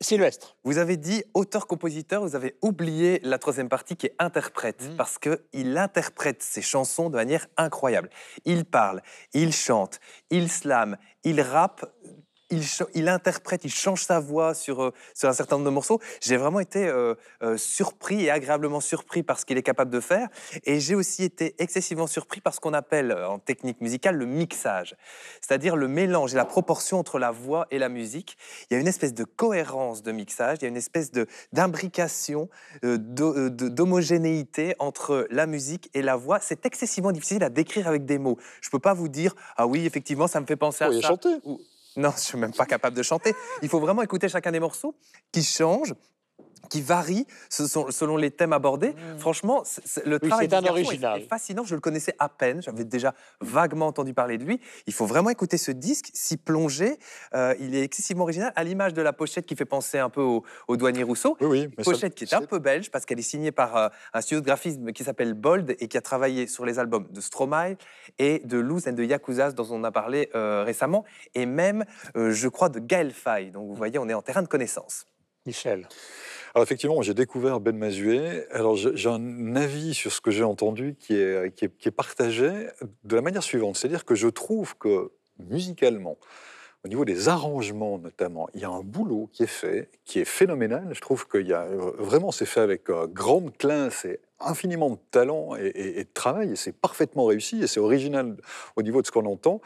Sylvestre. 0.00 0.56
Vous 0.64 0.78
avez 0.78 0.96
dit 0.96 1.22
auteur-compositeur, 1.34 2.22
vous 2.22 2.36
avez 2.36 2.56
oublié 2.62 3.20
la 3.22 3.38
troisième 3.38 3.68
partie 3.68 3.96
qui 3.96 4.06
est 4.06 4.14
interprète, 4.18 4.82
Mm. 4.90 4.96
parce 4.96 5.18
qu'il 5.18 5.78
interprète 5.78 6.42
ses 6.42 6.62
chansons 6.62 7.10
de 7.10 7.16
manière 7.16 7.46
incroyable. 7.56 8.10
Il 8.44 8.64
parle, 8.64 9.02
il 9.32 9.52
chante, 9.52 10.00
il 10.30 10.50
slame, 10.50 10.96
il 11.22 11.40
rappe, 11.40 11.86
il, 12.94 13.08
interprète, 13.08 13.64
il 13.64 13.72
change 13.72 14.04
sa 14.04 14.20
voix 14.20 14.54
sur, 14.54 14.82
euh, 14.82 14.92
sur 15.14 15.28
un 15.28 15.32
certain 15.32 15.56
nombre 15.56 15.66
de 15.66 15.74
morceaux. 15.74 16.00
J'ai 16.20 16.36
vraiment 16.36 16.60
été 16.60 16.86
euh, 16.86 17.14
euh, 17.42 17.56
surpris 17.56 18.24
et 18.24 18.30
agréablement 18.30 18.80
surpris 18.80 19.22
par 19.22 19.38
ce 19.38 19.44
qu'il 19.44 19.58
est 19.58 19.62
capable 19.62 19.90
de 19.90 20.00
faire. 20.00 20.28
Et 20.64 20.80
j'ai 20.80 20.94
aussi 20.94 21.24
été 21.24 21.54
excessivement 21.58 22.06
surpris 22.06 22.40
par 22.40 22.54
ce 22.54 22.60
qu'on 22.60 22.74
appelle 22.74 23.12
en 23.12 23.38
technique 23.38 23.80
musicale 23.80 24.16
le 24.16 24.26
mixage, 24.26 24.96
c'est-à-dire 25.40 25.76
le 25.76 25.88
mélange 25.88 26.34
et 26.34 26.36
la 26.36 26.44
proportion 26.44 26.98
entre 26.98 27.18
la 27.18 27.30
voix 27.30 27.66
et 27.70 27.78
la 27.78 27.88
musique. 27.88 28.36
Il 28.70 28.74
y 28.74 28.76
a 28.76 28.80
une 28.80 28.88
espèce 28.88 29.14
de 29.14 29.24
cohérence 29.24 30.02
de 30.02 30.12
mixage, 30.12 30.58
il 30.60 30.62
y 30.62 30.66
a 30.66 30.68
une 30.68 30.76
espèce 30.76 31.10
d'imbrication, 31.52 32.48
euh, 32.84 32.98
d'homogénéité 32.98 34.74
entre 34.78 35.26
la 35.30 35.46
musique 35.46 35.90
et 35.94 36.02
la 36.02 36.16
voix. 36.16 36.38
C'est 36.40 36.66
excessivement 36.66 37.12
difficile 37.12 37.42
à 37.44 37.50
décrire 37.50 37.88
avec 37.88 38.04
des 38.04 38.18
mots. 38.18 38.38
Je 38.60 38.70
peux 38.70 38.78
pas 38.78 38.94
vous 38.94 39.08
dire 39.08 39.34
ah 39.56 39.66
oui 39.66 39.86
effectivement 39.86 40.26
ça 40.26 40.40
me 40.40 40.46
fait 40.46 40.56
penser 40.56 40.84
à 40.84 40.86
pourriez 40.88 41.02
ça. 41.02 41.08
chanter. 41.08 41.34
Ou- 41.44 41.60
Non, 41.96 42.12
je 42.16 42.22
suis 42.22 42.38
même 42.38 42.52
pas 42.52 42.66
capable 42.66 42.96
de 42.96 43.02
chanter. 43.02 43.34
Il 43.62 43.68
faut 43.68 43.80
vraiment 43.80 44.02
écouter 44.02 44.28
chacun 44.28 44.50
des 44.50 44.60
morceaux 44.60 44.96
qui 45.30 45.42
changent 45.42 45.94
qui 46.70 46.80
varient 46.82 47.26
selon 47.48 48.16
les 48.16 48.30
thèmes 48.30 48.52
abordés. 48.52 48.94
Franchement, 49.18 49.62
c'est- 49.64 49.82
c'est- 49.86 50.06
le 50.06 50.18
Oui, 50.22 50.28
travail 50.28 50.48
un 50.52 50.62
est- 50.62 50.70
original. 50.70 51.20
est 51.20 51.26
fascinant. 51.28 51.64
Je 51.64 51.74
le 51.74 51.80
connaissais 51.80 52.14
à 52.18 52.28
peine. 52.28 52.62
J'avais 52.62 52.84
déjà 52.84 53.14
vaguement 53.40 53.86
entendu 53.86 54.14
parler 54.14 54.38
de 54.38 54.44
lui. 54.44 54.60
Il 54.86 54.92
faut 54.92 55.06
vraiment 55.06 55.30
écouter 55.30 55.56
ce 55.58 55.70
disque, 55.70 56.10
s'y 56.14 56.36
plonger. 56.36 56.98
Euh, 57.34 57.54
il 57.60 57.74
est 57.74 57.82
excessivement 57.82 58.24
original, 58.24 58.52
à 58.56 58.64
l'image 58.64 58.94
de 58.94 59.02
la 59.02 59.12
pochette 59.12 59.46
qui 59.46 59.56
fait 59.56 59.64
penser 59.64 59.98
un 59.98 60.10
peu 60.10 60.20
au, 60.22 60.44
au 60.68 60.76
douanier 60.76 61.02
Rousseau. 61.02 61.36
Oui, 61.40 61.46
oui. 61.48 61.68
mais 61.76 61.84
ça- 61.84 61.90
Pochette 61.90 62.14
qui 62.14 62.24
est 62.24 62.34
un 62.34 62.42
peu 62.42 62.58
belge 62.58 62.90
parce 62.90 63.04
qu'elle 63.04 63.18
est 63.18 63.22
signée 63.22 63.52
par 63.52 63.76
euh, 63.76 63.88
un 64.12 64.20
studio 64.20 64.40
de 64.40 64.46
graphisme 64.46 64.92
qui 64.92 65.04
s'appelle 65.04 65.34
Bold 65.34 65.76
et 65.78 65.88
qui 65.88 65.96
a 65.96 66.00
travaillé 66.00 66.46
sur 66.46 66.64
les 66.64 66.78
albums 66.78 67.06
de 67.10 67.20
Stromae 67.20 67.76
et 68.18 68.40
de 68.44 68.58
Loose 68.58 68.86
and 68.88 68.92
de 68.92 69.04
Yakuzas 69.04 69.52
dont 69.52 69.66
on 69.70 69.84
a 69.84 69.90
parlé 69.90 70.30
euh, 70.34 70.62
récemment 70.64 71.04
et 71.34 71.46
même, 71.46 71.84
euh, 72.16 72.30
je 72.32 72.48
crois, 72.48 72.68
de 72.68 72.78
Gaël 72.78 73.12
Faye. 73.12 73.50
Donc 73.50 73.66
vous 73.68 73.74
voyez, 73.74 73.98
on 73.98 74.08
est 74.08 74.14
en 74.14 74.22
terrain 74.22 74.42
de 74.42 74.48
connaissance. 74.48 75.06
Michel. 75.46 75.86
Alors 76.54 76.62
effectivement, 76.62 77.02
j'ai 77.02 77.14
découvert 77.14 77.58
Ben 77.58 77.76
Mazué. 77.76 78.44
Alors 78.52 78.76
j'ai 78.76 79.08
un 79.08 79.56
avis 79.56 79.92
sur 79.92 80.12
ce 80.12 80.20
que 80.20 80.30
j'ai 80.30 80.44
entendu 80.44 80.94
qui 80.98 81.14
est, 81.14 81.52
qui, 81.54 81.64
est, 81.64 81.90
partagé 81.90 82.68
de 83.02 83.16
la 83.16 83.22
manière 83.22 83.42
suivante. 83.42 83.76
C'est-à-dire 83.76 84.04
que 84.04 84.14
je 84.14 84.28
trouve 84.28 84.76
que 84.78 85.10
musicalement, 85.40 86.16
au 86.84 86.88
niveau 86.88 87.04
des 87.04 87.28
arrangements 87.28 87.98
notamment, 87.98 88.48
il 88.54 88.60
y 88.60 88.64
a 88.64 88.68
un 88.70 88.82
boulot 88.82 89.28
qui 89.32 89.42
est 89.42 89.48
fait, 89.48 89.90
qui 90.04 90.20
est 90.20 90.24
phénoménal. 90.24 90.90
Je 90.92 91.00
trouve 91.00 91.26
qu'il 91.26 91.48
y 91.48 91.52
a 91.52 91.66
vraiment, 91.98 92.30
c'est 92.30 92.46
fait 92.46 92.60
avec 92.60 92.88
euh, 92.88 93.08
grande 93.08 93.56
classe 93.56 94.04
et 94.04 94.20
infiniment 94.38 94.90
de 94.90 94.98
talent 95.10 95.56
et, 95.56 95.66
et- 95.66 96.00
et 96.00 96.04
de 96.04 96.12
travail, 96.12 96.52
et 96.52 96.56
c'est 96.56 96.72
parfaitement 96.78 97.24
réussi, 97.24 97.62
et 97.62 97.66
c'est 97.66 97.80
original 97.80 98.36
au 98.76 98.82
niveau 98.82 99.00
de 99.00 99.06
ce 99.06 99.10
qu'on 99.12 99.24
entend. 99.26 99.60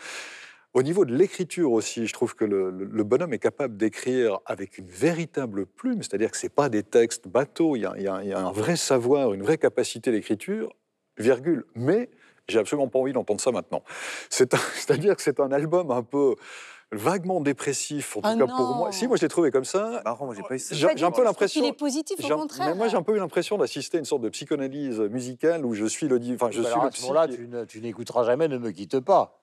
Au 0.74 0.82
niveau 0.82 1.04
de 1.04 1.14
l'écriture 1.14 1.72
aussi, 1.72 2.06
je 2.06 2.12
trouve 2.12 2.34
que 2.34 2.44
le, 2.44 2.70
bonhomme 3.02 3.32
est 3.32 3.38
capable 3.38 3.76
d'écrire 3.76 4.38
avec 4.44 4.78
une 4.78 4.86
véritable 4.88 5.64
plume, 5.66 6.02
c'est-à-dire 6.02 6.30
que 6.30 6.36
ce 6.36 6.46
pas 6.46 6.68
des 6.68 6.82
textes 6.82 7.26
bateaux, 7.26 7.74
il 7.74 7.80
y, 7.82 7.86
a, 7.86 7.94
il 7.96 8.02
y 8.02 8.08
a- 8.08 8.22
il 8.22 8.28
y 8.28 8.32
a 8.32 8.38
un 8.40 8.52
vrai 8.52 8.76
savoir, 8.76 9.32
une 9.32 9.42
vraie 9.42 9.58
capacité 9.58 10.12
d'écriture, 10.12 10.70
virgule. 11.16 11.64
Mais 11.74 12.10
j'ai 12.48 12.58
absolument 12.58 12.88
pas 12.88 12.98
envie 12.98 13.12
d'entendre 13.12 13.40
ça 13.40 13.50
maintenant. 13.50 13.82
C'est-à-dire 14.30 15.16
que 15.16 15.22
c'est 15.22 15.40
un 15.40 15.52
album 15.52 15.90
un 15.90 16.02
peu 16.02 16.34
vaguement 16.92 17.40
dépressif, 17.40 18.16
en 18.16 18.20
tout 18.22 18.28
Ah 18.30 18.36
cas 18.36 18.46
pour 18.46 18.74
moi. 18.76 18.92
Si, 18.92 19.06
moi 19.06 19.16
je 19.16 19.22
l'ai 19.22 19.28
trouvé 19.28 19.50
comme 19.50 19.64
ça. 19.64 20.00
Marrant, 20.04 20.26
moi 20.26 20.34
j'ai 20.34 20.42
pas 20.42 20.54
eu 20.54 20.58
ça. 20.58 20.74
J'ai 20.74 21.04
un 21.04 21.10
peu 21.10 21.24
l'impression. 21.24 21.62
Il 21.62 21.66
est 21.68 21.72
positif, 21.72 22.18
au 22.22 22.36
contraire. 22.36 22.68
Mais 22.68 22.74
moi, 22.74 22.88
j'ai 22.88 22.96
un 22.96 23.02
peu 23.02 23.14
eu 23.14 23.18
l'impression 23.18 23.58
d'assister 23.58 23.96
à 23.96 24.00
une 24.00 24.06
sorte 24.06 24.22
de 24.22 24.28
psychanalyse 24.28 24.98
musicale 25.00 25.64
où 25.66 25.74
je 25.74 25.84
suis 25.86 26.08
le, 26.08 26.16
enfin, 26.34 26.50
je 26.50 26.60
Bah 26.60 26.64
suis 26.64 26.66
alors, 26.66 26.82
le 26.82 26.88
à 26.88 26.92
ce 26.92 27.02
moment-là, 27.02 27.28
tu 27.66 27.80
n'écouteras 27.80 28.24
jamais 28.24 28.48
Ne 28.48 28.58
me 28.58 28.70
quitte 28.70 29.00
pas. 29.00 29.42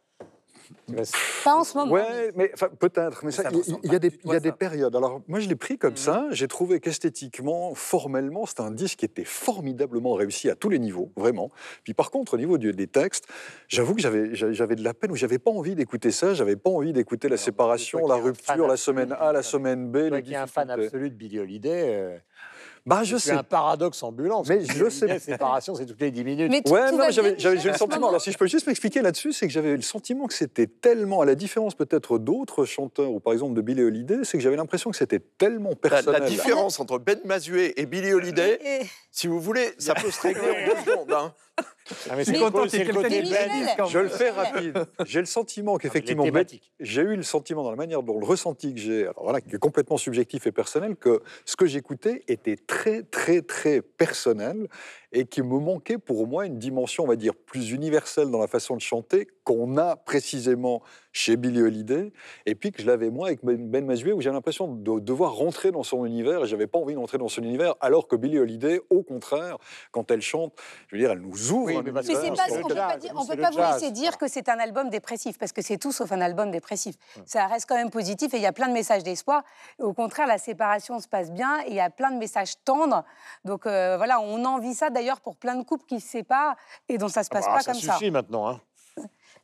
Pas 1.43 1.55
en 1.55 1.63
ce 1.63 1.77
moment. 1.77 1.91
Ouais, 1.91 2.31
mais 2.35 2.51
peut-être. 2.79 3.23
Mais 3.25 3.31
Ça 3.31 3.43
ça, 3.43 3.49
il 3.51 3.77
il 3.83 3.91
y, 3.91 3.95
a 3.95 3.99
des, 3.99 4.11
il 4.23 4.31
y 4.31 4.35
a 4.35 4.39
des 4.39 4.51
périodes. 4.51 4.95
Alors, 4.95 5.21
moi, 5.27 5.39
je 5.39 5.47
l'ai 5.49 5.55
pris 5.55 5.77
comme 5.77 5.91
Mhm. 5.91 5.97
ça. 5.97 6.25
J'ai 6.31 6.47
trouvé 6.47 6.79
qu'esthétiquement, 6.79 7.73
formellement, 7.75 8.45
c'était 8.45 8.61
un 8.61 8.71
disque 8.71 8.99
qui 8.99 9.05
était 9.05 9.23
formidablement 9.25 10.13
réussi 10.13 10.49
à 10.49 10.55
tous 10.55 10.69
les 10.69 10.79
niveaux, 10.79 11.11
vraiment. 11.15 11.51
Puis, 11.83 11.93
par 11.93 12.11
contre, 12.11 12.33
au 12.35 12.37
niveau 12.37 12.57
du- 12.57 12.71
des 12.73 12.87
textes, 12.87 13.25
j'avoue 13.67 13.95
que 13.95 14.01
j'avais 14.01 14.75
de 14.75 14.83
la 14.83 14.93
peine 14.93 15.11
ou 15.11 15.15
j'avais 15.15 15.39
pas 15.39 15.51
envie 15.51 15.75
d'écouter 15.75 16.11
ça. 16.11 16.33
J'avais 16.33 16.55
pas 16.55 16.69
envie 16.69 16.93
d'écouter 16.93 17.29
la 17.29 17.37
séparation, 17.37 18.07
la 18.07 18.15
rupture, 18.15 18.67
la 18.67 18.77
semaine 18.77 19.15
A, 19.19 19.31
la 19.31 19.43
semaine 19.43 19.89
B. 19.91 20.07
Toi 20.09 20.17
les 20.17 20.23
qui 20.23 20.33
es 20.33 20.37
un 20.37 20.47
fan 20.47 20.69
absolu 20.69 21.09
de 21.09 21.15
Billy 21.15 21.39
Holiday, 21.39 21.83
euh, 21.95 22.17
Bah, 22.87 23.01
je 23.03 23.17
C'est 23.17 23.29
sais. 23.31 23.35
un 23.35 23.41
paradoxe 23.41 24.03
ambulant. 24.03 24.43
Mais 24.47 24.63
je 24.63 24.89
sais. 24.89 25.07
La 25.07 25.19
séparation, 25.19 25.73
c'est 25.73 25.87
toutes 25.87 25.99
les 26.01 26.11
10 26.11 26.23
minutes. 26.23 26.51
Mais 26.51 26.61
tout- 26.61 26.71
Ouais, 26.71 26.89
tout 26.91 26.97
non, 26.97 27.05
j'avais 27.09 27.31
le 27.31 27.73
sentiment. 27.77 28.09
Alors, 28.09 28.21
si 28.21 28.31
je 28.31 28.37
peux 28.37 28.45
juste 28.45 28.67
m'expliquer 28.67 29.01
là-dessus, 29.01 29.33
c'est 29.33 29.47
que 29.47 29.51
j'avais 29.53 29.75
le 29.75 29.81
sentiment 29.81 30.27
que 30.27 30.35
c'était 30.35 30.67
tellement, 30.67 31.21
à 31.21 31.25
la 31.25 31.33
différence 31.33 31.73
peut-être 31.73 32.19
d'autres 32.19 32.65
chanteurs, 32.65 33.09
ou 33.09 33.19
par 33.19 33.33
exemple 33.33 33.55
de 33.55 33.61
Billy 33.61 33.81
Holiday, 33.81 34.19
c'est 34.23 34.37
que 34.37 34.43
j'avais 34.43 34.55
l'impression 34.55 34.91
que 34.91 34.97
c'était 34.97 35.19
tellement 35.19 35.71
La, 35.71 35.75
personnel. 35.89 36.21
la 36.21 36.29
différence 36.29 36.79
entre 36.79 36.99
Ben 36.99 37.19
Mazué 37.25 37.79
et 37.81 37.87
Billy 37.87 38.13
Holiday, 38.13 38.59
Et- 38.63 38.85
si 39.11 39.25
vous 39.25 39.39
voulez, 39.39 39.73
ça 39.79 39.93
peut 39.95 40.11
se 40.11 40.21
régler 40.21 40.41
en 40.41 40.67
deux 40.75 40.91
secondes. 40.91 41.11
hein. 41.13 41.33
Ah, 42.09 42.15
mais 42.15 42.23
Je 42.23 42.23
suis 42.23 42.33
c'est 42.33 42.39
content 42.39 42.63
le, 42.63 42.93
côté 42.93 43.23
quand 43.77 43.85
Je 43.85 43.99
le 43.99 44.09
fais 44.09 44.31
rapide. 44.31 44.85
J'ai 45.05 45.19
le 45.19 45.25
sentiment 45.25 45.75
Ah, 45.75 45.79
qu'effectivement, 45.79 46.25
j'ai 46.79 47.01
eu 47.01 47.15
le 47.15 47.23
sentiment 47.23 47.63
dans 47.63 47.69
la 47.69 47.75
manière 47.75 48.01
dont 48.01 48.19
le 48.19 48.25
ressenti 48.25 48.73
que 48.73 48.79
j'ai, 48.79 49.03
alors 49.03 49.23
voilà, 49.23 49.41
qui 49.41 49.55
est 49.55 49.59
complètement 49.59 49.97
subjectif 49.97 50.47
et 50.47 50.51
personnel, 50.51 50.95
que 50.95 51.21
ce 51.45 51.55
que 51.55 51.67
j'écoutais 51.67 52.23
était 52.27 52.57
très, 52.57 53.03
très, 53.03 53.41
très 53.41 53.81
personnel 53.81 54.67
et 55.15 55.25
qui 55.25 55.41
me 55.41 55.57
manquait 55.59 55.97
pour 55.97 56.27
moi 56.27 56.45
une 56.45 56.59
dimension, 56.59 57.05
on 57.05 57.07
va 57.07 57.15
dire, 57.15 57.33
plus 57.33 57.71
universelle 57.71 58.29
dans 58.29 58.39
la 58.39 58.47
façon 58.47 58.75
de 58.75 58.81
chanter 58.81 59.27
qu'on 59.45 59.77
a 59.77 59.95
précisément 59.95 60.81
chez 61.13 61.37
Billie 61.37 61.61
Holiday, 61.61 62.11
et 62.45 62.55
puis 62.55 62.73
que 62.73 62.81
je 62.81 62.87
l'avais 62.87 63.09
moi 63.09 63.27
avec 63.27 63.39
Ben, 63.45 63.55
Ben 63.69 63.85
Mazué, 63.85 64.11
où 64.11 64.19
j'ai 64.19 64.31
l'impression 64.31 64.67
de 64.67 64.99
devoir 64.99 65.33
rentrer 65.35 65.71
dans 65.71 65.83
son 65.83 66.03
univers, 66.05 66.43
et 66.43 66.47
j'avais 66.47 66.67
pas 66.67 66.77
envie 66.79 66.95
d'entrer 66.95 67.17
dans 67.17 67.29
son 67.29 67.41
univers, 67.43 67.75
alors 67.79 68.07
que 68.09 68.17
Billie 68.17 68.37
Holiday, 68.39 68.81
au 68.89 69.01
contraire, 69.03 69.57
quand 69.91 70.11
elle 70.11 70.21
chante, 70.21 70.51
je 70.89 70.95
veux 70.95 71.01
dire, 71.01 71.11
elle 71.11 71.19
nous 71.21 71.51
ouvre 71.53 71.67
Oui, 71.67 71.73
mais 71.85 71.91
univers. 71.91 72.33
pas, 72.35 72.43
on 72.51 72.55
le 72.57 72.63
peut 72.63 72.75
pas, 72.75 72.97
dire- 72.97 73.13
on 73.15 73.25
peut 73.25 73.35
vous 73.49 73.57
laisser 73.59 73.91
dire 73.91 74.17
que 74.17 74.27
c'est 74.27 74.49
un 74.49 74.59
album 74.59 74.89
dépressif, 74.89 75.37
parce 75.37 75.53
que 75.53 75.61
c'est 75.61 75.77
tout 75.77 75.93
sauf 75.93 76.11
un 76.11 76.19
album 76.19 76.51
dépressif. 76.51 76.95
Ça 77.25 77.47
reste 77.47 77.69
quand 77.69 77.75
même 77.75 77.91
positif 77.91 78.33
et 78.33 78.37
il 78.37 78.43
y 78.43 78.47
a 78.47 78.51
plein 78.51 78.67
de 78.67 78.73
messages 78.73 79.03
d'espoir. 79.03 79.43
Au 79.79 79.93
contraire, 79.93 80.27
la 80.27 80.37
séparation 80.37 80.99
se 80.99 81.07
passe 81.07 81.31
bien 81.31 81.61
et 81.65 81.69
il 81.69 81.75
y 81.75 81.79
a 81.79 81.89
plein 81.89 82.11
de 82.11 82.17
messages 82.17 82.55
tendres. 82.65 83.05
Donc 83.45 83.65
euh, 83.67 83.95
voilà, 83.95 84.19
on 84.19 84.43
envie 84.43 84.73
ça 84.73 84.89
d'ailleurs 84.89 85.04
pour 85.21 85.35
plein 85.35 85.55
de 85.55 85.63
couples 85.63 85.85
qui 85.85 85.99
se 85.99 86.07
séparent 86.09 86.55
et 86.89 86.97
dont 86.97 87.07
ça 87.09 87.23
se 87.23 87.29
Ah 87.31 87.35
passe 87.35 87.45
bah, 87.45 87.53
pas 87.53 87.61
ça 87.61 87.71
comme 87.71 87.81
ça. 87.81 87.93
suffit 87.93 88.11
maintenant. 88.11 88.47
Hein. 88.49 88.61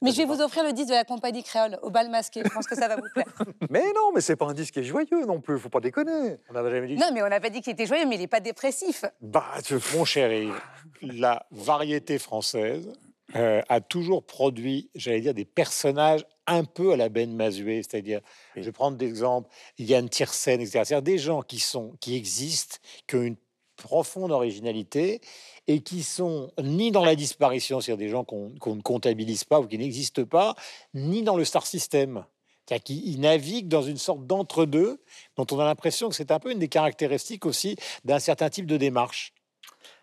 Mais 0.04 0.12
je 0.12 0.18
vais 0.18 0.26
vous 0.26 0.42
offrir 0.42 0.64
le 0.64 0.74
disque 0.74 0.90
de 0.90 0.94
la 0.96 1.04
compagnie 1.04 1.44
créole 1.44 1.78
au 1.84 1.92
bal 1.92 2.10
masqué. 2.10 2.42
Je 2.44 2.50
pense 2.50 2.66
que 2.66 2.76
ça 2.76 2.88
va 2.88 2.96
vous 2.96 3.08
plaire. 3.14 3.28
Mais 3.70 3.84
non, 3.96 4.12
mais 4.16 4.22
c'est 4.22 4.36
pas 4.36 4.48
un 4.48 4.54
disque 4.54 4.74
qui 4.74 4.80
est 4.80 4.84
joyeux 4.84 5.26
non 5.28 5.40
plus, 5.40 5.60
faut 5.60 5.70
pas 5.70 5.80
déconner. 5.80 6.38
On 6.50 6.54
n'avait 6.54 6.72
jamais 6.72 6.88
dit. 6.88 6.96
Non, 6.96 7.10
mais 7.14 7.22
on 7.22 7.30
n'a 7.30 7.40
pas 7.40 7.52
dit 7.52 7.62
qu'il 7.62 7.74
était 7.74 7.86
joyeux, 7.86 8.08
mais 8.08 8.16
il 8.16 8.20
n'est 8.22 8.28
pas 8.28 8.40
dépressif. 8.40 9.06
Bah, 9.22 9.46
je- 9.64 9.76
Mon 9.96 10.04
Yves, 10.06 10.60
la 11.04 11.46
variété 11.52 12.18
française 12.18 12.92
euh, 13.36 13.62
a 13.70 13.80
toujours 13.80 14.26
produit, 14.26 14.90
j'allais 14.96 15.22
dire, 15.22 15.36
des 15.36 15.46
personnages 15.46 16.26
un 16.48 16.64
peu 16.64 16.94
à 16.94 16.98
la 16.98 17.08
Ben 17.10 17.32
Mazué, 17.36 17.84
c'est-à-dire, 17.84 18.22
je 18.56 18.62
vais 18.62 18.72
prendre 18.72 18.98
des 18.98 19.08
exemples, 19.08 19.50
Yann 19.78 20.10
Tiersen, 20.10 20.60
etc. 20.60 20.82
C'est-à-dire 20.84 21.04
des 21.04 21.18
gens 21.20 21.42
qui 21.44 21.60
sont, 21.60 21.96
qui 22.02 22.16
existent, 22.18 22.78
qui 23.08 23.16
ont 23.18 23.22
une 23.22 23.38
profonde 23.78 24.32
originalité 24.32 25.22
et 25.68 25.82
qui 25.82 26.04
sont 26.04 26.52
ni 26.62 26.92
dans 26.92 27.06
la 27.06 27.16
disparition, 27.16 27.80
c'est-à-dire 27.80 28.06
des 28.06 28.10
gens 28.10 28.24
qu'on 28.24 28.76
ne 28.76 28.82
comptabilise 28.82 29.44
pas 29.44 29.60
ou 29.60 29.68
qui 29.68 29.78
n'existent 29.78 30.26
pas, 30.26 30.56
ni 30.94 31.24
dans 31.24 31.38
le 31.38 31.46
star 31.46 31.66
system. 31.66 32.26
C'est-à-dire 32.68 33.20
naviguent 33.20 33.68
dans 33.68 33.82
une 33.82 33.98
sorte 33.98 34.26
d'entre-deux 34.26 35.02
dont 35.36 35.46
on 35.52 35.60
a 35.60 35.66
l'impression 35.66 36.10
que 36.10 36.16
c'est 36.16 36.32
un 36.32 36.40
peu 36.40 36.52
une 36.52 36.60
des 36.60 36.70
caractéristiques 36.70 37.46
aussi 37.46 37.76
d'un 38.06 38.20
certain 38.20 38.50
type 38.50 38.66
de 38.66 38.78
démarche. 38.78 39.34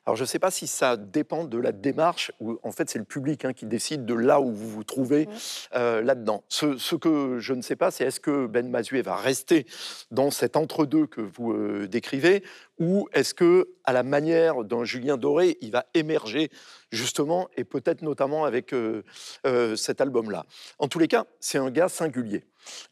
Alors, 0.09 0.17
je 0.17 0.23
ne 0.23 0.27
sais 0.27 0.39
pas 0.39 0.51
si 0.51 0.67
ça 0.67 0.97
dépend 0.97 1.45
de 1.45 1.59
la 1.59 1.71
démarche, 1.71 2.33
ou 2.41 2.59
en 2.63 2.73
fait, 2.73 2.89
c'est 2.89 2.99
le 2.99 3.05
public 3.05 3.45
hein, 3.45 3.53
qui 3.53 3.67
décide 3.67 4.07
de 4.07 4.15
là 4.15 4.41
où 4.41 4.51
vous 4.51 4.71
vous 4.71 4.83
trouvez 4.83 5.29
euh, 5.75 6.01
là-dedans. 6.01 6.45
Ce, 6.49 6.79
ce 6.79 6.97
que 6.97 7.39
je 7.41 7.53
ne 7.53 7.61
sais 7.61 7.77
pas, 7.77 7.91
c'est 7.91 8.07
est-ce 8.07 8.19
que 8.19 8.47
Ben 8.47 8.71
Mazué 8.71 9.03
va 9.03 9.17
rester 9.17 9.67
dans 10.11 10.31
cet 10.31 10.57
entre-deux 10.57 11.07
que 11.07 11.21
vous 11.21 11.53
euh, 11.53 11.87
décrivez, 11.89 12.43
ou 12.79 13.07
est-ce 13.13 13.35
que, 13.35 13.69
à 13.85 13.93
la 13.93 14.03
manière 14.03 14.65
d'un 14.65 14.83
Julien 14.83 15.19
Doré, 15.19 15.59
il 15.61 15.73
va 15.73 15.85
émerger 15.93 16.51
justement, 16.91 17.51
et 17.59 17.65
peut-être 17.65 18.01
notamment 18.01 18.47
avec 18.47 18.73
euh, 18.73 19.03
euh, 19.47 19.77
cet 19.77 20.01
album-là? 20.01 20.47
En 20.79 20.89
tous 20.89 21.01
les 21.01 21.09
cas, 21.09 21.27
c'est 21.39 21.59
un 21.59 21.71
gars 21.71 21.91
singulier. 21.91 22.47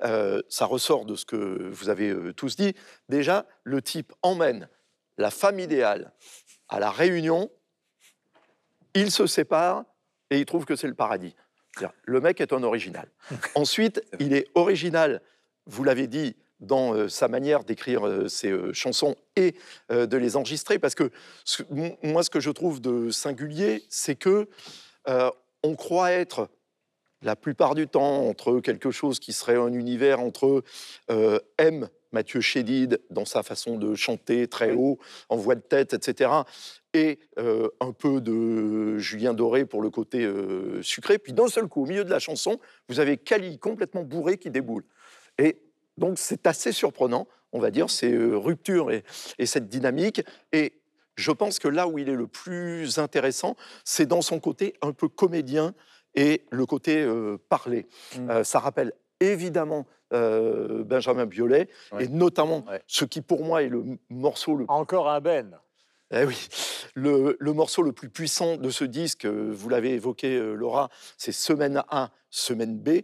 Euh, 0.05 0.43
ça 0.51 0.67
ressort 0.67 1.07
de 1.07 1.15
ce 1.15 1.25
que 1.25 1.71
vous 1.73 1.89
avez 1.89 2.15
tous 2.37 2.57
dit. 2.57 2.75
Déjà, 3.09 3.47
le 3.65 3.81
type 3.81 4.13
emmène 4.21 4.69
la 5.19 5.31
femme 5.31 5.59
idéale 5.59 6.13
à 6.69 6.81
la 6.81 6.91
réunion, 6.91 7.51
il 8.95 9.11
se 9.11 9.27
sépare 9.27 9.85
et 10.31 10.39
il 10.39 10.47
trouve 10.47 10.65
que 10.65 10.77
c'est 10.77 10.89
le 10.89 10.95
paradis. 10.95 11.35
Le 12.05 12.21
mec 12.21 12.41
est 12.41 12.53
un 12.53 12.63
original. 12.63 13.09
Ensuite, 13.55 14.03
il 14.19 14.33
est 14.35 14.47
original, 14.55 15.21
vous 15.67 15.85
l'avez 15.85 16.07
dit, 16.07 16.37
dans 16.61 16.95
euh, 16.95 17.09
sa 17.09 17.29
manière 17.29 17.65
d'écrire 17.65 18.07
euh, 18.07 18.29
ses 18.29 18.51
euh, 18.51 18.73
chansons 18.73 19.15
et 19.37 19.55
de 19.91 20.17
les 20.17 20.37
enregistrer, 20.37 20.79
parce 20.79 20.95
que 20.95 21.11
ce- 21.45 21.63
moi, 22.03 22.23
ce 22.23 22.31
que 22.31 22.41
je 22.41 22.51
trouve 22.51 22.81
de 22.81 23.11
singulier, 23.11 23.85
c'est 23.91 24.17
que 24.17 24.49
on 25.63 25.77
croit 25.77 26.11
être 26.13 26.49
la 27.23 27.37
plupart 27.37 27.75
du 27.75 27.87
temps 27.87 28.27
entre 28.27 28.61
quelque 28.61 28.91
chose 28.91 29.19
qui 29.21 29.33
serait 29.33 29.57
un 29.57 29.73
univers 29.73 30.21
entre 30.21 30.65
M, 31.59 31.89
Mathieu 32.13 32.41
Chédid, 32.41 33.01
dans 33.11 33.25
sa 33.25 33.43
façon 33.43 33.79
de 33.79 33.95
chanter 33.95 34.49
très 34.49 34.73
haut, 34.73 34.99
en 35.29 35.37
voix 35.37 35.55
de 35.55 35.61
tête, 35.61 35.95
etc., 35.95 36.31
et 36.95 37.19
euh, 37.39 37.69
un 37.81 37.93
peu 37.93 38.23
de 38.23 38.97
Julien 38.97 39.35
Doré 39.35 39.67
pour 39.67 39.83
le 39.83 39.91
côté 39.91 40.25
euh, 40.25 40.81
sucré. 40.83 41.19
Puis 41.19 41.35
d'un 41.35 41.49
seul 41.49 41.67
coup, 41.69 41.83
au 41.83 41.87
milieu 41.87 42.05
de 42.05 42.11
la 42.11 42.19
chanson, 42.19 42.59
vous 42.89 43.01
avez 43.01 43.19
Cali 43.19 43.59
complètement 43.59 44.03
bourré 44.03 44.39
qui 44.39 44.51
déboule. 44.51 44.83
Et 45.37 45.59
donc 45.99 46.19
c'est 46.19 46.47
assez 46.47 46.73
surprenant, 46.73 47.29
on 47.53 47.59
va 47.59 47.71
dire, 47.71 47.91
ces 47.91 48.15
euh, 48.15 48.37
ruptures 48.37 48.91
et, 48.91 49.05
et 49.39 49.45
cette 49.45 49.69
dynamique. 49.69 50.23
Et 50.53 50.73
je 51.17 51.33
pense 51.33 51.59
que 51.59 51.69
là 51.69 51.89
où 51.89 51.99
il 51.99 52.09
est 52.09 52.17
le 52.17 52.27
plus 52.27 52.99
intéressant, 52.99 53.57
c'est 53.85 54.07
dans 54.07 54.23
son 54.23 54.39
côté 54.39 54.75
un 54.83 54.93
peu 54.93 55.09
comédien 55.09 55.75
et 56.15 56.43
le 56.51 56.67
côté 56.67 57.03
euh, 57.03 57.39
parlé. 57.49 57.87
Mm. 58.17 58.31
Euh, 58.31 58.45
ça 58.45 58.59
rappelle 58.59 58.93
évidemment 59.21 59.87
euh, 60.13 60.85
Benjamin 60.85 61.27
Biolay, 61.27 61.69
Ouais. 61.93 62.05
et 62.05 62.09
notamment 62.09 62.65
Ouais. 62.69 62.83
ce 62.87 63.05
qui 63.05 63.21
pour 63.23 63.45
moi 63.45 63.63
est 63.63 63.69
le 63.69 63.85
morceau 64.11 64.55
le 64.57 64.65
Encore 64.69 65.09
un 65.09 65.21
Ben. 65.21 65.59
eh 66.13 66.25
oui, 66.25 66.49
le, 66.95 67.37
le 67.39 67.53
morceau 67.53 67.83
le 67.83 67.93
plus 67.93 68.09
puissant 68.11 68.57
de 68.57 68.71
ce 68.71 68.85
disque, 68.85 69.25
euh, 69.27 69.51
vous 69.53 69.69
l'avez 69.69 69.93
évoqué, 69.95 70.37
euh, 70.37 70.55
Laura, 70.55 70.89
c'est 71.19 71.33
Semaine 71.33 71.83
A, 71.91 72.11
Semaine 72.31 72.79
B, 72.79 73.01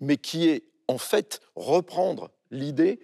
mais 0.00 0.16
qui 0.16 0.48
est 0.48 0.64
en 0.88 0.98
fait 0.98 1.40
reprendre 1.54 2.30
l'idée, 2.50 2.98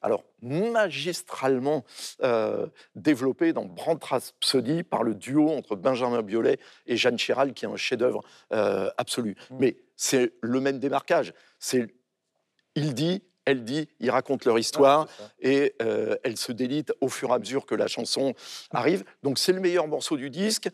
alors 0.00 0.22
magistralement 0.42 1.84
euh, 2.22 2.66
développée 2.94 3.52
dans 3.52 3.64
Brand 3.64 4.02
Rhapsody 4.02 4.82
par 4.82 5.02
le 5.02 5.14
duo 5.14 5.48
entre 5.50 5.76
Benjamin 5.76 6.22
Biolay 6.22 6.58
et 6.86 6.96
Jeanne 6.96 7.18
Chiral, 7.18 7.54
qui 7.54 7.64
est 7.64 7.68
un 7.68 7.76
chef-d'œuvre 7.76 8.22
euh, 8.52 8.90
absolu. 8.98 9.34
Mm. 9.50 9.56
Mais 9.58 9.76
c'est 9.96 10.32
le 10.42 10.60
même 10.60 10.78
démarquage. 10.78 11.32
C'est 11.58 11.88
il 12.74 12.94
dit, 12.94 13.22
elle 13.44 13.64
dit, 13.64 13.88
ils 14.00 14.10
racontent 14.10 14.44
leur 14.46 14.58
histoire 14.58 15.06
et 15.40 15.74
euh, 15.82 16.16
elle 16.22 16.36
se 16.36 16.52
délite 16.52 16.92
au 17.00 17.08
fur 17.08 17.30
et 17.30 17.34
à 17.34 17.38
mesure 17.38 17.66
que 17.66 17.74
la 17.74 17.86
chanson 17.86 18.34
arrive. 18.70 19.04
Donc 19.22 19.38
c'est 19.38 19.52
le 19.52 19.60
meilleur 19.60 19.86
morceau 19.86 20.16
du 20.16 20.30
disque. 20.30 20.68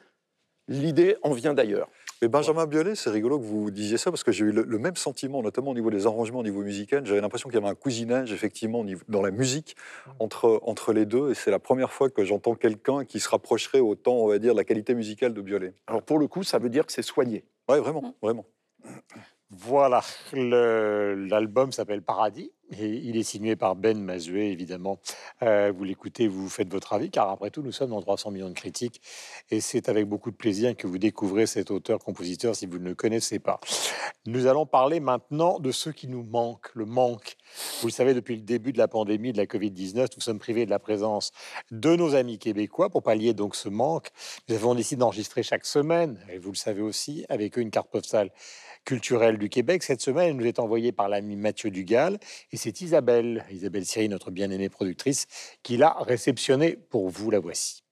L'idée 0.69 1.17
en 1.25 1.33
vient 1.33 1.53
d'ailleurs. 1.53 1.89
Mais 2.23 2.29
Benjamin 2.29 2.67
Biolay, 2.67 2.95
c'est 2.95 3.11
rigolo 3.11 3.41
que 3.41 3.45
vous 3.45 3.73
disiez 3.73 3.97
ça 3.97 4.13
parce 4.13 4.23
que 4.23 4.31
j'ai 4.31 4.45
eu 4.45 4.53
le, 4.53 4.63
le 4.63 4.79
même 4.79 4.95
sentiment, 4.95 5.43
notamment 5.43 5.73
au 5.73 5.75
niveau 5.75 5.91
des 5.91 6.07
arrangements, 6.07 6.41
au 6.41 6.43
niveau 6.45 6.63
musical. 6.63 7.05
J'avais 7.05 7.21
l'impression 7.21 7.49
qu'il 7.49 7.59
y 7.59 7.63
avait 7.63 7.73
un 7.73 7.75
cousinage, 7.75 8.33
effectivement, 8.33 8.85
dans 9.09 9.23
la 9.23 9.33
musique 9.33 9.75
entre, 10.21 10.61
entre 10.63 10.93
les 10.93 11.07
deux. 11.07 11.31
Et 11.31 11.35
c'est 11.35 11.51
la 11.51 11.59
première 11.59 11.93
fois 11.93 12.09
que 12.09 12.25
j'entends 12.25 12.55
quelqu'un 12.55 13.05
qui 13.05 13.19
se 13.19 13.29
rapprocherait 13.29 13.81
autant, 13.81 14.13
on 14.13 14.29
va 14.29 14.39
dire, 14.39 14.53
de 14.53 14.59
la 14.59 14.65
qualité 14.65 14.95
musicale 14.95 15.35
de 15.35 15.41
Biolay. 15.41 15.73
Alors 15.89 16.03
pour 16.03 16.19
le 16.21 16.29
coup, 16.29 16.45
ça 16.45 16.59
veut 16.59 16.69
dire 16.69 16.87
que 16.87 16.93
c'est 16.93 17.03
soigné. 17.03 17.43
Oui, 17.69 17.79
vraiment, 17.79 18.15
vraiment. 18.23 18.47
Voilà, 19.53 20.01
l'album 20.33 21.73
s'appelle 21.73 22.03
Paradis 22.03 22.53
et 22.79 22.87
il 22.87 23.17
est 23.17 23.25
signé 23.25 23.57
par 23.57 23.75
Ben 23.75 24.01
Mazué, 24.01 24.53
évidemment. 24.53 25.01
Euh, 25.43 25.73
vous 25.77 25.83
l'écoutez, 25.83 26.29
vous 26.29 26.49
faites 26.49 26.71
votre 26.71 26.93
avis, 26.93 27.11
car 27.11 27.29
après 27.29 27.51
tout, 27.51 27.61
nous 27.61 27.73
sommes 27.73 27.91
dans 27.91 28.01
300 28.01 28.31
millions 28.31 28.49
de 28.49 28.55
critiques 28.55 29.03
et 29.51 29.61
c'est 29.61 29.89
avec 29.89 30.07
beaucoup 30.07 30.31
de 30.31 30.37
plaisir 30.37 30.77
que 30.77 30.87
vous 30.87 30.99
découvrez 30.99 31.47
cet 31.47 31.73
auteur-compositeur 31.73 32.55
si 32.55 32.67
vous 32.67 32.79
ne 32.79 32.91
le 32.91 32.95
connaissez 32.95 33.41
pas. 33.41 33.59
Nous 34.27 34.47
allons 34.47 34.67
parler 34.67 35.01
maintenant 35.01 35.59
de 35.59 35.73
ceux 35.73 35.91
qui 35.91 36.07
nous 36.07 36.23
manquent, 36.23 36.71
le 36.75 36.85
manque. 36.85 37.37
Vous 37.81 37.89
le 37.89 37.93
savez, 37.93 38.15
depuis 38.15 38.37
le 38.37 38.43
début 38.43 38.73
de 38.73 38.79
la 38.79 38.87
pandémie 38.87 39.33
de 39.33 39.39
la 39.39 39.47
Covid-19, 39.47 40.11
nous 40.15 40.23
sommes 40.23 40.39
privés 40.39 40.65
de 40.65 40.71
la 40.71 40.79
présence 40.79 41.33
de 41.73 41.97
nos 41.97 42.15
amis 42.15 42.39
québécois 42.39 42.89
pour 42.89 43.03
pallier 43.03 43.35
donc 43.35 43.57
ce 43.57 43.69
manque. 43.69 44.11
Nous 44.49 44.55
avons 44.55 44.77
décidé 44.77 45.01
d'enregistrer 45.01 45.43
chaque 45.43 45.67
semaine, 45.67 46.25
et 46.33 46.39
vous 46.39 46.53
le 46.53 46.57
savez 46.57 46.83
aussi, 46.83 47.25
avec 47.29 47.59
eux 47.59 47.63
une 47.63 47.71
carte 47.71 47.91
postale 47.91 48.31
culturelle 48.85 49.39
du 49.39 49.49
Québec. 49.49 49.83
Cette 49.83 50.01
semaine, 50.01 50.31
elle 50.31 50.37
nous 50.37 50.47
est 50.47 50.59
envoyée 50.59 50.93
par 50.93 51.09
l'ami 51.09 51.37
Mathieu 51.37 51.71
Dugal 51.71 52.19
et 52.53 52.57
c'est 52.57 52.81
Isabelle, 52.81 53.45
Isabelle 53.51 53.87
Siri, 53.87 54.09
notre 54.09 54.31
bien-aimée 54.31 54.69
productrice, 54.69 55.27
qui 55.63 55.77
l'a 55.77 55.97
réceptionnée 56.01 56.77
pour 56.77 57.09
vous. 57.09 57.31
La 57.31 57.39
voici. 57.39 57.83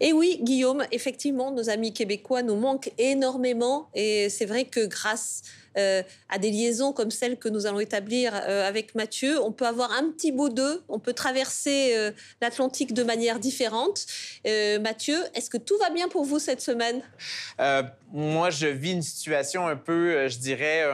Et 0.00 0.12
oui, 0.12 0.38
Guillaume, 0.42 0.84
effectivement, 0.92 1.50
nos 1.50 1.70
amis 1.70 1.92
québécois 1.92 2.42
nous 2.42 2.56
manquent 2.56 2.92
énormément. 2.98 3.88
Et 3.94 4.28
c'est 4.28 4.46
vrai 4.46 4.64
que 4.64 4.86
grâce 4.86 5.42
euh, 5.76 6.02
à 6.28 6.38
des 6.38 6.50
liaisons 6.50 6.92
comme 6.92 7.10
celles 7.10 7.36
que 7.36 7.48
nous 7.48 7.66
allons 7.66 7.80
établir 7.80 8.32
euh, 8.34 8.66
avec 8.66 8.94
Mathieu, 8.94 9.42
on 9.42 9.50
peut 9.50 9.66
avoir 9.66 9.90
un 9.92 10.10
petit 10.10 10.30
bout 10.30 10.48
d'eux, 10.48 10.82
on 10.88 11.00
peut 11.00 11.12
traverser 11.12 11.94
euh, 11.96 12.12
l'Atlantique 12.40 12.94
de 12.94 13.02
manière 13.02 13.40
différente. 13.40 14.06
Mathieu, 14.80 15.16
est-ce 15.34 15.50
que 15.50 15.56
tout 15.56 15.76
va 15.78 15.90
bien 15.90 16.08
pour 16.08 16.24
vous 16.24 16.38
cette 16.38 16.60
semaine? 16.60 17.02
Moi, 18.12 18.50
je 18.50 18.66
vis 18.66 18.92
une 18.92 19.02
situation 19.02 19.66
un 19.66 19.76
peu, 19.76 20.28
je 20.28 20.38
dirais, 20.38 20.84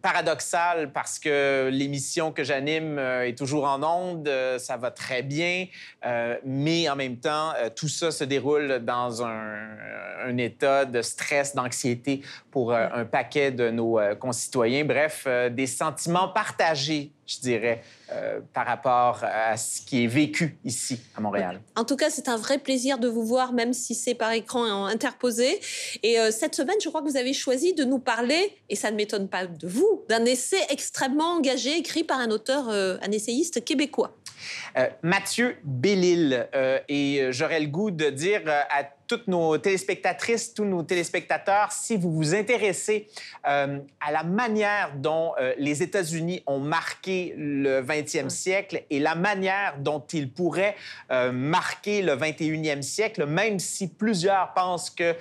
paradoxal 0.00 0.92
parce 0.92 1.18
que 1.18 1.68
l'émission 1.70 2.32
que 2.32 2.44
j'anime 2.44 2.98
euh, 2.98 3.26
est 3.26 3.36
toujours 3.36 3.64
en 3.64 3.82
onde, 3.82 4.26
euh, 4.28 4.58
ça 4.58 4.76
va 4.76 4.90
très 4.90 5.22
bien, 5.22 5.66
euh, 6.06 6.36
mais 6.44 6.88
en 6.88 6.96
même 6.96 7.16
temps, 7.16 7.52
tout 7.76 7.88
ça 7.88 8.10
se 8.10 8.24
déroule 8.24 8.78
dans 8.80 9.24
un, 9.24 9.68
un 10.24 10.36
état 10.38 10.84
de 10.84 11.02
stress, 11.02 11.54
d'anxiété 11.54 12.22
pour 12.50 12.72
un 12.72 13.04
paquet 13.04 13.50
de 13.50 13.70
nos 13.70 13.98
concitoyens. 14.18 14.84
Bref, 14.84 15.26
des 15.50 15.66
sentiments 15.66 16.28
partagés 16.28 17.12
je 17.34 17.40
dirais, 17.40 17.82
euh, 18.10 18.40
par 18.52 18.66
rapport 18.66 19.20
à 19.22 19.56
ce 19.56 19.80
qui 19.80 20.04
est 20.04 20.06
vécu 20.06 20.58
ici 20.64 21.00
à 21.16 21.20
Montréal. 21.20 21.60
En 21.76 21.84
tout 21.84 21.96
cas, 21.96 22.10
c'est 22.10 22.28
un 22.28 22.36
vrai 22.36 22.58
plaisir 22.58 22.98
de 22.98 23.08
vous 23.08 23.24
voir, 23.24 23.52
même 23.52 23.72
si 23.72 23.94
c'est 23.94 24.14
par 24.14 24.32
écran 24.32 24.86
interposé. 24.86 25.60
Et 26.02 26.18
euh, 26.18 26.30
cette 26.30 26.54
semaine, 26.54 26.76
je 26.82 26.88
crois 26.88 27.02
que 27.02 27.08
vous 27.08 27.16
avez 27.16 27.32
choisi 27.32 27.74
de 27.74 27.84
nous 27.84 27.98
parler, 27.98 28.58
et 28.68 28.76
ça 28.76 28.90
ne 28.90 28.96
m'étonne 28.96 29.28
pas 29.28 29.46
de 29.46 29.66
vous, 29.66 30.04
d'un 30.08 30.24
essai 30.24 30.60
extrêmement 30.70 31.36
engagé 31.36 31.76
écrit 31.78 32.04
par 32.04 32.18
un 32.18 32.30
auteur, 32.30 32.68
euh, 32.68 32.96
un 33.02 33.10
essayiste 33.10 33.64
québécois. 33.64 34.16
Mathieu 35.02 35.56
Bellil. 35.62 36.48
et 36.88 37.28
j'aurais 37.30 37.60
le 37.60 37.68
goût 37.68 37.92
de 37.92 38.10
dire 38.10 38.42
à 38.46 38.82
toutes 39.12 39.28
nos 39.28 39.58
téléspectatrices, 39.58 40.54
tous 40.54 40.64
nos 40.64 40.82
téléspectateurs, 40.82 41.70
si 41.70 41.98
vous 41.98 42.10
vous 42.10 42.34
intéressez 42.34 43.08
euh, 43.46 43.78
à 44.00 44.10
la 44.10 44.22
manière 44.22 44.94
dont 44.96 45.34
euh, 45.38 45.52
les 45.58 45.82
États-Unis 45.82 46.42
ont 46.46 46.60
marqué 46.60 47.34
le 47.36 47.82
20e 47.82 48.30
siècle 48.30 48.84
et 48.88 49.00
la 49.00 49.14
manière 49.14 49.76
dont 49.80 50.02
ils 50.14 50.32
pourraient 50.32 50.76
euh, 51.10 51.30
marquer 51.30 52.00
le 52.00 52.16
21e 52.16 52.80
siècle, 52.80 53.26
même 53.26 53.58
si 53.58 53.88
plusieurs 53.92 54.54
pensent 54.54 54.88
que 54.88 55.14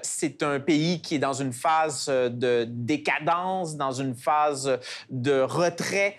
c'est 0.00 0.42
un 0.42 0.58
pays 0.58 1.02
qui 1.02 1.16
est 1.16 1.18
dans 1.18 1.34
une 1.34 1.52
phase 1.52 2.06
de 2.06 2.64
décadence, 2.66 3.76
dans 3.76 3.92
une 3.92 4.14
phase 4.14 4.78
de 5.10 5.42
retrait 5.42 6.16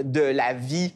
de 0.00 0.20
la 0.20 0.54
vie 0.54 0.94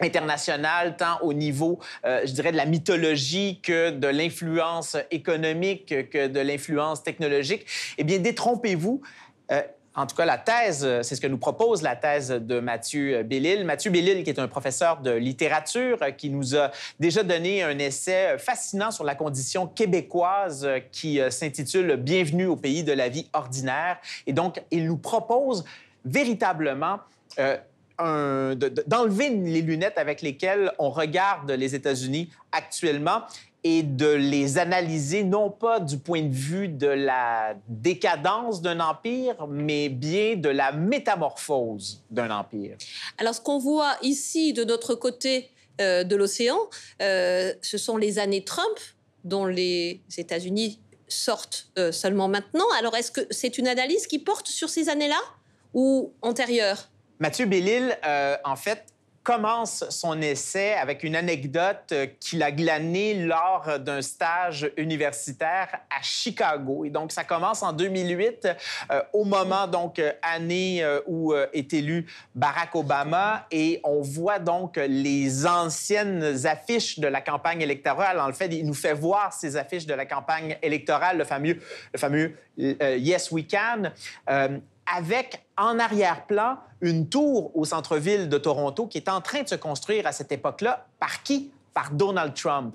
internationale, 0.00 0.96
tant 0.96 1.20
au 1.22 1.32
niveau, 1.32 1.78
euh, 2.04 2.22
je 2.24 2.32
dirais, 2.32 2.52
de 2.52 2.56
la 2.56 2.66
mythologie 2.66 3.60
que 3.62 3.90
de 3.90 4.08
l'influence 4.08 4.96
économique, 5.10 6.10
que 6.10 6.26
de 6.26 6.40
l'influence 6.40 7.02
technologique, 7.02 7.66
eh 7.98 8.04
bien, 8.04 8.18
détrompez-vous. 8.18 9.00
Euh, 9.52 9.62
en 9.96 10.06
tout 10.06 10.16
cas, 10.16 10.24
la 10.24 10.38
thèse, 10.38 10.80
c'est 11.02 11.14
ce 11.14 11.20
que 11.20 11.28
nous 11.28 11.38
propose 11.38 11.82
la 11.82 11.94
thèse 11.94 12.30
de 12.30 12.58
Mathieu 12.58 13.22
Bellil. 13.22 13.64
Mathieu 13.64 13.92
Bellil, 13.92 14.24
qui 14.24 14.30
est 14.30 14.40
un 14.40 14.48
professeur 14.48 15.00
de 15.00 15.12
littérature, 15.12 16.00
qui 16.18 16.30
nous 16.30 16.56
a 16.56 16.72
déjà 16.98 17.22
donné 17.22 17.62
un 17.62 17.78
essai 17.78 18.36
fascinant 18.38 18.90
sur 18.90 19.04
la 19.04 19.14
condition 19.14 19.68
québécoise 19.68 20.68
qui 20.90 21.20
s'intitule 21.30 21.94
Bienvenue 21.94 22.46
au 22.46 22.56
pays 22.56 22.82
de 22.82 22.92
la 22.92 23.08
vie 23.08 23.28
ordinaire. 23.32 23.98
Et 24.26 24.32
donc, 24.32 24.60
il 24.72 24.86
nous 24.86 24.96
propose 24.96 25.64
véritablement 26.04 26.98
euh, 27.38 27.56
d'enlever 27.98 29.30
les 29.30 29.62
lunettes 29.62 29.98
avec 29.98 30.22
lesquelles 30.22 30.72
on 30.78 30.90
regarde 30.90 31.50
les 31.50 31.74
États-Unis 31.74 32.30
actuellement 32.52 33.22
et 33.64 33.82
de 33.82 34.08
les 34.08 34.58
analyser 34.58 35.24
non 35.24 35.50
pas 35.50 35.80
du 35.80 35.96
point 35.98 36.22
de 36.22 36.34
vue 36.34 36.68
de 36.68 36.86
la 36.86 37.56
décadence 37.66 38.60
d'un 38.60 38.78
empire, 38.78 39.46
mais 39.48 39.88
bien 39.88 40.36
de 40.36 40.50
la 40.50 40.70
métamorphose 40.70 42.02
d'un 42.10 42.30
empire. 42.30 42.76
Alors 43.16 43.34
ce 43.34 43.40
qu'on 43.40 43.58
voit 43.58 43.96
ici 44.02 44.52
de 44.52 44.64
notre 44.64 44.94
côté 44.94 45.50
euh, 45.80 46.04
de 46.04 46.14
l'océan, 46.14 46.58
euh, 47.00 47.54
ce 47.62 47.78
sont 47.78 47.96
les 47.96 48.18
années 48.18 48.44
Trump 48.44 48.78
dont 49.24 49.46
les 49.46 50.02
États-Unis 50.18 50.78
sortent 51.08 51.68
euh, 51.78 51.90
seulement 51.90 52.28
maintenant. 52.28 52.66
Alors 52.78 52.94
est-ce 52.94 53.10
que 53.10 53.22
c'est 53.30 53.56
une 53.56 53.66
analyse 53.66 54.06
qui 54.06 54.18
porte 54.18 54.46
sur 54.46 54.68
ces 54.68 54.90
années-là 54.90 55.20
ou 55.72 56.12
antérieures? 56.20 56.90
Mathieu 57.20 57.46
Bellil, 57.46 57.96
euh, 58.04 58.36
en 58.44 58.56
fait, 58.56 58.86
commence 59.22 59.88
son 59.88 60.20
essai 60.20 60.74
avec 60.74 61.02
une 61.04 61.16
anecdote 61.16 61.92
euh, 61.92 62.06
qu'il 62.20 62.42
a 62.42 62.50
glanée 62.50 63.14
lors 63.14 63.78
d'un 63.78 64.02
stage 64.02 64.70
universitaire 64.76 65.68
à 65.96 66.02
Chicago. 66.02 66.84
Et 66.84 66.90
donc, 66.90 67.12
ça 67.12 67.22
commence 67.22 67.62
en 67.62 67.72
2008, 67.72 68.48
euh, 68.90 69.00
au 69.12 69.24
moment, 69.24 69.68
donc, 69.68 70.02
année 70.22 70.84
où 71.06 71.32
est 71.34 71.72
élu 71.72 72.06
Barack 72.34 72.74
Obama. 72.74 73.46
Et 73.52 73.80
on 73.84 74.02
voit 74.02 74.40
donc 74.40 74.76
les 74.76 75.46
anciennes 75.46 76.46
affiches 76.46 76.98
de 76.98 77.06
la 77.06 77.20
campagne 77.20 77.62
électorale. 77.62 78.18
En 78.18 78.32
fait, 78.32 78.52
il 78.52 78.66
nous 78.66 78.74
fait 78.74 78.92
voir 78.92 79.32
ces 79.32 79.56
affiches 79.56 79.86
de 79.86 79.94
la 79.94 80.04
campagne 80.04 80.58
électorale, 80.62 81.16
le 81.16 81.24
fameux, 81.24 81.60
le 81.92 81.98
fameux 81.98 82.34
Yes 82.58 83.30
We 83.30 83.44
Can 83.48 83.92
avec 84.92 85.44
en 85.56 85.78
arrière-plan 85.78 86.58
une 86.80 87.08
tour 87.08 87.56
au 87.56 87.64
centre-ville 87.64 88.28
de 88.28 88.38
Toronto 88.38 88.86
qui 88.86 88.98
est 88.98 89.08
en 89.08 89.20
train 89.20 89.42
de 89.42 89.48
se 89.48 89.54
construire 89.54 90.06
à 90.06 90.12
cette 90.12 90.32
époque-là. 90.32 90.86
Par 90.98 91.22
qui? 91.22 91.50
Par 91.72 91.90
Donald 91.90 92.34
Trump. 92.34 92.74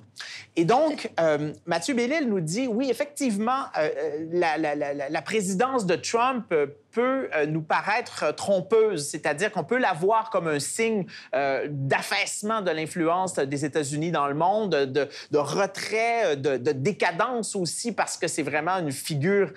Et 0.55 0.65
donc, 0.65 1.09
euh, 1.19 1.53
Mathieu 1.65 1.93
Bellil 1.93 2.27
nous 2.27 2.41
dit, 2.41 2.67
oui, 2.67 2.89
effectivement, 2.89 3.63
euh, 3.77 3.89
euh, 4.33 5.07
la, 5.09 5.21
présidence 5.21 5.85
de 5.85 5.95
Trump 5.95 6.53
peut 6.91 7.29
nous 7.47 7.61
paraître 7.61 8.33
trompeuse, 8.35 9.07
c'est-à-dire 9.09 9.51
qu'on 9.51 9.63
peut 9.63 9.77
la 9.77 9.93
voir 9.93 10.29
comme 10.29 10.47
un 10.47 10.59
signe 10.59 11.05
d'affaissement 11.33 12.61
de 12.61 12.71
l'influence 12.71 13.35
des 13.35 13.65
États-Unis 13.65 14.11
dans 14.11 14.27
le 14.27 14.33
monde, 14.33 14.71
de, 14.71 15.37
retrait, 15.37 16.35
de, 16.35 16.57
décadence 16.71 17.55
aussi, 17.55 17.91
parce 17.91 18.17
que 18.17 18.27
c'est 18.27 18.43
vraiment 18.43 18.77
une 18.77 18.91
figure 18.91 19.53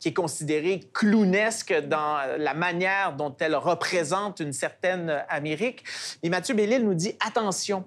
qui 0.00 0.08
est 0.08 0.14
considérée 0.14 0.80
clownesque 0.92 1.74
dans 1.86 2.18
la 2.38 2.54
manière 2.54 3.14
dont 3.14 3.34
elle 3.40 3.56
représente 3.56 4.40
une 4.40 4.52
certaine 4.52 5.24
Amérique. 5.28 5.84
Et 6.22 6.28
Mathieu 6.28 6.54
Bellil 6.54 6.84
nous 6.84 6.94
dit, 6.94 7.14
attention, 7.24 7.84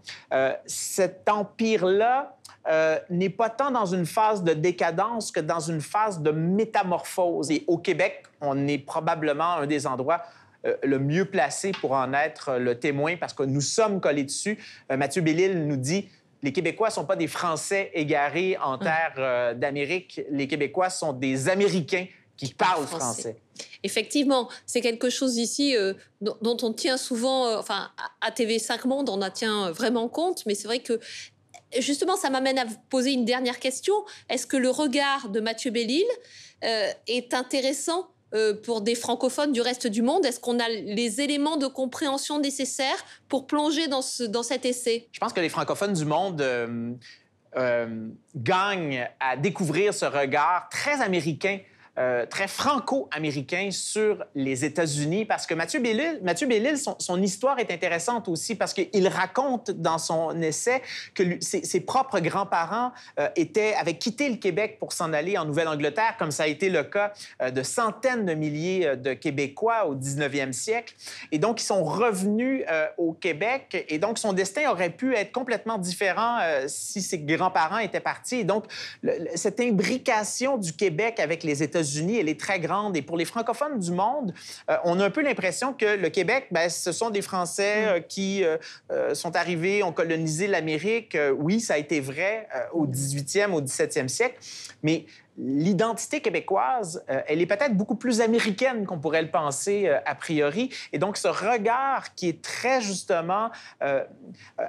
cet 0.66 1.30
empire-là 1.30 2.38
euh, 2.68 3.00
n'est 3.10 3.32
pas 3.32 3.50
tant 3.50 3.72
dans 3.72 3.88
une 3.88 4.06
phase 4.06 4.44
de 4.44 4.54
décadence 4.54 5.32
que 5.32 5.40
dans 5.40 5.60
une 5.60 5.82
phase 5.82 6.22
de 6.22 6.30
métamorphose. 6.30 7.50
Et 7.50 7.64
au 7.66 7.80
Québec, 7.80 8.24
on 8.40 8.68
est 8.68 8.78
probablement 8.78 9.56
un 9.56 9.66
des 9.66 9.88
endroits 9.88 10.22
euh, 10.68 10.76
le 10.84 11.00
mieux 11.00 11.26
placé 11.26 11.72
pour 11.72 11.94
en 11.94 12.14
être 12.14 12.58
le 12.60 12.78
témoin 12.78 13.18
parce 13.18 13.34
que 13.34 13.42
nous 13.42 13.62
sommes 13.62 14.00
collés 14.00 14.26
dessus. 14.26 14.60
Euh, 14.92 14.98
Mathieu 14.98 15.24
Bellil 15.24 15.66
nous 15.66 15.76
dit 15.76 16.08
les 16.44 16.54
Québécois 16.54 16.90
ne 16.90 16.94
sont 16.94 17.06
pas 17.06 17.16
des 17.16 17.28
Français 17.28 17.90
égarés 17.96 18.58
en 18.58 18.74
hum. 18.74 18.80
terre 18.80 19.56
d'Amérique. 19.56 20.22
Les 20.30 20.48
Québécois 20.48 20.92
sont 20.92 21.14
des 21.14 21.50
Américains 21.50 22.06
qui 22.38 22.54
parlent 22.54 22.86
français. 22.86 23.38
Effectivement, 23.84 24.50
c'est 24.66 24.82
quelque 24.82 25.10
chose 25.12 25.38
ici 25.38 25.76
dont, 26.22 26.58
on 26.64 26.74
tient 26.74 26.98
souvent, 26.98 27.60
enfin, 27.60 27.92
à 28.22 28.32
TV5 28.32 28.88
Monde, 28.88 29.10
on 29.10 29.22
en 29.22 29.30
tient 29.30 29.70
vraiment 29.70 30.08
compte, 30.08 30.44
mais 30.48 30.56
c'est 30.56 30.68
vrai 30.68 30.80
que 30.80 31.00
justement, 31.80 32.16
ça 32.16 32.30
m'amène 32.30 32.58
à 32.58 32.66
vous 32.66 32.76
poser 32.90 33.12
une 33.12 33.26
dernière 33.26 33.60
question. 33.60 33.94
Est-ce 34.30 34.48
que 34.48 34.58
le 34.58 34.70
regard 34.70 35.30
de 35.30 35.40
Mathieu 35.40 35.72
Bellil 35.72 36.06
euh, 36.64 36.90
est 37.08 37.34
intéressant 37.34 38.10
euh, 38.34 38.54
pour 38.54 38.82
des 38.82 38.96
francophones 38.96 39.52
du 39.52 39.62
reste 39.62 39.88
du 39.88 40.02
monde? 40.02 40.26
Est-ce 40.26 40.40
qu'on 40.40 40.60
a 40.60 40.70
les 40.70 41.22
éléments 41.22 41.58
de 41.58 41.68
compréhension 41.68 42.40
nécessaires 42.40 43.06
pour 43.30 43.48
plonger 43.48 43.88
dans, 43.88 44.02
cet 44.02 44.66
essai? 44.66 45.08
Je 45.12 45.20
pense 45.20 45.34
que 45.34 45.42
les 45.42 45.50
francophones 45.50 45.94
du 45.94 46.06
monde 46.06 46.42
euh, 46.42 48.08
gagnent 48.36 49.10
à 49.20 49.38
découvrir 49.38 49.94
ce 49.94 50.06
regard 50.06 50.70
très 50.70 51.02
américain 51.02 51.60
euh, 52.00 52.26
très 52.26 52.48
franco-américain 52.48 53.68
sur 53.70 54.24
les 54.34 54.64
États-Unis 54.64 55.26
parce 55.26 55.46
que 55.46 55.54
Mathieu 55.54 55.82
Bellil, 55.82 56.22
Mathieu 56.24 56.48
Bellil 56.48 56.78
son, 56.78 57.22
histoire 57.22 57.60
est 57.60 57.70
intéressante 57.70 58.30
aussi 58.30 58.56
parce 58.56 58.74
qu'il 58.74 59.10
raconte 59.10 59.72
dans 59.72 59.98
son 59.98 60.42
essai 60.42 60.82
que 61.14 61.24
ses, 61.42 61.82
propres 61.82 62.22
grands-parents 62.22 62.94
euh, 63.20 63.28
étaient, 63.36 63.74
avaient 63.74 63.98
quitté 63.98 64.30
le 64.30 64.38
Québec 64.38 64.78
pour 64.80 64.94
s'en 64.94 65.12
aller 65.12 65.38
en 65.38 65.44
Nouvelle-Angleterre, 65.44 66.16
comme 66.18 66.32
ça 66.32 66.44
a 66.44 66.48
été 66.48 66.70
le 66.70 66.84
cas 66.84 67.12
euh, 67.42 67.52
de 67.52 67.62
centaines 67.62 68.26
de 68.26 68.36
milliers 68.36 68.96
de 68.96 69.12
Québécois 69.14 69.86
au 69.86 69.94
19e 69.94 70.54
siècle. 70.54 70.96
Et 71.34 71.40
donc, 71.40 71.62
ils 71.62 71.66
sont 71.66 71.84
revenus 71.84 72.64
au 72.98 73.12
Québec 73.12 73.86
et 73.90 74.00
donc 74.00 74.18
son 74.18 74.32
destin 74.32 74.70
aurait 74.72 74.92
pu 74.92 75.14
être 75.14 75.34
complètement 75.34 75.78
différent 75.78 76.40
si 76.68 77.02
ses 77.02 77.20
grands-parents 77.20 77.80
étaient 77.80 78.00
partis. 78.00 78.38
Et 78.38 78.44
donc, 78.44 78.66
cette 79.36 79.60
imbrication 79.60 80.58
du 80.58 80.72
Québec 80.72 81.20
avec 81.20 81.44
les 81.44 81.64
États 81.64 81.81
États-Unis, 81.82 82.18
elle 82.18 82.30
est 82.30 82.40
très 82.40 82.60
grande. 82.60 82.96
Et 82.96 83.02
pour 83.02 83.18
les 83.18 83.26
francophones 83.26 83.80
du 83.80 83.92
monde, 83.92 84.34
euh, 84.70 84.78
on 84.86 85.00
a 85.00 85.06
un 85.06 85.10
peu 85.10 85.22
l'impression 85.22 85.74
que 85.74 85.98
le 85.98 86.10
Québec, 86.10 86.48
ben, 86.52 86.70
ce 86.70 86.92
sont 86.92 87.10
des 87.10 87.22
Français 87.22 87.88
euh, 87.88 88.00
qui 88.00 88.44
euh, 88.44 89.14
sont 89.14 89.36
arrivés, 89.36 89.84
ont 89.84 89.92
colonisé 89.92 90.48
l'Amérique. 90.48 91.18
oui, 91.38 91.60
ça 91.60 91.74
a 91.74 91.78
été 91.78 92.00
vrai 92.00 92.48
au 92.74 92.86
18e, 92.86 93.52
au 93.52 93.62
17e 93.62 94.08
siècle. 94.08 94.38
Mais 94.84 95.06
l'identité 95.42 96.22
québécoise, 96.22 97.04
euh, 97.10 97.22
elle 97.28 97.42
est 97.42 97.48
peut-être 97.48 97.76
beaucoup 97.76 97.96
plus 97.96 98.22
américaine 98.22 98.86
qu'on 98.86 99.00
pourrait 99.00 99.24
le 99.24 99.32
penser 99.32 99.88
euh, 99.88 99.98
a 100.06 100.14
priori. 100.14 100.70
Et 100.94 101.00
donc, 101.00 101.18
ce 101.18 101.28
regard 101.28 102.14
qui 102.14 102.30
est 102.30 102.42
très 102.42 102.80
justement 102.80 103.50
euh, 103.82 104.04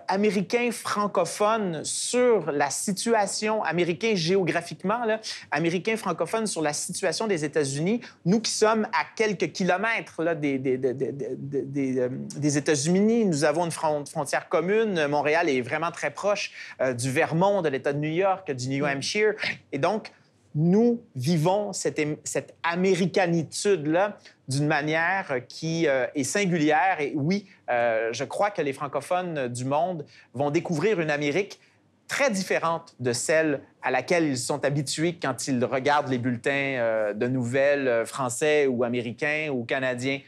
américain 0.08 0.70
francophone 0.72 1.84
sur 1.84 2.50
la 2.50 2.70
situation, 2.70 3.62
américain 3.62 4.12
géographiquement, 4.14 5.04
là, 5.04 5.20
américain 5.50 5.96
francophone 5.96 6.46
sur 6.46 6.62
la 6.62 6.72
situation 6.72 7.26
des 7.26 7.44
États-Unis, 7.44 8.00
nous 8.24 8.40
qui 8.40 8.50
sommes 8.50 8.86
à 8.98 9.04
quelques 9.14 9.52
kilomètres 9.52 10.22
là, 10.22 10.34
des, 10.34 10.58
des, 10.58 10.78
des, 10.78 12.08
des 12.08 12.58
États-Unis, 12.58 13.26
nous 13.26 13.44
avons 13.44 13.66
une 13.66 14.06
frontière 14.06 14.48
commune. 14.48 15.06
Montréal 15.06 15.50
est 15.50 15.60
vraiment 15.60 15.90
très 15.90 16.10
proche 16.10 16.52
du 16.96 17.10
Vermont, 17.10 17.60
de 17.62 17.68
l'État 17.68 17.92
de 17.92 17.98
New 17.98 18.10
York, 18.10 18.50
du 18.52 18.68
New 18.68 18.86
Hampshire. 18.86 19.34
Et 19.72 19.78
donc, 19.78 20.10
nous 20.54 21.00
vivons 21.16 21.72
cette, 21.72 22.00
cette 22.24 22.54
américanitude-là 22.62 24.18
d'une 24.48 24.66
manière 24.66 25.40
qui 25.48 25.86
euh, 25.86 26.06
est 26.14 26.24
singulière. 26.24 27.00
Et 27.00 27.12
oui, 27.14 27.46
euh, 27.70 28.10
je 28.12 28.24
crois 28.24 28.50
que 28.50 28.62
les 28.62 28.72
francophones 28.72 29.48
du 29.48 29.64
monde 29.64 30.04
vont 30.34 30.50
découvrir 30.50 31.00
une 31.00 31.10
Amérique 31.10 31.60
très 32.08 32.30
différente 32.30 32.94
de 33.00 33.12
celle 33.12 33.62
à 33.80 33.90
laquelle 33.90 34.24
ils 34.24 34.38
sont 34.38 34.64
habitués 34.64 35.18
quand 35.20 35.48
ils 35.48 35.64
regardent 35.64 36.08
les 36.08 36.18
bulletins 36.18 36.50
euh, 36.50 37.14
de 37.14 37.26
nouvelles 37.26 38.04
français 38.04 38.66
ou 38.66 38.84
américains 38.84 39.48
ou 39.50 39.64
canadiens. 39.64 40.20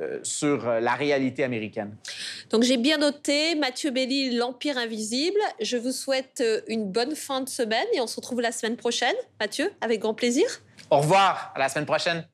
Euh, 0.00 0.18
sur 0.22 0.66
euh, 0.66 0.80
la 0.80 0.94
réalité 0.94 1.44
américaine. 1.44 1.94
Donc 2.48 2.62
j'ai 2.62 2.78
bien 2.78 2.96
noté 2.96 3.54
Mathieu 3.54 3.90
Belli, 3.90 4.34
l'Empire 4.34 4.78
invisible. 4.78 5.40
Je 5.60 5.76
vous 5.76 5.92
souhaite 5.92 6.40
euh, 6.40 6.60
une 6.68 6.90
bonne 6.90 7.14
fin 7.14 7.42
de 7.42 7.48
semaine 7.48 7.86
et 7.92 8.00
on 8.00 8.06
se 8.06 8.16
retrouve 8.16 8.40
la 8.40 8.52
semaine 8.52 8.76
prochaine. 8.76 9.14
Mathieu, 9.40 9.70
avec 9.82 10.00
grand 10.00 10.14
plaisir. 10.14 10.46
Au 10.90 10.98
revoir, 10.98 11.52
à 11.54 11.58
la 11.58 11.68
semaine 11.68 11.86
prochaine. 11.86 12.24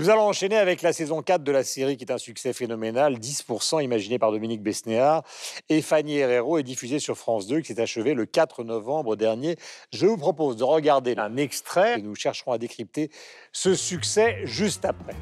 Nous 0.00 0.08
allons 0.08 0.22
enchaîner 0.22 0.56
avec 0.56 0.80
la 0.80 0.94
saison 0.94 1.20
4 1.20 1.44
de 1.44 1.52
la 1.52 1.62
série 1.62 1.98
qui 1.98 2.04
est 2.04 2.10
un 2.10 2.16
succès 2.16 2.54
phénoménal, 2.54 3.18
10% 3.18 3.84
imaginé 3.84 4.18
par 4.18 4.32
Dominique 4.32 4.62
Besnéard 4.62 5.24
et 5.68 5.82
Fanny 5.82 6.16
Herrero 6.16 6.56
est 6.56 6.62
diffusée 6.62 6.98
sur 6.98 7.18
France 7.18 7.46
2 7.46 7.60
qui 7.60 7.74
s'est 7.74 7.82
achevée 7.82 8.14
le 8.14 8.24
4 8.24 8.64
novembre 8.64 9.14
dernier. 9.14 9.56
Je 9.92 10.06
vous 10.06 10.16
propose 10.16 10.56
de 10.56 10.64
regarder 10.64 11.16
un 11.18 11.36
extrait 11.36 11.98
et 11.98 12.02
nous 12.02 12.14
chercherons 12.14 12.52
à 12.52 12.56
décrypter 12.56 13.10
ce 13.52 13.74
succès 13.74 14.38
juste 14.44 14.86
après. 14.86 15.12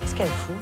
Qu'est-ce 0.00 0.14
qu'elle 0.14 0.26
fout? 0.26 0.56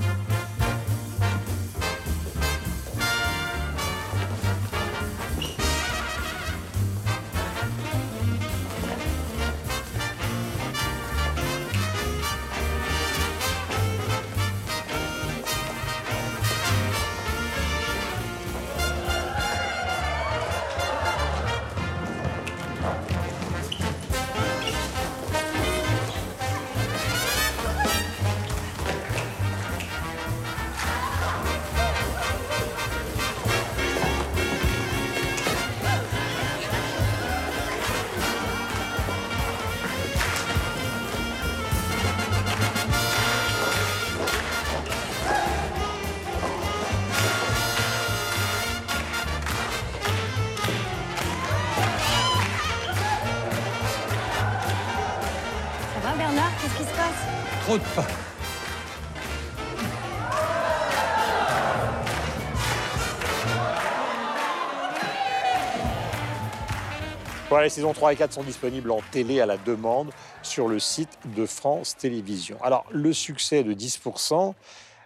Voilà, 67.49 67.65
les 67.65 67.71
saisons 67.71 67.93
3 67.93 68.13
et 68.13 68.17
4 68.17 68.33
sont 68.33 68.43
disponibles 68.43 68.91
en 68.91 69.01
télé 69.13 69.41
à 69.41 69.47
la 69.47 69.57
demande 69.57 70.11
sur 70.43 70.67
le 70.67 70.81
site 70.81 71.17
de 71.37 71.47
France 71.47 71.97
Télévisions. 71.97 72.59
Alors, 72.61 72.85
le 72.91 73.13
succès 73.13 73.63
de 73.63 73.73
10%, 73.73 74.55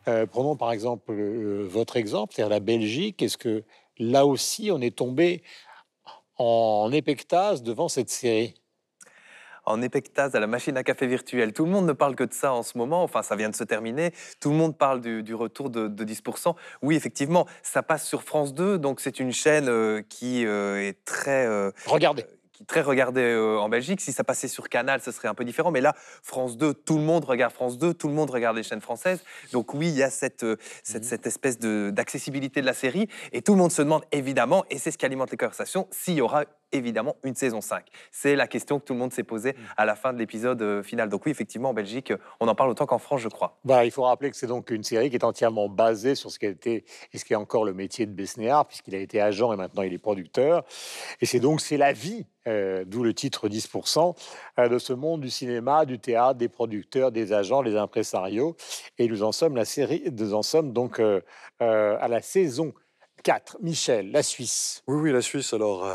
euh, 0.09 0.27
prenons 0.27 0.57
par 0.57 0.73
exemple 0.73 1.13
euh, 1.13 1.67
votre 1.69 1.99
exemple, 1.99 2.35
c'est-à-dire 2.35 2.51
la 2.51 2.61
Belgique. 2.61 3.23
Est-ce 3.23 3.37
que 3.37 3.63
là 3.99 4.25
aussi, 4.25 4.71
on 4.73 4.81
est 4.81 4.97
tombé 4.97 5.43
en 6.39 6.91
épectase 6.93 7.63
devant 7.63 7.89
cette 7.89 8.09
série? 8.09 8.60
En 9.71 9.83
épectase 9.83 10.35
à 10.35 10.41
la 10.41 10.47
machine 10.47 10.77
à 10.77 10.83
café 10.83 11.07
virtuelle. 11.07 11.53
Tout 11.53 11.65
le 11.65 11.71
monde 11.71 11.87
ne 11.87 11.93
parle 11.93 12.15
que 12.15 12.25
de 12.25 12.33
ça 12.33 12.53
en 12.53 12.63
ce 12.63 12.77
moment. 12.77 13.03
Enfin, 13.03 13.23
ça 13.23 13.37
vient 13.37 13.49
de 13.49 13.57
se 13.57 13.65
terminer. 13.65 14.13
Tout 14.41 14.51
le 14.51 14.57
monde 14.57 14.77
parle 14.77 15.01
du, 15.01 15.35
retour 15.35 15.71
de, 15.71 15.89
10%. 15.89 16.55
Oui, 16.83 16.97
effectivement, 16.97 17.47
ça 17.63 17.83
passe 17.83 18.07
sur 18.07 18.23
France 18.23 18.55
2. 18.55 18.79
Donc, 18.79 19.01
c'est 19.01 19.21
une 19.21 19.33
chaîne 19.33 19.69
euh, 19.69 20.03
qui 20.09 20.47
euh, 20.47 20.89
est 20.89 21.05
très. 21.05 21.47
Euh, 21.47 21.71
Regardez 21.87 22.25
très 22.67 22.83
regardé 22.83 23.23
euh, 23.23 23.59
en 23.59 23.69
Belgique. 23.69 24.01
Si 24.01 24.13
ça 24.13 24.25
passait 24.25 24.49
sur 24.49 24.69
Canal, 24.69 25.01
ce 25.01 25.13
serait 25.13 25.29
un 25.29 25.35
peu 25.35 25.45
différent. 25.45 25.71
Mais 25.71 25.81
là, 25.81 25.95
France 26.23 26.57
2, 26.57 26.75
tout 26.75 26.97
le 26.97 27.05
monde 27.05 27.25
regarde 27.25 27.53
France 27.53 27.79
2, 27.79 27.95
tout 27.95 28.09
le 28.09 28.15
monde 28.15 28.31
regarde 28.31 28.57
les 28.57 28.63
chaînes 28.63 28.81
françaises. 28.81 29.23
Donc 29.53 29.75
oui, 29.75 29.89
il 29.89 29.97
y 29.97 30.03
a 30.03 30.11
cette, 30.11 30.45
euh, 30.45 30.57
cette, 30.83 31.03
mhm. 31.03 31.09
cette 31.09 31.27
espèce 31.27 31.59
d'accessibilité 31.59 32.61
de, 32.61 32.67
la 32.67 32.75
série. 32.75 33.09
Et 33.33 33.43
tout 33.43 33.53
le 33.53 33.59
monde 33.59 33.73
se 33.73 33.83
demande 33.83 34.05
évidemment, 34.13 34.65
et 34.71 34.79
c'est 34.79 34.91
ce 34.91 34.99
qui 34.99 35.07
alimente 35.07 35.31
les 35.31 35.37
conversations, 35.37 35.89
s'il 35.91 36.15
y 36.15 36.21
aura 36.21 36.45
évidemment 36.73 37.17
une 37.25 37.35
saison 37.35 37.61
5. 37.61 37.85
C'est 38.11 38.37
la 38.37 38.47
question 38.47 38.79
que 38.79 38.85
tout 38.85 38.93
le 38.93 38.99
monde 38.99 39.13
s'est 39.13 39.25
posée 39.25 39.53
mhm. 39.53 39.65
à 39.77 39.85
la 39.85 39.95
fin 39.95 40.13
de 40.13 40.19
l'épisode 40.19 40.61
euh, 40.63 40.83
final. 40.83 41.09
Donc 41.09 41.27
oui, 41.27 41.33
effectivement, 41.33 41.71
en 41.71 41.75
Belgique, 41.75 42.13
on 42.41 42.49
en 42.49 42.55
parle 42.55 42.71
autant 42.71 42.87
qu'en 42.87 42.99
France, 42.99 43.21
je 43.21 43.29
crois. 43.29 43.59
Bah, 43.65 43.85
il 43.85 43.91
faut 43.91 44.03
rappeler 44.03 44.31
que 44.31 44.37
c'est 44.37 44.47
donc 44.47 44.71
une 44.71 44.85
série 44.85 45.11
qui 45.11 45.17
est 45.17 45.25
entièrement 45.25 45.69
basée 45.69 46.15
sur 46.15 46.31
ce 46.31 46.39
qui 46.39 46.47
a 46.47 46.51
été 46.51 46.85
et 47.13 47.19
ce 47.19 47.25
qui 47.25 47.33
est 47.33 47.37
encore 47.37 47.65
le 47.65 47.75
métier 47.75 48.07
de 48.07 48.13
Besnéard, 48.13 48.67
puisqu'il 48.67 48.95
a 48.95 48.99
été 48.99 49.21
agent 49.21 49.53
et 49.53 49.57
maintenant 49.57 49.83
il 49.83 49.93
est 49.93 49.99
producteur. 49.99 50.65
Et 51.21 51.27
c'est 51.27 51.41
donc 51.41 51.61
c'est 51.61 51.77
la 51.77 51.93
vie 51.93 52.27
euh, 52.49 52.85
d'où 52.87 53.03
le 53.03 53.13
titre 53.13 53.49
10%, 53.49 54.17
euh, 54.59 54.69
de 54.69 54.79
ce 54.79 54.95
monde 54.95 55.21
du 55.21 55.29
cinéma, 55.29 55.85
du 55.85 55.99
théâtre, 55.99 56.37
des 56.37 56.49
producteurs, 56.49 57.13
des 57.13 57.35
agents, 57.35 57.63
des 57.63 57.77
impresarios. 57.77 58.57
Et 58.99 59.09
nous 59.09 59.23
en 59.23 59.31
sommes 59.31 59.57
la 59.57 59.67
série, 59.67 60.05
nous 60.11 60.33
en 60.33 60.43
sommes 60.43 60.73
donc 60.73 61.01
euh, 61.01 61.21
à 61.59 62.09
la 62.09 62.23
saison 62.23 62.73
4. 63.23 63.59
Michel, 63.61 64.11
la 64.13 64.23
Suisse. 64.23 64.83
Oui, 64.87 64.97
oui, 65.01 65.13
la 65.13 65.21
Suisse 65.21 65.53
alors 65.53 65.85
euh, 65.85 65.95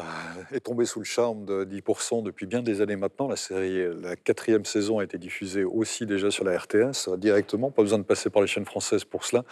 est 0.51 0.59
tombée 0.59 0.85
sous 0.85 0.99
le 0.99 1.05
charme 1.05 1.45
de 1.45 1.65
10% 1.65 2.23
depuis 2.23 2.45
bien 2.45 2.61
des 2.61 2.81
années 2.81 2.95
maintenant. 2.95 3.27
La 3.27 3.35
série, 3.35 3.83
la 4.01 4.15
quatrième 4.15 4.65
saison 4.65 4.99
a 4.99 5.03
été 5.03 5.17
diffusée 5.17 5.63
aussi 5.63 6.05
déjà 6.05 6.29
sur 6.29 6.43
la 6.43 6.57
RTS 6.57 7.17
directement, 7.17 7.71
pas 7.71 7.81
besoin 7.81 7.97
de 7.97 8.03
passer 8.03 8.29
par 8.29 8.41
les 8.41 8.47
chaînes 8.47 8.65
françaises 8.65 9.03
pour 9.05 9.25
cela. 9.25 9.43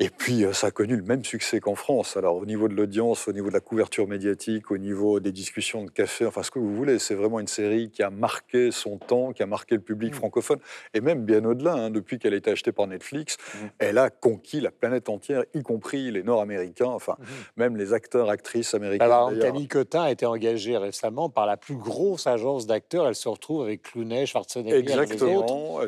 Et 0.00 0.10
puis 0.10 0.44
euh, 0.44 0.52
ça 0.52 0.68
a 0.68 0.70
connu 0.70 0.96
le 0.96 1.02
même 1.02 1.24
succès 1.24 1.60
qu'en 1.60 1.74
France. 1.74 2.16
Alors 2.16 2.36
au 2.36 2.46
niveau 2.46 2.68
de 2.68 2.74
l'audience, 2.74 3.26
au 3.26 3.32
niveau 3.32 3.48
de 3.48 3.54
la 3.54 3.60
couverture 3.60 4.06
médiatique, 4.06 4.70
au 4.70 4.78
niveau 4.78 5.18
des 5.18 5.32
discussions 5.32 5.84
de 5.84 5.90
café, 5.90 6.26
enfin 6.26 6.42
ce 6.42 6.50
que 6.50 6.58
vous 6.58 6.74
voulez, 6.74 6.98
c'est 6.98 7.14
vraiment 7.14 7.40
une 7.40 7.48
série 7.48 7.90
qui 7.90 8.02
a 8.02 8.10
marqué 8.10 8.70
son 8.70 8.98
temps, 8.98 9.32
qui 9.32 9.42
a 9.42 9.46
marqué 9.46 9.76
le 9.76 9.80
public 9.80 10.12
mmh. 10.12 10.16
francophone 10.16 10.58
et 10.94 11.00
même 11.00 11.24
bien 11.24 11.44
au-delà. 11.44 11.74
Hein, 11.74 11.90
depuis 11.90 12.18
qu'elle 12.18 12.34
a 12.34 12.36
été 12.36 12.50
achetée 12.50 12.72
par 12.72 12.86
Netflix, 12.86 13.36
mmh. 13.38 13.58
elle 13.78 13.98
a 13.98 14.10
conquis 14.10 14.60
la 14.60 14.70
planète 14.70 15.08
entière, 15.08 15.44
y 15.54 15.62
compris 15.62 16.10
les 16.10 16.22
Nord-Américains 16.22 16.97
enfin, 16.98 17.16
mhm. 17.18 17.26
même 17.56 17.76
les 17.76 17.92
acteurs, 17.92 18.28
actrices 18.28 18.74
américains. 18.74 19.04
Alors, 19.04 19.32
Camille 19.40 19.68
Cotin 19.68 20.02
a 20.02 20.10
été 20.10 20.26
engagée 20.26 20.76
récemment 20.76 21.30
par 21.30 21.46
la 21.46 21.56
plus 21.56 21.76
grosse 21.76 22.26
agence 22.26 22.66
d'acteurs. 22.66 23.06
Elle 23.06 23.14
se 23.14 23.28
retrouve 23.28 23.62
avec 23.62 23.82
Clooney, 23.82 24.26
Schwarzenegger 24.26 24.76
Exactement. 24.76 25.80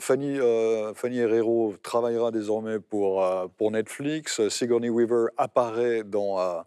Fanny, 0.00 0.38
euh, 0.38 0.94
Fanny 0.94 1.18
Herrero 1.18 1.74
travaillera 1.82 2.30
désormais 2.30 2.80
pour, 2.80 3.24
euh, 3.24 3.46
pour 3.58 3.70
Netflix. 3.70 4.48
Sigourney 4.48 4.88
Weaver 4.88 5.26
apparaît 5.36 6.02
dans... 6.04 6.40
Euh, 6.40 6.60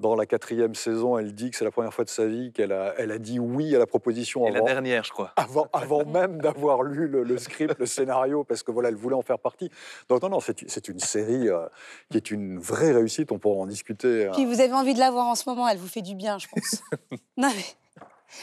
dans 0.00 0.14
la 0.14 0.26
quatrième 0.26 0.74
saison, 0.74 1.18
elle 1.18 1.34
dit 1.34 1.50
que 1.50 1.56
c'est 1.56 1.64
la 1.64 1.70
première 1.70 1.92
fois 1.92 2.04
de 2.04 2.10
sa 2.10 2.26
vie 2.26 2.52
qu'elle 2.52 2.72
a, 2.72 2.94
elle 2.98 3.10
a 3.10 3.18
dit 3.18 3.38
oui 3.38 3.74
à 3.74 3.78
la 3.78 3.86
proposition. 3.86 4.46
Et 4.46 4.52
la 4.52 4.60
dernière, 4.60 5.04
je 5.04 5.10
crois. 5.10 5.32
Avant, 5.36 5.66
avant 5.72 6.04
même 6.06 6.40
d'avoir 6.40 6.82
lu 6.82 7.08
le, 7.08 7.38
script, 7.38 7.78
le 7.78 7.86
scénario, 7.86 8.44
parce 8.44 8.62
que 8.62 8.70
voilà, 8.70 8.90
elle 8.90 8.96
voulait 8.96 9.16
en 9.16 9.22
faire 9.22 9.38
partie. 9.38 9.70
Donc 10.08 10.22
non, 10.22 10.28
non, 10.28 10.40
c'est 10.40 10.88
une 10.88 11.00
série 11.00 11.48
euh, 11.48 11.66
qui 12.10 12.16
est 12.16 12.30
une 12.30 12.58
vraie 12.58 12.92
réussite. 12.92 13.32
On 13.32 13.38
pourra 13.38 13.60
en 13.60 13.66
discuter. 13.66 14.30
Puis 14.34 14.44
vous 14.44 14.60
avez 14.60 14.72
envie 14.72 14.94
de 14.94 15.00
la 15.00 15.10
voir 15.10 15.26
en 15.26 15.34
ce 15.34 15.48
moment. 15.48 15.68
Elle 15.68 15.78
vous 15.78 15.88
fait 15.88 16.02
du 16.02 16.14
bien, 16.14 16.38
je 16.38 16.46
pense. 16.48 16.82
non 17.36 17.48
mais. 17.54 17.64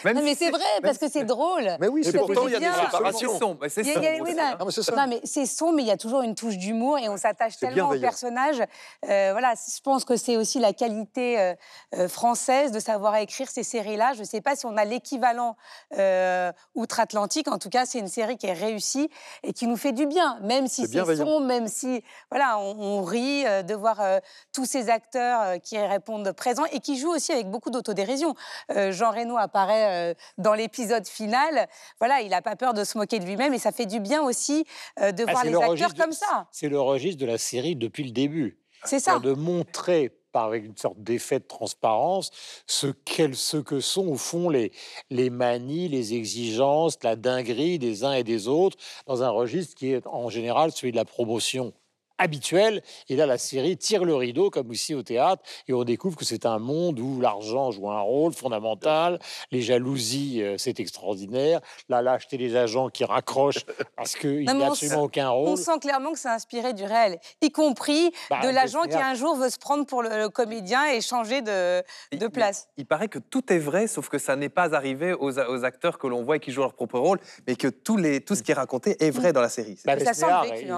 Même 0.04 0.18
Non, 0.18 0.24
mais 0.24 0.36
si 0.36 0.46
c'est 0.46 0.52
vrai, 0.52 0.64
parce 0.82 0.98
que 0.98 1.10
c'est 1.10 1.24
drôle. 1.24 1.70
Mais 1.80 1.88
oui, 1.88 2.04
c'est 2.04 2.18
pourtant, 2.18 2.48
il 2.48 2.54
y 2.54 2.56
a 2.56 2.60
des 2.60 2.66
séparations. 2.66 3.58
C'est 3.70 3.84
ça. 4.34 4.96
Non, 4.96 5.08
mais 5.08 5.22
c'est 5.24 5.46
sombre, 5.46 5.74
mais 5.74 5.84
il 5.84 5.88
y 5.88 5.92
a 5.92 5.98
toujours 5.98 6.22
une 6.22 6.36
touche 6.36 6.58
d'humour 6.58 6.98
et 6.98 7.10
on 7.10 7.18
s'attache 7.18 7.58
tellement 7.58 7.90
au 7.90 8.00
personnage. 8.00 8.62
Euh, 9.10 9.30
voilà, 9.32 9.54
je 9.56 9.82
pense 9.82 10.06
que 10.06 10.16
c'est 10.16 10.38
aussi 10.38 10.60
la 10.60 10.74
qualité 10.74 11.40
euh, 11.40 11.54
euh, 11.96 12.08
française 12.08 12.72
de 12.72 12.80
savoir 12.80 13.16
écrire 13.18 13.50
ces 13.50 13.64
séries-là. 13.64 14.14
Je 14.14 14.22
ne 14.22 14.26
sais 14.26 14.42
pas 14.42 14.56
si 14.56 14.66
on 14.66 14.78
a 14.78 14.86
l'équivalent 14.86 15.56
euh, 15.98 16.52
outre-Atlantique. 16.74 17.48
En 17.48 17.58
tout 17.58 17.70
cas, 17.70 17.86
c'est 17.86 18.00
une 18.00 18.08
série 18.08 18.38
qui 18.38 18.48
est 18.48 18.54
réussie 18.54 19.10
et 19.44 19.54
qui 19.54 19.68
nous 19.68 19.78
fait 19.78 19.92
du 19.92 20.06
bien, 20.06 20.40
même 20.42 20.68
si 20.68 20.88
C'est 20.88 21.16
sombre, 21.16 21.46
même 21.46 21.68
si 21.68 22.04
voilà, 22.30 22.58
on, 22.60 22.76
on 22.80 23.04
rit 23.04 23.44
de 23.64 23.74
voir 23.74 24.00
euh, 24.02 24.20
tous 24.54 24.66
ces 24.66 24.90
acteurs 24.90 25.42
euh, 25.42 25.58
qui 25.58 25.78
répondent 25.78 26.32
présents 26.32 26.66
et 26.72 26.80
qui 26.80 26.98
jouent 26.98 27.14
aussi 27.14 27.32
avec 27.32 27.50
beaucoup 27.50 27.70
d'autodérision. 27.70 28.36
Euh, 28.72 28.92
Jean 28.92 29.12
Reno 29.12 29.38
apparaît 29.38 29.75
euh, 29.76 30.14
dans 30.38 30.54
l'épisode 30.54 31.08
final. 31.08 31.68
Voilà, 32.00 32.22
il 32.22 32.30
n'a 32.30 32.42
pas 32.42 32.56
peur 32.56 32.74
de 32.74 32.84
se 32.84 32.98
moquer 32.98 33.20
de 33.20 33.26
lui-même 33.26 33.54
et 33.54 33.60
ça 33.60 33.72
fait 33.72 33.86
du 33.86 34.00
bien 34.00 34.22
aussi 34.24 34.66
euh, 35.00 35.12
de 35.12 35.24
Ah, 35.28 35.32
voir 35.32 35.44
les 35.46 35.52
le 35.52 35.60
acteurs 35.60 35.94
de- 35.94 35.98
comme 36.02 36.12
ça. 36.12 36.48
C'est 36.52 36.70
le 36.70 36.80
registre 36.80 37.20
de 37.22 37.26
la 37.26 37.38
série 37.38 37.76
depuis 37.76 38.04
le 38.04 38.12
début. 38.12 38.60
C'est 38.84 39.00
ça. 39.00 39.20
De 39.20 39.34
montrer 39.34 40.12
par 40.32 40.46
avec 40.48 40.66
une 40.66 40.76
sorte 40.76 41.02
d'effet 41.02 41.40
de 41.40 41.46
transparence 41.46 42.30
ce, 42.68 42.88
qu'elles- 42.88 43.36
ce 43.38 43.56
que 43.58 43.80
sont 43.80 44.06
au 44.08 44.16
fond 44.18 44.50
les, 44.50 44.74
les 45.10 45.30
manies, 45.30 45.88
les 45.88 46.14
exigences, 46.14 46.98
la 47.04 47.16
dinguerie 47.16 47.80
des 47.80 48.04
uns 48.04 48.12
et 48.14 48.24
des 48.24 48.48
autres 48.50 48.78
dans 49.08 49.24
un 49.24 49.30
registre 49.30 49.76
qui 49.76 49.94
est 49.94 50.06
en 50.08 50.30
général 50.30 50.72
celui 50.74 50.92
de 50.92 50.98
la 50.98 51.06
promotion 51.06 51.74
habituelle. 52.18 52.82
Et 53.10 53.16
là, 53.16 53.26
la 53.26 53.38
série 53.38 53.78
tire 53.78 54.06
le 54.06 54.16
rideau, 54.16 54.50
comme 54.50 54.70
aussi 54.70 54.94
au 54.96 55.04
théâtre, 55.04 55.44
et 55.68 55.74
on 55.74 55.84
découvre 55.84 56.16
que 56.18 56.26
c'est 56.26 56.46
un 56.46 56.60
monde 56.60 57.00
où 57.00 57.20
l'argent 57.22 57.72
joue 57.72 57.90
un 57.90 58.02
rôle 58.02 58.34
fondamental, 58.34 59.20
les 59.52 59.62
jalousies, 59.62 60.42
euh, 60.42 60.56
c'est 60.58 60.80
extraordinaire, 60.80 61.60
la 61.90 62.02
lâcheté 62.02 62.38
des 62.38 62.56
agents 62.56 62.90
qui 62.90 63.04
raccrochent 63.04 63.66
parce 63.98 64.16
qu'il 64.16 64.42
n'y 64.42 64.50
a 64.50 64.56
on 64.56 64.62
absolument 64.72 65.04
aucun 65.04 65.30
On 65.30 65.42
rôle. 65.46 65.58
sent 65.58 65.80
clairement 65.82 66.12
que 66.14 66.20
c'est 66.20 66.30
inspiré 66.30 66.74
du 66.74 66.84
réel, 66.84 67.20
y 67.42 67.52
compris 67.52 68.12
Bah, 68.30 68.42
de 68.44 68.50
l'agent 68.50 68.84
qui 68.84 68.96
un 68.96 69.14
jour 69.14 69.36
veut 69.36 69.50
se 69.50 69.58
prendre 69.58 69.86
pour 69.86 70.02
le, 70.04 70.10
le 70.10 70.30
comédien 70.30 70.86
et 70.92 71.02
changer 71.02 71.42
de, 71.42 71.80
de 71.82 71.84
il- 72.12 72.30
place. 72.30 72.68
Il, 72.78 72.86
paraît 72.86 73.08
que 73.08 73.20
tout 73.20 73.52
est 73.52 73.60
vrai, 73.60 73.88
sauf 73.88 74.10
que 74.10 74.18
ça 74.18 74.36
n'est 74.36 74.50
pas 74.50 74.74
arrivé 74.76 75.14
aux, 75.14 75.38
aux 75.40 75.64
acteurs 75.66 75.98
que 75.98 76.08
l'on 76.08 76.24
voit 76.24 76.38
et 76.38 76.40
qui 76.40 76.52
jouent 76.52 76.62
leur 76.62 76.74
propre 76.74 77.00
rôle, 77.00 77.20
mais 77.48 77.56
que 77.56 77.68
tous 77.68 77.98
les, 77.98 78.22
tout 78.22 78.36
ce 78.36 78.44
qui 78.44 78.52
est 78.52 78.56
raconté 78.56 78.96
est 79.04 79.12
vrai 79.12 79.34
dans 79.34 79.42
la 79.42 79.50
série. 79.50 79.78
Bah. 79.86 79.96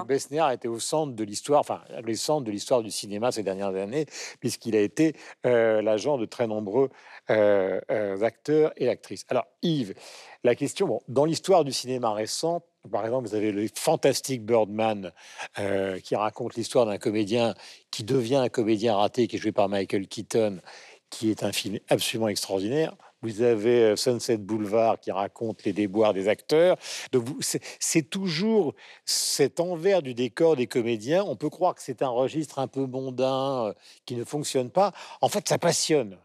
Besnéard 0.06 0.50
était 0.52 0.68
au 0.68 0.78
centre 0.80 1.14
de 1.14 1.24
l'histoire, 1.28 1.60
enfin, 1.60 1.82
de 1.90 2.50
l'histoire 2.50 2.82
du 2.82 2.90
cinéma 2.90 3.30
ces 3.30 3.42
dernières 3.42 3.74
années, 3.74 4.06
puisqu'il 4.40 4.74
a 4.74 4.80
été 4.80 5.14
euh, 5.46 5.82
l'agent 5.82 6.18
de 6.18 6.26
très 6.26 6.46
nombreux 6.46 6.90
euh, 7.30 7.80
euh, 7.90 8.20
acteurs 8.22 8.72
et 8.76 8.88
actrices. 8.88 9.24
Alors, 9.28 9.46
Yves, 9.62 9.94
la 10.44 10.54
question, 10.54 11.00
dans 11.08 11.24
l'histoire 11.24 11.64
du 11.64 11.72
cinéma 11.72 12.12
récent, 12.12 12.64
par 12.90 13.04
exemple, 13.04 13.28
vous 13.28 13.34
avez 13.34 13.52
le 13.52 13.66
fantastique 13.74 14.46
Birdman 14.46 15.12
qui 16.04 16.16
raconte 16.16 16.54
l'histoire 16.54 16.86
d'un 16.86 16.96
comédien 16.96 17.54
qui 17.90 18.02
devient 18.04 18.36
un 18.36 18.48
comédien 18.48 18.96
raté, 18.96 19.26
qui 19.26 19.36
est 19.36 19.38
joué 19.38 19.52
par 19.52 19.68
Michael 19.68 20.06
Keaton, 20.06 20.60
qui 21.10 21.30
est 21.30 21.42
un 21.42 21.52
film 21.52 21.78
absolument 21.88 22.28
extraordinaire. 22.28 22.96
Vous 23.22 23.42
avez 23.42 23.82
euh, 23.82 23.96
Sunset 23.96 24.38
Boulevard 24.38 25.00
qui 25.00 25.10
raconte 25.10 25.64
les 25.64 25.72
déboires 25.72 26.14
des 26.14 26.28
acteurs. 26.28 26.76
C'est 27.80 28.08
toujours 28.08 28.74
cet 29.04 29.58
envers 29.58 30.02
du 30.02 30.14
décor 30.14 30.54
des 30.54 30.68
comédiens. 30.68 31.24
On 31.24 31.34
peut 31.34 31.50
croire 31.50 31.74
que 31.74 31.82
c'est 31.82 32.02
un 32.02 32.08
registre 32.08 32.60
un 32.60 32.68
peu 32.68 32.86
mondain 32.86 33.66
euh, 33.66 33.72
qui 34.06 34.14
ne 34.14 34.24
fonctionne 34.24 34.70
pas. 34.70 34.92
En 35.20 35.28
fait, 35.28 35.48
ça 35.48 35.58
passionne. 35.58 36.18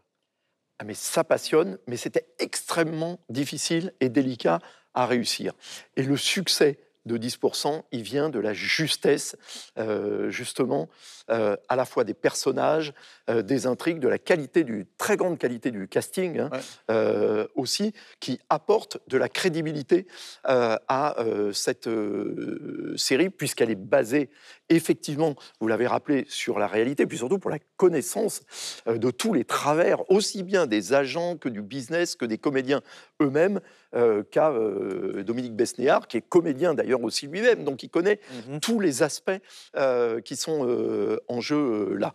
Ah, 0.78 0.84
mais 0.84 0.94
ça 0.94 1.24
passionne, 1.24 1.78
mais 1.86 1.96
c'était 1.96 2.28
extrêmement 2.38 3.20
difficile 3.28 3.92
et 4.00 4.08
délicat 4.08 4.60
à 4.92 5.06
réussir. 5.06 5.52
Et 5.96 6.02
le 6.02 6.16
succès 6.16 6.78
de 7.06 7.18
10%, 7.18 7.82
il 7.92 8.02
vient 8.02 8.30
de 8.30 8.38
la 8.38 8.52
justesse, 8.54 9.36
euh, 9.78 10.30
justement, 10.30 10.88
euh, 11.30 11.56
à 11.68 11.76
la 11.76 11.84
fois 11.84 12.04
des 12.04 12.14
personnages, 12.14 12.94
euh, 13.28 13.42
des 13.42 13.66
intrigues, 13.66 13.98
de 13.98 14.08
la 14.08 14.18
qualité, 14.18 14.64
du 14.64 14.86
très 14.98 15.16
grande 15.16 15.38
qualité 15.38 15.70
du 15.70 15.88
casting 15.88 16.38
hein, 16.38 16.50
Ouais. 16.88 17.46
aussi, 17.54 17.92
qui 18.20 18.40
apporte 18.48 18.98
de 19.08 19.18
la 19.18 19.28
crédibilité 19.28 20.06
à 20.44 21.16
cette 21.52 21.88
série, 22.96 23.30
puisqu'elle 23.30 23.70
est 23.70 23.74
basée, 23.74 24.30
effectivement, 24.68 25.34
vous 25.60 25.68
l'avez 25.68 25.86
rappelé, 25.86 26.24
sur 26.28 26.58
la 26.58 26.66
réalité, 26.66 27.06
puis 27.06 27.18
surtout 27.18 27.38
pour 27.38 27.50
la 27.50 27.58
connaissance 27.76 28.42
euh, 28.88 28.98
de 28.98 29.10
tous 29.10 29.34
les 29.34 29.44
travers, 29.44 30.10
aussi 30.10 30.42
bien 30.42 30.66
des 30.66 30.92
agents 30.92 31.36
que 31.36 31.48
du 31.48 31.62
business, 31.62 32.16
que 32.16 32.24
des 32.24 32.38
comédiens 32.38 32.80
eux-mêmes, 33.20 33.60
euh, 33.94 34.22
qu'a 34.28 34.50
euh, 34.50 35.22
Dominique 35.22 35.54
Besnéard, 35.54 36.08
qui 36.08 36.16
est 36.16 36.22
comédien 36.22 36.74
d'ailleurs 36.74 37.02
aussi 37.02 37.26
lui-même, 37.26 37.64
donc 37.64 37.82
il 37.82 37.90
connaît 37.90 38.20
Mhm. 38.48 38.60
tous 38.60 38.80
les 38.80 39.02
aspects 39.02 39.30
euh, 39.76 40.20
qui 40.20 40.36
sont 40.36 41.18
en 41.28 41.40
jeu 41.40 41.94
là. 41.96 42.14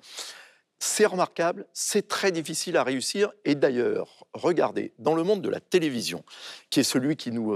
C'est 0.81 1.05
remarquable, 1.05 1.65
c'est 1.73 2.07
très 2.07 2.31
difficile 2.31 2.77
à 2.77 2.83
réussir, 2.83 3.31
et 3.43 3.55
d'ailleurs, 3.55 4.25
regardez, 4.33 4.93
dans 4.97 5.13
le 5.13 5.23
monde 5.23 5.41
de 5.41 5.49
la 5.49 5.59
télévision, 5.59 6.23
qui 6.69 6.79
est 6.79 6.83
celui 6.83 7.17
qui 7.17 7.31
nous 7.31 7.53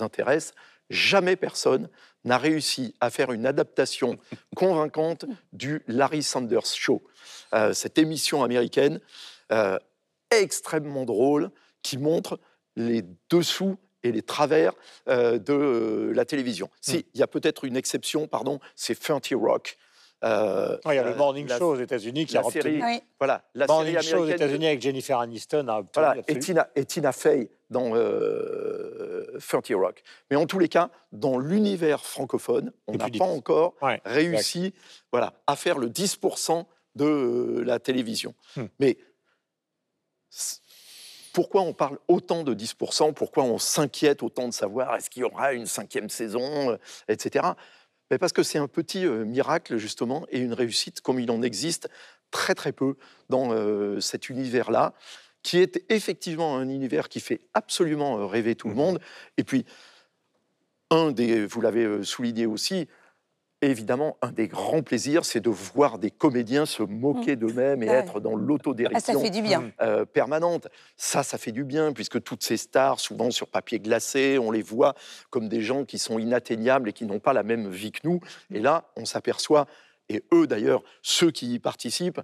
intéresse, 0.00 0.54
jamais 0.90 1.36
personne 1.36 1.88
n'a 2.24 2.38
réussi 2.38 2.94
à 3.00 3.10
faire 3.10 3.32
une 3.32 3.46
adaptation 3.46 4.18
convaincante 4.54 5.24
du 5.52 5.82
Larry 5.86 6.22
Sanders 6.22 6.66
Show, 6.66 7.02
Euh, 7.54 7.72
cette 7.72 7.98
émission 7.98 8.42
américaine 8.42 9.00
euh, 9.52 9.78
extrêmement 10.30 11.04
drôle 11.04 11.50
qui 11.82 11.96
montre 11.96 12.40
les 12.74 13.04
dessous 13.30 13.78
et 14.02 14.10
les 14.12 14.22
travers 14.22 14.72
euh, 15.08 15.38
de 15.38 16.12
la 16.14 16.24
télévision. 16.24 16.68
Si, 16.80 17.06
il 17.14 17.20
y 17.20 17.22
a 17.22 17.26
peut-être 17.26 17.64
une 17.64 17.76
exception, 17.76 18.26
pardon, 18.26 18.58
c'est 18.74 18.98
30 18.98 19.28
Rock. 19.34 19.78
Euh, 20.24 20.78
il 20.86 20.94
y 20.94 20.98
a 20.98 21.02
le 21.02 21.10
euh, 21.10 21.14
Morning 21.16 21.46
la- 21.46 21.58
Show 21.58 21.72
aux 21.72 21.80
États-Unis 21.80 22.24
qui 22.26 22.38
a 22.38 22.42
la 22.42 22.50
série, 22.50 22.76
obtenu. 22.76 22.84
Oui. 22.84 23.02
voilà, 23.18 23.44
la 23.54 23.66
Morning 23.66 23.92
série 24.00 24.06
Show 24.06 24.18
aux 24.20 24.26
États-Unis 24.26 24.66
avec 24.66 24.80
Jennifer 24.80 25.18
Aniston 25.18 25.68
a 25.68 25.78
obtenu. 25.80 26.04
voilà, 26.04 26.22
et 26.26 26.38
Tina, 26.38 26.68
et 26.74 26.84
Tina 26.86 27.12
Fey 27.12 27.50
dans 27.68 27.90
euh, 27.94 29.26
30 29.46 29.68
Rock. 29.74 30.02
Mais 30.30 30.36
en 30.36 30.46
tous 30.46 30.58
les 30.58 30.68
cas, 30.68 30.90
dans 31.12 31.38
l'univers 31.38 32.02
francophone, 32.04 32.72
on 32.86 32.94
n'a 32.94 33.10
pas 33.10 33.24
encore 33.24 33.74
Ouais, 33.82 34.00
réussi 34.06 34.72
voilà, 35.12 35.34
à 35.46 35.54
faire 35.54 35.78
le 35.78 35.88
10% 35.90 36.64
de 36.94 37.04
euh, 37.04 37.62
la 37.64 37.78
télévision. 37.78 38.34
Hmm. 38.56 38.64
Mais 38.80 38.96
pourquoi 41.34 41.60
on 41.60 41.74
parle 41.74 41.98
autant 42.08 42.42
de 42.42 42.54
10% 42.54 43.12
Pourquoi 43.12 43.44
on 43.44 43.58
s'inquiète 43.58 44.22
autant 44.22 44.48
de 44.48 44.54
savoir 44.54 44.96
est-ce 44.96 45.10
qu'il 45.10 45.20
y 45.20 45.24
aura 45.24 45.52
une 45.52 45.66
cinquième 45.66 46.08
saison, 46.08 46.70
euh, 46.70 46.76
etc. 47.08 47.44
Mais 48.10 48.18
parce 48.18 48.32
que 48.32 48.42
c'est 48.42 48.58
un 48.58 48.68
petit 48.68 49.04
euh, 49.06 49.24
miracle, 49.24 49.76
justement, 49.76 50.26
et 50.30 50.38
une 50.38 50.52
réussite 50.52 51.00
comme 51.00 51.18
il 51.18 51.30
en 51.30 51.42
existe 51.42 51.88
très 52.30 52.54
très 52.54 52.72
peu 52.72 52.96
dans 53.28 53.52
euh, 53.52 54.00
cet 54.00 54.28
univers-là, 54.28 54.94
qui 55.42 55.58
est 55.58 55.84
effectivement 55.88 56.56
un 56.56 56.68
univers 56.68 57.08
qui 57.08 57.20
fait 57.20 57.40
absolument 57.54 58.18
euh, 58.18 58.26
rêver 58.26 58.54
tout 58.54 58.68
le 58.68 58.74
monde. 58.74 59.00
Et 59.36 59.44
puis, 59.44 59.64
un 60.90 61.10
des, 61.10 61.46
vous 61.46 61.60
l'avez 61.60 62.04
souligné 62.04 62.46
aussi, 62.46 62.86
évidemment, 63.62 64.16
un 64.22 64.32
des 64.32 64.48
grands 64.48 64.82
plaisirs, 64.82 65.24
c'est 65.24 65.40
de 65.40 65.50
voir 65.50 65.98
des 65.98 66.10
comédiens 66.10 66.66
se 66.66 66.82
moquer 66.82 67.36
d'eux-mêmes 67.36 67.82
et 67.82 67.88
Ouais. 67.88 67.94
être 67.96 68.20
dans 68.20 68.34
Ah, 68.36 68.40
l'autodérision 68.40 69.22
du 69.22 69.42
bien. 69.42 69.70
euh, 69.80 70.04
permanente. 70.04 70.68
Ça, 70.96 71.22
ça 71.22 71.38
fait 71.38 71.52
du 71.52 71.64
bien, 71.64 71.92
puisque 71.92 72.22
toutes 72.22 72.42
ces 72.44 72.56
stars, 72.56 73.00
souvent 73.00 73.30
sur 73.30 73.48
papier 73.48 73.78
glacé, 73.80 74.38
on 74.38 74.50
les 74.50 74.62
voit 74.62 74.94
comme 75.30 75.48
des 75.48 75.62
gens 75.62 75.84
qui 75.84 75.98
sont 75.98 76.18
inatteignables 76.18 76.88
et 76.90 76.92
qui 76.92 77.06
n'ont 77.06 77.20
pas 77.20 77.32
la 77.32 77.42
même 77.42 77.68
vie 77.70 77.92
que 77.92 78.00
nous. 78.04 78.20
Et 78.52 78.60
là, 78.60 78.90
on 78.96 79.04
s'aperçoit, 79.04 79.66
et 80.08 80.22
eux 80.32 80.46
d'ailleurs, 80.46 80.82
ceux 81.02 81.30
qui 81.30 81.54
y 81.54 81.58
participent, 81.58 82.20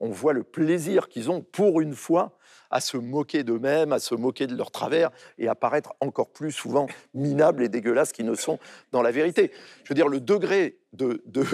on 0.00 0.10
voit 0.10 0.32
le 0.32 0.42
plaisir 0.42 1.08
qu'ils 1.08 1.30
ont 1.30 1.42
pour 1.42 1.80
une 1.80 1.94
fois 1.94 2.36
à 2.72 2.80
se 2.80 2.96
moquer 2.96 3.44
d'eux-mêmes, 3.44 3.92
à 3.92 3.98
se 4.00 4.14
moquer 4.14 4.46
de 4.46 4.56
leurs 4.56 4.70
travers 4.72 5.10
et 5.38 5.46
à 5.46 5.54
paraître 5.54 5.94
encore 6.00 6.30
plus 6.32 6.50
souvent 6.50 6.86
minables 7.14 7.62
et 7.62 7.68
dégueulasses 7.68 8.12
qu'ils 8.12 8.26
ne 8.26 8.34
sont 8.34 8.58
dans 8.90 9.02
la 9.02 9.12
vérité. 9.12 9.52
Je 9.84 9.90
veux 9.90 9.94
dire, 9.94 10.08
le 10.08 10.20
degré 10.20 10.78
de, 10.92 11.22
de- 11.26 11.44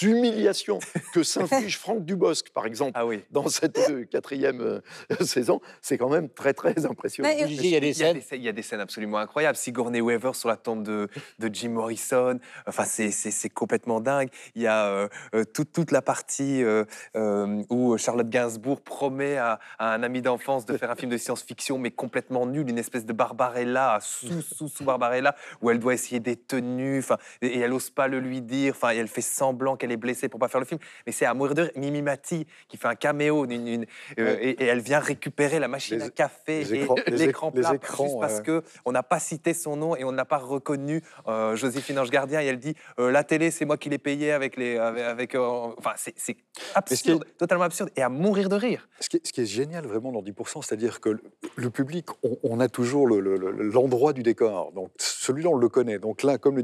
d'humiliation 0.00 0.78
que 1.12 1.22
s'inflige 1.22 1.78
Franck 1.78 2.04
Dubosc, 2.04 2.50
par 2.50 2.66
exemple, 2.66 2.92
Ah 2.94 3.06
oui. 3.06 3.22
dans 3.30 3.48
cette 3.48 3.78
euh, 3.90 4.04
quatrième 4.04 4.60
euh, 4.60 4.80
saison, 5.20 5.60
c'est 5.82 5.98
quand 5.98 6.08
même 6.08 6.28
très 6.28 6.54
très 6.54 6.86
impressionnant. 6.86 7.28
Mais, 7.28 7.44
disiez, 7.46 7.68
il 7.68 7.72
y 7.72 7.76
a 7.76 7.80
des 7.80 7.92
scènes. 7.92 8.20
Il 8.32 8.42
y 8.42 8.48
a 8.48 8.52
des 8.52 8.62
scènes 8.62 8.80
absolument 8.80 9.18
incroyables. 9.18 9.56
Sigourney 9.56 10.00
Weaver 10.00 10.32
sur 10.34 10.48
la 10.48 10.56
tombe 10.56 10.82
de, 10.82 11.08
de 11.38 11.54
Jim 11.54 11.70
Morrison. 11.70 12.38
Enfin, 12.66 12.84
c'est- 12.84 13.10
complètement 13.50 14.00
dingue. 14.00 14.28
Il 14.54 14.62
y 14.62 14.66
a 14.66 14.86
euh, 14.86 15.08
euh, 15.34 15.44
toute, 15.44 15.72
toute 15.72 15.90
la 15.90 16.02
partie 16.02 16.62
euh, 16.62 16.84
euh, 17.16 17.62
où 17.68 17.96
Charlotte 17.98 18.28
Gainsbourg 18.28 18.80
promet 18.80 19.36
à, 19.36 19.58
à 19.78 19.92
un 19.92 20.02
ami 20.02 20.22
d'enfance 20.22 20.64
de 20.66 20.76
faire 20.76 20.90
un 20.90 20.94
film 20.94 21.10
de 21.10 21.16
science-fiction, 21.16 21.78
mais 21.78 21.90
complètement 21.90 22.46
nul, 22.46 22.68
une 22.70 22.78
espèce 22.78 23.04
de 23.04 23.12
Barbarella, 23.12 23.98
sous, 24.00 24.40
sous, 24.42 24.68
sous 24.68 24.84
Barbarella, 24.84 25.34
où 25.60 25.70
elle 25.70 25.78
doit 25.78 25.94
essayer 25.94 26.20
des 26.20 26.36
tenues, 26.36 26.98
enfin, 27.00 27.16
et, 27.42 27.48
et 27.48 27.58
elle 27.60 27.70
n'ose 27.70 27.90
pas 27.90 28.08
le 28.08 28.20
lui 28.20 28.40
dire, 28.40 28.72
enfin, 28.76 28.92
et 28.92 28.96
elle 28.98 29.08
fait 29.08 29.20
semblant 29.20 29.76
qu'elle 29.76 29.89
qu'elle 29.90 29.94
est 29.94 29.96
blessée 29.96 30.28
pour 30.28 30.38
pas 30.40 30.48
faire 30.48 30.60
le 30.60 30.66
film. 30.66 30.80
Mais 31.06 31.12
c'est 31.12 31.26
à 31.26 31.34
mourir 31.34 31.54
de 31.54 31.62
rire. 31.62 31.70
Mimi 31.76 32.02
Mati 32.02 32.46
qui 32.68 32.76
fait 32.76 32.88
un 32.88 32.94
caméo 32.94 33.44
une- 33.44 33.66
une- 33.66 33.86
euh, 34.18 34.36
et, 34.40 34.50
et 34.50 34.64
elle 34.66 34.80
vient 34.80 34.98
récupérer 35.00 35.58
la 35.58 35.68
machine 35.68 35.98
Les- 35.98 36.04
à 36.04 36.10
café 36.10 36.64
les 36.64 36.76
et 36.76 36.86
l'écran 37.10 37.50
plat 37.50 37.74
écrans, 37.74 38.04
juste 38.04 38.20
parce 38.20 38.40
que 38.40 38.62
on 38.84 38.92
n'a 38.92 39.02
pas 39.02 39.18
cité 39.18 39.54
son 39.54 39.76
nom 39.76 39.96
et 39.96 40.04
on 40.04 40.12
n'a 40.12 40.24
pas 40.24 40.38
reconnu 40.38 41.02
euh, 41.28 41.56
Joséphine 41.56 41.98
Ange 41.98 42.10
Gardien 42.10 42.40
et 42.40 42.46
elle 42.46 42.58
dit 42.58 42.74
euh, 42.98 43.10
la 43.10 43.24
télé 43.24 43.50
c'est 43.50 43.64
moi 43.64 43.76
qui 43.76 43.88
l'ai 43.88 43.98
payé 43.98 44.32
avec 44.32 44.56
les 44.56 44.76
avec, 44.78 45.34
enfin 45.34 45.92
c'est 45.96 46.36
absurde 46.74 47.24
totalement 47.38 47.64
absurde 47.64 47.90
et 47.96 48.02
à 48.02 48.08
mourir 48.08 48.48
de 48.48 48.56
rire 48.56 48.88
Ce 49.00 49.08
qui, 49.08 49.16
est, 49.16 49.26
ce 49.26 49.32
qui 49.32 49.40
est 49.40 49.46
génial 49.46 49.86
vraiment 49.86 50.12
dans 50.12 50.22
10%, 50.22 50.62
c'est-à-dire 50.62 51.00
que 51.00 51.10
le, 51.10 51.22
le 51.56 51.70
public, 51.70 52.06
on, 52.22 52.38
on 52.42 52.60
a 52.60 52.68
toujours 52.68 53.06
le- 53.06 53.20
le- 53.20 53.36
le- 53.36 53.50
l'endroit 53.68 54.12
du 54.12 54.22
décor. 54.22 54.72
Donc 54.72 54.90
celui-là, 55.20 55.50
on 55.50 55.56
le 55.56 55.68
connaît. 55.68 55.98
Donc 55.98 56.22
là, 56.22 56.38
comme, 56.38 56.62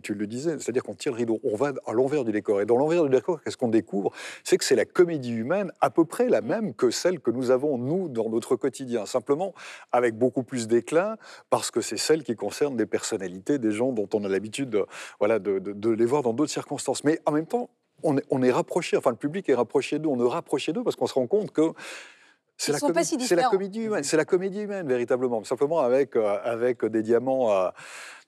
tu 0.00 0.14
le 0.14 0.26
disais, 0.26 0.58
c'est-à-dire 0.58 0.82
qu'on 0.82 0.94
tire 0.94 1.12
le 1.12 1.18
rideau, 1.18 1.40
on 1.44 1.56
va 1.56 1.74
à 1.86 1.92
l'envers 1.92 2.24
du 2.24 2.32
décor. 2.32 2.62
Et 2.62 2.64
dans 2.64 2.78
l'envers 2.78 3.04
du 3.04 3.10
décor, 3.10 3.42
qu'est-ce 3.42 3.58
qu'on 3.58 3.68
découvre? 3.68 4.12
C'est 4.44 4.56
que 4.56 4.64
c'est 4.64 4.76
la 4.76 4.86
comédie 4.86 5.32
humaine 5.32 5.70
à 5.82 5.90
peu 5.90 6.06
près 6.06 6.30
la 6.30 6.40
même 6.40 6.72
que 6.72 6.90
celle 6.90 7.20
que 7.20 7.30
nous 7.30 7.50
avons, 7.50 7.76
nous, 7.76 8.08
dans 8.08 8.30
notre 8.30 8.56
quotidien. 8.56 9.04
Simplement 9.04 9.52
avec 9.92 10.16
beaucoup 10.16 10.42
plus 10.42 10.68
d'éclat, 10.68 11.18
parce 11.50 11.70
que 11.70 11.82
c'est 11.82 11.98
celle 11.98 12.24
qui 12.24 12.34
concerne 12.34 12.76
des 12.76 12.86
personnalités, 12.86 13.58
des 13.58 13.72
gens 13.72 13.92
dont 13.92 14.08
on 14.14 14.24
a 14.24 14.28
l'habitude 14.28 14.70
de, 14.70 14.86
voilà, 15.18 15.38
de 15.38 15.90
les 15.90 16.06
voir 16.06 16.22
dans 16.22 16.32
d'autres 16.32 16.52
circonstances. 16.52 17.04
Mais 17.04 17.20
en 17.26 17.32
même 17.32 17.46
temps, 17.46 17.68
on 18.02 18.16
est, 18.16 18.24
on 18.30 18.42
est 18.42 18.52
rapproché, 18.52 18.96
enfin 18.96 19.10
le 19.10 19.16
public 19.16 19.48
est 19.48 19.54
rapproché 19.54 19.98
d'eux, 19.98 20.08
on 20.08 20.24
est 20.24 20.28
rapproché 20.28 20.72
d'eux 20.72 20.82
parce 20.82 20.96
qu'on 20.96 21.06
se 21.06 21.14
rend 21.14 21.26
compte 21.26 21.50
que 21.50 21.72
c'est 22.56 22.72
la, 22.72 22.78
si 22.78 23.50
comédie 23.50 23.80
humaine, 23.80 24.04
c'est 24.04 24.16
la 24.16 24.24
comédie 24.24 24.60
humaine 24.60 24.88
véritablement, 24.88 25.44
simplement 25.44 25.80
avec, 25.80 26.16
euh, 26.16 26.38
avec 26.42 26.84
des 26.84 27.02
diamants 27.02 27.52
euh, 27.52 27.68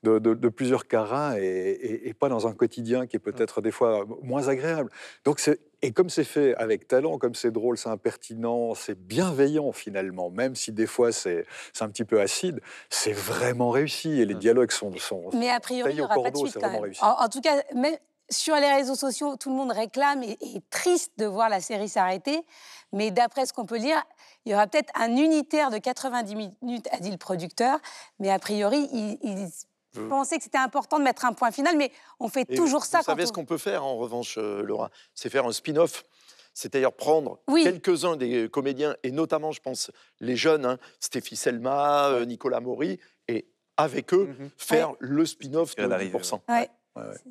de, 0.02 0.18
de- 0.18 0.34
de 0.34 0.48
plusieurs 0.48 0.86
carats 0.86 1.40
et, 1.40 1.42
et- 1.44 2.08
et 2.08 2.14
pas 2.14 2.28
dans 2.28 2.46
un 2.46 2.52
quotidien 2.52 3.06
qui 3.06 3.16
est 3.16 3.20
peut-être 3.20 3.60
des 3.60 3.70
fois 3.72 4.04
moins 4.22 4.48
agréable. 4.48 4.90
Donc 5.24 5.40
c'est 5.40 5.60
et 5.80 5.92
comme 5.92 6.10
c'est 6.10 6.24
fait 6.24 6.54
avec 6.56 6.88
talent, 6.88 7.18
comme 7.18 7.34
c'est 7.36 7.50
drôle, 7.52 7.78
c'est 7.78 7.88
impertinent, 7.88 8.74
c'est 8.74 8.96
bienveillant 8.98 9.70
finalement, 9.72 10.28
même 10.28 10.54
si 10.56 10.72
des 10.72 10.86
fois 10.86 11.10
c'est 11.12 11.46
un 11.80 11.88
petit 11.88 12.04
peu 12.04 12.20
acide, 12.20 12.60
c'est 12.90 13.12
vraiment 13.12 13.70
réussi 13.70 14.20
et 14.20 14.24
les 14.26 14.34
dialogues 14.34 14.72
sont, 14.72 14.94
sont 14.96 15.30
Mais 15.34 15.50
a 15.50 15.60
priori, 15.60 15.92
il 15.92 15.94
n'y 15.96 16.00
au 16.00 16.04
aura 16.04 16.16
pas 16.22 16.30
de 16.30 16.36
suite 16.36 16.58
quand 16.60 16.70
même. 16.70 16.92
En, 17.00 17.24
en 17.24 17.28
tout 17.28 17.40
cas, 17.40 17.62
même 17.74 17.94
sur 18.30 18.56
les 18.56 18.70
réseaux 18.72 18.94
sociaux, 18.96 19.36
tout 19.36 19.48
le 19.50 19.56
monde 19.56 19.70
réclame 19.72 20.22
et 20.22 20.36
et 20.40 20.56
est 20.56 20.70
triste 20.70 21.12
de 21.16 21.24
voir 21.26 21.48
la 21.48 21.60
série 21.60 21.88
s'arrêter. 21.88 22.42
Mais 22.92 23.10
d'après 23.10 23.46
ce 23.46 23.52
qu'on 23.52 23.64
peut 23.66 23.78
lire, 23.78 24.02
il 24.44 24.52
y 24.52 24.54
aura 24.54 24.66
peut-être 24.66 24.90
un 24.94 25.16
unitaire 25.16 25.70
de 25.70 25.78
90 25.78 26.34
minutes, 26.62 26.88
a 26.90 26.98
dit 27.00 27.10
le 27.10 27.16
producteur. 27.18 27.78
Mais 28.18 28.30
a 28.30 28.38
priori, 28.38 28.88
il, 28.92 29.18
il 29.22 29.48
Je- 29.94 30.00
pensait 30.02 30.36
que 30.38 30.44
c'était 30.44 30.58
important 30.58 30.98
de 30.98 31.04
mettre 31.04 31.24
un 31.24 31.32
point 31.32 31.50
final. 31.50 31.76
Mais 31.76 31.90
on 32.20 32.28
fait 32.28 32.44
Et 32.48 32.54
toujours 32.56 32.84
ça 32.84 32.98
Vous 32.98 33.04
quand 33.04 33.12
savez 33.12 33.24
on... 33.24 33.26
ce 33.26 33.32
qu'on 33.32 33.44
peut 33.44 33.58
faire 33.58 33.84
en 33.84 33.96
revanche, 33.96 34.36
euh, 34.38 34.62
Laura? 34.62 34.90
C'est 35.14 35.28
faire 35.30 35.46
un 35.46 35.52
spin-off. 35.52 36.04
C'est-à-dire 36.54 36.92
prendre 36.92 37.38
Oui. 37.48 37.62
quelques-uns 37.62 38.16
des 38.16 38.48
comédiens, 38.48 38.96
et 39.04 39.12
notamment, 39.12 39.52
je 39.52 39.60
pense, 39.60 39.92
les 40.20 40.34
jeunes, 40.34 40.64
hein, 40.66 40.78
Stéphie 40.98 41.36
Selma, 41.36 42.08
euh, 42.08 42.24
Nicolas 42.24 42.58
Maury, 42.60 42.98
et 43.28 43.46
avec 43.76 44.12
eux, 44.12 44.34
Mhm. 44.38 44.50
faire 44.56 44.92
le 44.98 45.24
spin-off 45.24 45.76
de 45.76 45.86
d'arriver, 45.86 46.10
10%. 46.18 46.42
Ouais. 46.48 46.68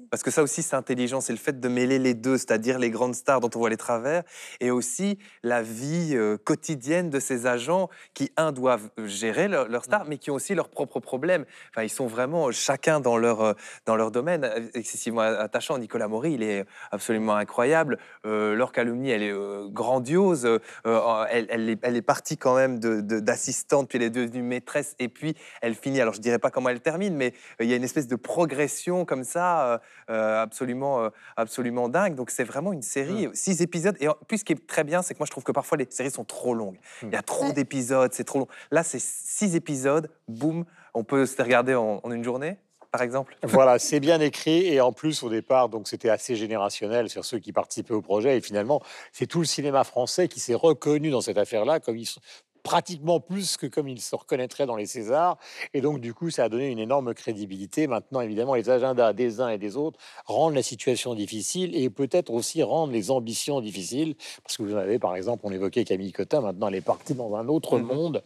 Parce 0.09 0.23
que 0.23 0.31
ça 0.31 0.43
aussi, 0.43 0.63
c'est 0.63 0.75
intelligent, 0.75 1.21
c'est 1.21 1.33
le 1.33 1.39
fait 1.39 1.59
de 1.59 1.67
mêler 1.67 1.99
les 1.99 2.13
deux, 2.13 2.37
c'est-à-dire 2.37 2.79
les 2.79 2.89
grandes 2.89 3.15
stars 3.15 3.39
dont 3.39 3.49
on 3.55 3.59
voit 3.59 3.69
les 3.69 3.77
travers, 3.77 4.23
et 4.59 4.71
aussi 4.71 5.17
la 5.43 5.61
vie 5.61 6.11
euh, 6.15 6.37
quotidienne 6.37 7.09
de 7.09 7.19
ces 7.19 7.45
agents 7.45 7.89
qui, 8.13 8.31
un, 8.37 8.51
doivent 8.51 8.89
gérer 9.05 9.47
leur- 9.47 9.67
leurs 9.67 9.83
stars, 9.83 10.05
mais 10.07 10.17
qui 10.17 10.31
ont 10.31 10.35
aussi 10.35 10.55
leurs 10.55 10.69
propres 10.69 10.99
problèmes. 10.99 11.45
Enfin, 11.71 11.83
ils 11.83 11.89
sont 11.89 12.07
vraiment 12.07 12.51
chacun 12.51 12.99
dans 12.99 13.17
leur, 13.17 13.41
euh, 13.41 13.53
dans 13.85 13.95
leur 13.95 14.11
domaine, 14.11 14.43
euh, 14.43 14.67
excessivement 14.73 15.21
attachant. 15.21 15.77
Nicolas 15.77 16.07
Maury, 16.07 16.33
il 16.33 16.43
est 16.43 16.65
absolument 16.91 17.35
incroyable. 17.35 17.97
Euh, 18.25 18.55
Laure 18.55 18.71
Calomni, 18.71 19.09
elle 19.09 19.23
est 19.23 19.31
euh, 19.31 19.67
grandiose. 19.69 20.45
Euh, 20.45 20.59
euh, 20.85 21.25
elle, 21.29 21.47
elle 21.49 21.69
est, 21.69 21.79
elle 21.81 21.95
est 21.95 22.01
partie 22.01 22.37
quand 22.37 22.55
même 22.55 22.79
d'assistante, 22.79 23.89
puis 23.89 23.97
elle 23.97 24.05
est 24.05 24.09
devenue 24.09 24.41
maîtresse, 24.41 24.95
et 24.99 25.09
puis 25.09 25.35
elle 25.61 25.75
finit. 25.75 26.01
Alors, 26.01 26.13
je 26.13 26.21
dirais 26.21 26.39
pas 26.39 26.51
comment 26.51 26.69
elle 26.69 26.81
termine, 26.81 27.15
mais 27.15 27.33
euh, 27.59 27.65
il 27.65 27.69
y 27.69 27.73
a 27.73 27.75
une 27.75 27.83
espèce 27.83 28.07
de 28.07 28.15
progression 28.15 29.05
comme 29.05 29.23
ça, 29.23 29.56
euh, 29.65 29.77
euh, 30.09 30.41
absolument, 30.41 31.03
euh, 31.03 31.09
absolument 31.35 31.89
dingue. 31.89 32.15
Donc, 32.15 32.29
c'est 32.29 32.43
vraiment 32.43 32.73
une 32.73 32.81
série, 32.81 33.27
six 33.33 33.61
épisodes. 33.61 33.95
Et 33.99 34.07
en 34.07 34.15
plus, 34.27 34.39
ce 34.39 34.43
qui 34.45 34.53
est 34.53 34.67
très 34.67 34.83
bien, 34.83 35.01
c'est 35.01 35.13
que 35.13 35.19
moi, 35.19 35.25
je 35.25 35.31
trouve 35.31 35.43
que 35.43 35.51
parfois 35.51 35.77
les 35.77 35.87
séries 35.89 36.11
sont 36.11 36.25
trop 36.25 36.53
longues. 36.53 36.79
Il 37.03 37.09
y 37.11 37.15
a 37.15 37.21
trop 37.21 37.45
Ouais. 37.47 37.53
d'épisodes, 37.53 38.11
c'est 38.13 38.23
trop 38.23 38.39
long. 38.39 38.47
Là, 38.71 38.83
c'est 38.83 38.99
six 39.01 39.55
épisodes, 39.55 40.09
boum, 40.27 40.65
on 40.93 41.03
peut 41.03 41.25
se 41.25 41.37
les 41.37 41.43
regarder 41.43 41.75
en, 41.75 41.99
en 42.03 42.11
une 42.11 42.23
journée, 42.23 42.57
par 42.91 43.01
exemple. 43.01 43.37
Voilà, 43.43 43.77
c'est 43.79 43.99
bien 43.99 44.19
écrit 44.19 44.67
et 44.67 44.81
en 44.81 44.91
plus 44.93 45.21
au 45.23 45.29
départ, 45.29 45.69
donc 45.69 45.87
c'était 45.87 46.09
assez 46.09 46.35
générationnel 46.35 47.09
sur 47.09 47.25
ceux 47.25 47.37
qui 47.39 47.51
participaient 47.53 47.93
au 47.93 48.01
projet 48.01 48.37
et 48.37 48.41
finalement 48.41 48.81
c'est 49.11 49.27
tout 49.27 49.39
le 49.39 49.45
cinéma 49.45 49.83
français 49.83 50.27
qui 50.27 50.39
s'est 50.39 50.55
reconnu 50.55 51.09
dans 51.11 51.21
cette 51.21 51.37
affaire-là 51.37 51.79
comme 51.79 51.97
ils 51.97 52.05
sont 52.05 52.21
pratiquement 52.67 53.21
plus 53.21 53.55
que 53.55 53.65
comme 53.65 53.87
ils 53.87 54.01
se 54.01 54.13
reconnaîtraient 54.13 54.65
dans 54.65 54.75
les 54.75 54.85
Césars 54.87 55.37
et 55.73 55.79
donc 55.79 56.01
du 56.01 56.13
coup 56.13 56.29
ça 56.29 56.43
a 56.43 56.49
donné 56.49 56.67
une 56.67 56.79
énorme 56.79 57.13
crédibilité. 57.13 57.87
Maintenant 57.87 58.19
évidemment 58.19 58.55
les 58.55 58.69
agendas 58.69 59.13
des 59.13 59.39
uns 59.39 59.47
et 59.47 59.57
des 59.57 59.77
autres 59.77 59.97
rendent 60.25 60.53
la 60.55 60.63
situation 60.63 61.15
difficile 61.15 61.75
et 61.77 61.89
peut-être 61.89 62.29
aussi 62.29 62.61
rendent 62.63 62.91
les 62.91 63.09
ambitions 63.09 63.61
difficiles 63.61 64.15
parce 64.43 64.57
que 64.57 64.63
vous 64.63 64.73
en 64.73 64.79
avez 64.79 64.99
par 64.99 65.15
exemple 65.15 65.43
on 65.45 65.51
évoquait 65.53 65.85
Camille 65.85 66.11
Cotin 66.11 66.41
maintenant 66.41 66.67
elle 66.67 66.75
est 66.75 66.81
partie 66.81 67.13
dans 67.13 67.33
un 67.35 67.47
autre 67.47 67.77
Mhm. 67.79 67.85
monde 67.85 68.23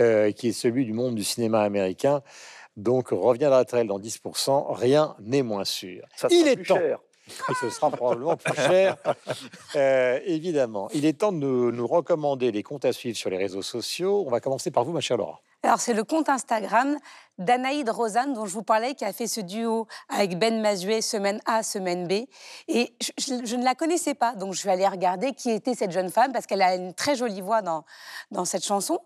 euh, 0.00 0.32
qui 0.32 0.48
est 0.48 0.52
celui 0.52 0.86
du 0.86 0.94
monde 0.94 1.14
du 1.14 1.24
cinéma 1.24 1.60
américain. 1.60 2.22
Donc 2.78 3.08
reviendra-t-elle 3.10 3.86
dans 3.86 3.98
10% 3.98 4.72
Rien 4.72 5.14
n'est 5.20 5.42
moins 5.42 5.64
sûr. 5.66 6.06
Ça 6.16 6.28
Il 6.30 6.48
est 6.48 6.56
plus 6.56 6.64
temps. 6.64 6.76
cher. 6.78 6.98
Ce 7.60 7.70
sera 7.70 7.90
probablement 7.90 8.36
plus 8.36 8.54
cher, 8.54 8.96
Euh, 9.76 10.18
évidemment. 10.24 10.88
Il 10.92 11.06
est 11.06 11.18
temps 11.18 11.32
de 11.32 11.38
nous, 11.38 11.86
recommander 11.86 12.52
les 12.52 12.62
comptes 12.62 12.84
à 12.84 12.92
suivre 12.92 13.16
sur 13.16 13.30
les 13.30 13.38
réseaux 13.38 13.62
sociaux. 13.62 14.24
On 14.26 14.30
va 14.30 14.40
commencer 14.40 14.70
par 14.70 14.84
vous, 14.84 14.92
ma 14.92 15.00
chère 15.00 15.16
Laura. 15.16 15.40
Alors, 15.64 15.80
c'est 15.80 15.94
le 15.94 16.02
compte 16.02 16.28
Instagram 16.28 16.98
d'Anaïde 17.38 17.88
Rosanne, 17.88 18.34
dont 18.34 18.46
je 18.46 18.52
vous 18.52 18.64
parlais, 18.64 18.94
qui 18.94 19.04
a 19.04 19.12
fait 19.12 19.28
ce 19.28 19.40
duo 19.40 19.86
avec 20.08 20.36
Ben 20.36 20.60
Mazuet, 20.60 21.00
semaine 21.00 21.40
A, 21.46 21.62
semaine 21.62 22.08
B. 22.08 22.26
Et 22.66 22.94
je 23.18 23.56
ne 23.56 23.64
la 23.64 23.74
connaissais 23.76 24.14
pas, 24.14 24.34
donc 24.34 24.54
je 24.54 24.58
suis 24.58 24.68
allée 24.68 24.88
regarder 24.88 25.32
qui 25.32 25.50
était 25.50 25.74
cette 25.74 25.92
jeune 25.92 26.10
femme, 26.10 26.32
parce 26.32 26.46
qu'elle 26.46 26.62
a 26.62 26.74
une 26.74 26.94
très 26.94 27.14
jolie 27.14 27.40
voix 27.40 27.62
dans, 27.62 27.84
dans 28.32 28.44
cette 28.44 28.64
chanson. 28.64 28.98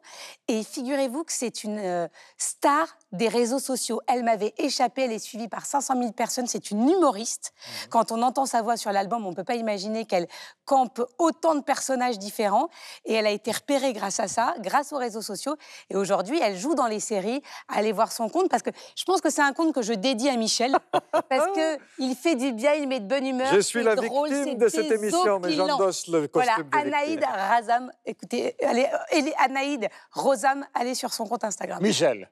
Et 0.48 0.62
figurez-vous 0.62 1.24
que 1.24 1.32
c'est 1.32 1.62
une 1.62 1.78
euh, 1.78 2.08
star 2.38 2.96
des 3.16 3.28
réseaux 3.28 3.58
sociaux. 3.58 4.00
Elle 4.06 4.22
m'avait 4.22 4.54
échappé, 4.58 5.02
elle 5.02 5.12
est 5.12 5.18
suivie 5.18 5.48
par 5.48 5.66
500 5.66 5.94
000 5.98 6.12
personnes, 6.12 6.46
c'est 6.46 6.70
une 6.70 6.88
humoriste. 6.88 7.52
Quand 7.90 8.12
on 8.12 8.22
entend 8.22 8.46
sa 8.46 8.62
voix 8.62 8.76
sur 8.76 8.92
l'album, 8.92 9.26
on 9.26 9.30
ne 9.30 9.34
peut 9.34 9.44
pas 9.44 9.56
imaginer 9.56 10.04
qu'elle 10.04 10.26
campe 10.64 11.00
autant 11.18 11.54
de 11.54 11.62
personnages 11.62 12.18
différents. 12.18 12.68
Et 13.04 13.14
elle 13.14 13.26
a 13.26 13.30
été 13.30 13.52
repérée 13.52 13.92
grâce 13.92 14.20
à 14.20 14.28
ça, 14.28 14.54
grâce 14.60 14.92
aux 14.92 14.98
réseaux 14.98 15.22
sociaux. 15.22 15.56
Et 15.90 15.96
aujourd'hui, 15.96 16.38
elle 16.42 16.56
joue 16.56 16.74
dans 16.74 16.86
les 16.86 17.00
séries. 17.00 17.42
Allez 17.68 17.92
voir 17.92 18.12
son 18.12 18.28
compte 18.28 18.48
parce 18.48 18.62
que 18.62 18.70
je 18.96 19.04
pense 19.04 19.20
que 19.20 19.30
c'est 19.30 19.42
un 19.42 19.52
compte 19.52 19.74
que 19.74 19.82
je 19.82 19.92
dédie 19.92 20.28
à 20.28 20.36
Michel 20.36 20.76
parce 21.28 21.46
que 21.54 21.78
il 21.98 22.14
fait 22.14 22.34
du 22.34 22.52
bien, 22.52 22.74
il 22.74 22.88
met 22.88 23.00
de 23.00 23.06
bonne 23.06 23.26
humeur. 23.26 23.52
Je 23.52 23.60
suis 23.60 23.82
la 23.82 23.94
drôle, 23.94 24.32
victime 24.32 24.58
de 24.58 24.68
cette 24.68 24.90
émission, 24.90 25.40
mais 25.40 25.52
j'endosse 25.52 26.08
le 26.08 26.28
costume 26.28 26.68
Voilà. 26.72 26.96
Anaïd 26.98 27.24
Razam, 27.24 27.90
écoutez, 28.04 28.56
allez, 28.64 28.86
allez, 29.12 29.34
Anaïd 29.38 29.88
Rosam, 30.12 30.66
allez 30.74 30.94
sur 30.94 31.12
son 31.12 31.26
compte 31.26 31.44
Instagram. 31.44 31.82
Michel. 31.82 32.28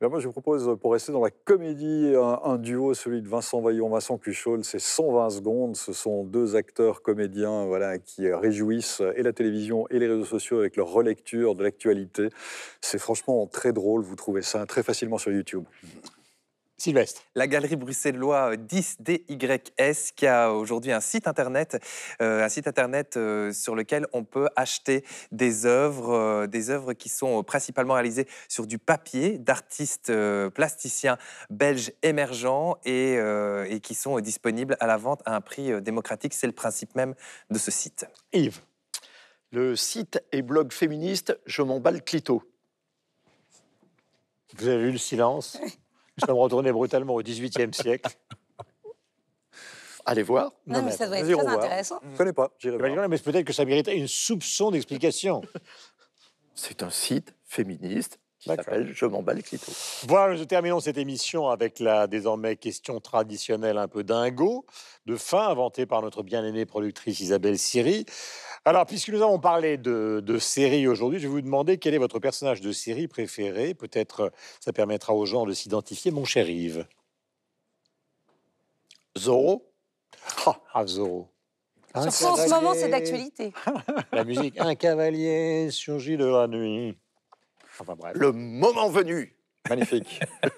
Ben, 0.00 0.08
moi, 0.08 0.18
je 0.18 0.26
vous 0.26 0.32
propose, 0.32 0.76
pour 0.80 0.92
rester 0.92 1.12
dans 1.12 1.22
la 1.22 1.30
comédie, 1.30 2.12
un, 2.16 2.58
duo, 2.58 2.94
celui 2.94 3.22
de 3.22 3.28
Vincent 3.28 3.60
Vaillon, 3.60 3.88
Vincent 3.88 4.18
Cuchol. 4.18 4.64
C'est 4.64 4.80
120 4.80 5.30
secondes. 5.30 5.76
Ce 5.76 5.92
sont 5.92 6.24
deux 6.24 6.56
acteurs 6.56 7.02
comédiens 7.02 7.64
voilà, 7.64 7.98
qui 7.98 8.30
réjouissent 8.32 9.02
et 9.14 9.22
la 9.22 9.32
télévision 9.32 9.86
et 9.90 9.98
les 9.98 10.08
réseaux 10.08 10.24
sociaux 10.24 10.58
avec 10.58 10.76
leur 10.76 10.88
relecture 10.88 11.54
de 11.54 11.62
l'actualité. 11.62 12.28
C'est 12.80 12.98
franchement 12.98 13.46
très 13.46 13.72
drôle. 13.72 14.02
Vous 14.02 14.16
trouvez 14.16 14.42
ça 14.42 14.66
très 14.66 14.82
facilement 14.82 15.18
sur 15.18 15.32
YouTube. 15.32 15.64
Sylvestre. 16.76 17.22
La 17.34 17.46
galerie 17.46 17.76
bruxellois 17.76 18.56
10DYS 18.56 20.12
qui 20.14 20.26
a 20.26 20.52
aujourd'hui 20.52 20.90
un 20.90 21.00
site 21.00 21.28
internet, 21.28 21.80
euh, 22.20 22.44
un 22.44 22.48
site 22.48 22.66
internet 22.66 23.16
euh, 23.16 23.52
sur 23.52 23.76
lequel 23.76 24.06
on 24.12 24.24
peut 24.24 24.48
acheter 24.56 25.04
des 25.30 25.66
œuvres, 25.66 26.12
euh, 26.12 26.46
des 26.48 26.70
œuvres 26.70 26.92
qui 26.92 27.08
sont 27.08 27.40
euh, 27.40 27.42
principalement 27.42 27.94
réalisées 27.94 28.26
sur 28.48 28.66
du 28.66 28.78
papier 28.78 29.38
d'artistes 29.38 30.10
euh, 30.10 30.50
plasticiens 30.50 31.16
belges 31.48 31.92
émergents 32.02 32.76
et, 32.84 33.16
euh, 33.18 33.66
et 33.70 33.78
qui 33.78 33.94
sont 33.94 34.18
euh, 34.18 34.20
disponibles 34.20 34.76
à 34.80 34.86
la 34.88 34.96
vente 34.96 35.22
à 35.26 35.36
un 35.36 35.40
prix 35.40 35.70
euh, 35.70 35.80
démocratique. 35.80 36.34
C'est 36.34 36.48
le 36.48 36.52
principe 36.52 36.96
même 36.96 37.14
de 37.50 37.58
ce 37.58 37.70
site. 37.70 38.06
Yves. 38.32 38.60
Le 39.52 39.76
site 39.76 40.20
et 40.32 40.42
blog 40.42 40.72
féministe 40.72 41.38
Je 41.46 41.62
m'en 41.62 41.78
bats 41.78 41.92
le 41.92 42.00
clito. 42.00 42.42
Vous 44.56 44.66
avez 44.68 44.86
vu 44.86 44.92
le 44.92 44.98
silence? 44.98 45.58
Nous 46.18 46.26
sommes 46.26 46.38
retournés 46.38 46.72
brutalement 46.72 47.14
au 47.14 47.22
XVIIIe 47.22 47.72
siècle. 47.72 48.10
Allez 50.06 50.22
voir. 50.22 50.52
Non, 50.66 50.82
mais 50.82 50.90
ça 50.90 51.06
doit 51.06 51.18
être 51.18 51.26
très 51.26 51.46
intéressant. 51.46 51.98
Je 52.02 52.08
ne 52.08 52.16
connais 52.16 52.32
pas. 52.32 52.52
J'irai 52.58 52.76
voir. 52.76 52.90
Imaginez, 52.90 53.08
Mais 53.08 53.18
peut-être 53.18 53.46
que 53.46 53.52
ça 53.52 53.64
mérite 53.64 53.88
une 53.88 54.08
soupçon 54.08 54.70
d'explication. 54.70 55.40
C'est 56.54 56.82
un 56.82 56.90
site 56.90 57.34
féministe 57.44 58.20
qui 58.38 58.50
s'appelle 58.50 58.92
Je 58.94 59.06
m'emballe 59.06 59.42
clito. 59.42 59.72
Voilà, 60.06 60.36
nous 60.36 60.44
terminons 60.44 60.78
cette 60.78 60.98
émission 60.98 61.48
avec 61.48 61.80
la 61.80 62.06
désormais 62.06 62.56
question 62.56 63.00
traditionnelle 63.00 63.78
un 63.78 63.88
peu 63.88 64.04
dingo 64.04 64.66
de 65.06 65.16
fin 65.16 65.48
inventée 65.48 65.86
par 65.86 66.02
notre 66.02 66.22
bien-aimée 66.22 66.66
productrice 66.66 67.20
Isabelle 67.20 67.58
Siri. 67.58 68.04
Alors, 68.66 68.86
puisque 68.86 69.10
nous 69.10 69.20
avons 69.22 69.38
parlé 69.38 69.76
de, 69.76 70.22
de 70.24 70.38
séries 70.38 70.88
aujourd'hui, 70.88 71.18
je 71.18 71.26
vais 71.26 71.32
vous 71.32 71.42
demander 71.42 71.76
quel 71.76 71.92
est 71.94 71.98
votre 71.98 72.18
personnage 72.18 72.62
de 72.62 72.72
série 72.72 73.08
préféré. 73.08 73.74
Peut-être 73.74 74.20
euh, 74.20 74.30
ça 74.60 74.72
permettra 74.72 75.14
aux 75.14 75.26
gens 75.26 75.44
de 75.44 75.52
s'identifier. 75.52 76.10
Mon 76.10 76.24
cher 76.24 76.48
Yves. 76.48 76.86
Zorro 79.18 79.70
Ah, 80.46 80.60
ah, 80.72 80.86
Zorro. 80.86 81.28
Un 81.92 82.10
Surtout 82.10 82.32
en 82.32 82.36
ce 82.36 82.50
moment, 82.50 82.74
c'est 82.74 82.90
cavalier. 82.90 82.90
d'actualité. 82.90 83.52
La 84.12 84.24
musique. 84.24 84.58
Un 84.58 84.74
cavalier 84.74 85.70
surgit 85.70 86.16
de 86.16 86.24
la 86.24 86.48
nuit. 86.48 86.96
Enfin 87.78 87.94
bref. 87.94 88.12
Le 88.16 88.32
moment 88.32 88.88
venu 88.88 89.36
Magnifique. 89.68 90.20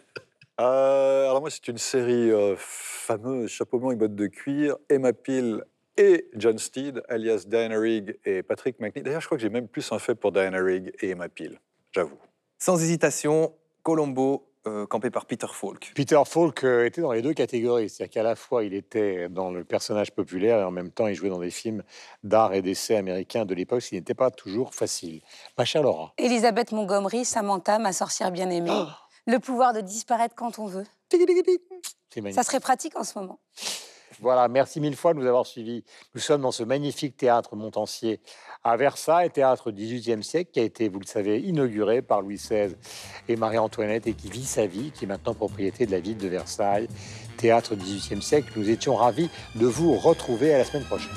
Euh, 0.59 1.25
alors 1.29 1.43
moi, 1.43 1.51
c'est 1.51 1.69
une 1.69 1.77
série 1.77 2.31
euh, 2.31 2.55
fameuse, 2.57 3.51
chapeau 3.51 3.79
blanc 3.79 3.91
et 3.91 3.97
bottes 3.97 4.15
de 4.15 4.27
cuir, 4.27 4.79
Emma 4.89 5.13
Peel 5.13 5.63
et 5.97 6.29
John 6.35 6.59
Steed, 6.59 7.03
alias 7.09 7.45
Diana 7.47 7.79
Rigg 7.79 8.19
et 8.25 8.43
Patrick 8.43 8.81
McNee. 8.81 9.03
D'ailleurs, 9.03 9.21
je 9.21 9.27
crois 9.27 9.39
que 9.39 9.43
j'ai 9.43 9.51
même 9.51 9.69
plus 9.69 9.91
un 9.93 9.99
fait 9.99 10.15
pour 10.15 10.33
Diana 10.33 10.59
Rigg 10.59 10.93
et 11.01 11.11
Emma 11.11 11.29
Peel, 11.29 11.61
j'avoue. 11.93 12.19
Sans 12.59 12.83
hésitation, 12.83 13.55
Colombo, 13.83 14.47
euh, 14.67 14.87
campé 14.87 15.11
par 15.11 15.27
Peter 15.27 15.47
Falk. 15.53 15.93
Peter 15.95 16.21
Falk 16.27 16.65
euh, 16.65 16.87
était 16.87 17.01
dans 17.01 17.13
les 17.13 17.23
deux 17.23 17.35
catégories, 17.35 17.89
c'est-à-dire 17.89 18.13
qu'à 18.13 18.23
la 18.25 18.35
fois 18.35 18.65
il 18.65 18.75
était 18.75 19.29
dans 19.29 19.51
le 19.51 19.63
personnage 19.63 20.13
populaire 20.13 20.59
et 20.59 20.65
en 20.65 20.73
même 20.73 20.91
temps 20.91 21.07
il 21.07 21.15
jouait 21.15 21.29
dans 21.29 21.39
des 21.39 21.51
films 21.51 21.85
d'art 22.25 22.53
et 22.53 22.63
d'essai 22.63 22.97
américains 22.97 23.45
de 23.45 23.55
l'époque, 23.55 23.83
ce 23.83 23.91
qui 23.91 23.95
n'était 23.95 24.15
pas 24.15 24.31
toujours 24.33 24.75
facile. 24.75 25.23
Ma 25.57 25.65
chère 25.65 25.83
Laura. 25.83 26.15
Elisabeth 26.19 26.73
Montgomery, 26.73 27.25
Samantha, 27.25 27.79
ma 27.79 27.93
sorcière 27.93 28.33
bien-aimée. 28.33 28.71
Oh. 28.73 28.87
Le 29.29 29.39
pouvoir 29.39 29.73
de 29.73 29.81
disparaître 29.81 30.35
quand 30.35 30.59
on 30.59 30.67
veut. 30.67 30.87
Ça 32.33 32.43
serait 32.43 32.61
pratique 32.61 32.97
en 32.97 33.05
ce 33.05 33.19
moment. 33.19 33.39
Voilà, 34.21 34.49
merci 34.49 34.81
mille 34.81 34.97
fois 34.97 35.13
de 35.15 35.19
nous 35.21 35.27
avoir 35.27 35.47
suivis. 35.47 35.85
Nous 36.15 36.21
sommes 36.21 36.41
dans 36.41 36.53
ce 36.53 36.63
magnifique 36.63 37.17
théâtre 37.17 37.55
Montancier 37.55 38.21
à 38.65 38.77
Versailles, 38.77 39.31
théâtre 39.31 39.71
du 39.71 39.85
XVIIIe 39.85 40.25
siècle 40.25 40.51
qui 40.53 40.61
a 40.61 40.63
été, 40.63 40.89
vous 40.89 41.01
le 41.01 41.07
savez, 41.07 41.41
inauguré 41.41 42.03
par 42.03 42.23
Louis 42.23 42.37
XVI 42.37 42.75
et 43.29 43.37
Marie-Antoinette 43.37 44.07
et 44.07 44.15
qui 44.15 44.29
vit 44.29 44.45
sa 44.45 44.67
vie, 44.67 44.91
qui 44.91 45.05
est 45.05 45.09
maintenant 45.09 45.35
propriété 45.35 45.87
de 45.87 45.93
la 45.93 46.01
ville 46.01 46.17
de 46.17 46.29
Versailles. 46.29 46.89
Théâtre 47.37 47.75
du 47.75 47.85
XVIIIe 47.85 48.23
siècle, 48.23 48.53
nous 48.57 48.71
étions 48.71 48.95
ravis 48.97 49.29
de 49.55 49.67
vous 49.67 49.95
retrouver 49.95 50.55
à 50.55 50.59
la 50.59 50.65
semaine 50.65 50.85
prochaine. 50.85 51.13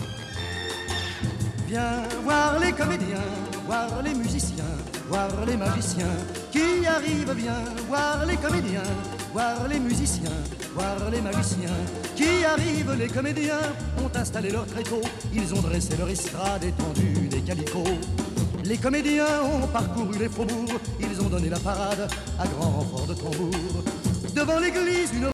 Viens 1.68 2.02
voir 2.24 2.60
les 2.60 2.72
comédiens, 2.72 3.24
voir 3.66 4.02
les 4.04 4.16
musiciens, 4.16 4.66
voir 5.08 5.46
les 5.46 5.56
magiciens 5.56 6.18
qui 6.52 6.86
arrivent. 6.86 7.32
Viens 7.34 7.64
voir 7.88 8.26
les 8.26 8.38
comédiens, 8.38 8.82
voir 9.34 9.68
les 9.68 9.80
musiciens, 9.80 10.30
voir 10.74 11.10
les 11.12 11.22
magiciens 11.22 11.78
qui 12.16 12.44
arrivent. 12.46 12.96
Les 12.98 13.08
comédiens 13.08 13.74
ont 14.04 14.18
installé 14.18 14.50
leur 14.50 14.66
tréteau, 14.66 15.02
ils 15.34 15.54
ont 15.54 15.62
dressé 15.62 15.96
leur 15.98 16.10
estrade 16.10 16.64
étendue 16.64 17.28
des 17.30 17.42
calicots. 17.42 17.84
Les 18.66 18.78
comédiens 18.78 19.44
ont 19.44 19.68
parcouru 19.68 20.18
les 20.20 20.30
faubourgs, 20.30 20.80
ils 21.00 21.22
ont 21.22 21.30
donné 21.30 21.50
la 21.50 21.60
parade 21.60 22.10
à 22.40 22.48
grand 22.48 22.70
renfort 22.70 23.08
de 23.08 23.14
tambour. 23.14 23.84
Devant 24.36 24.60
l'église, 24.60 25.12
une 25.14 25.26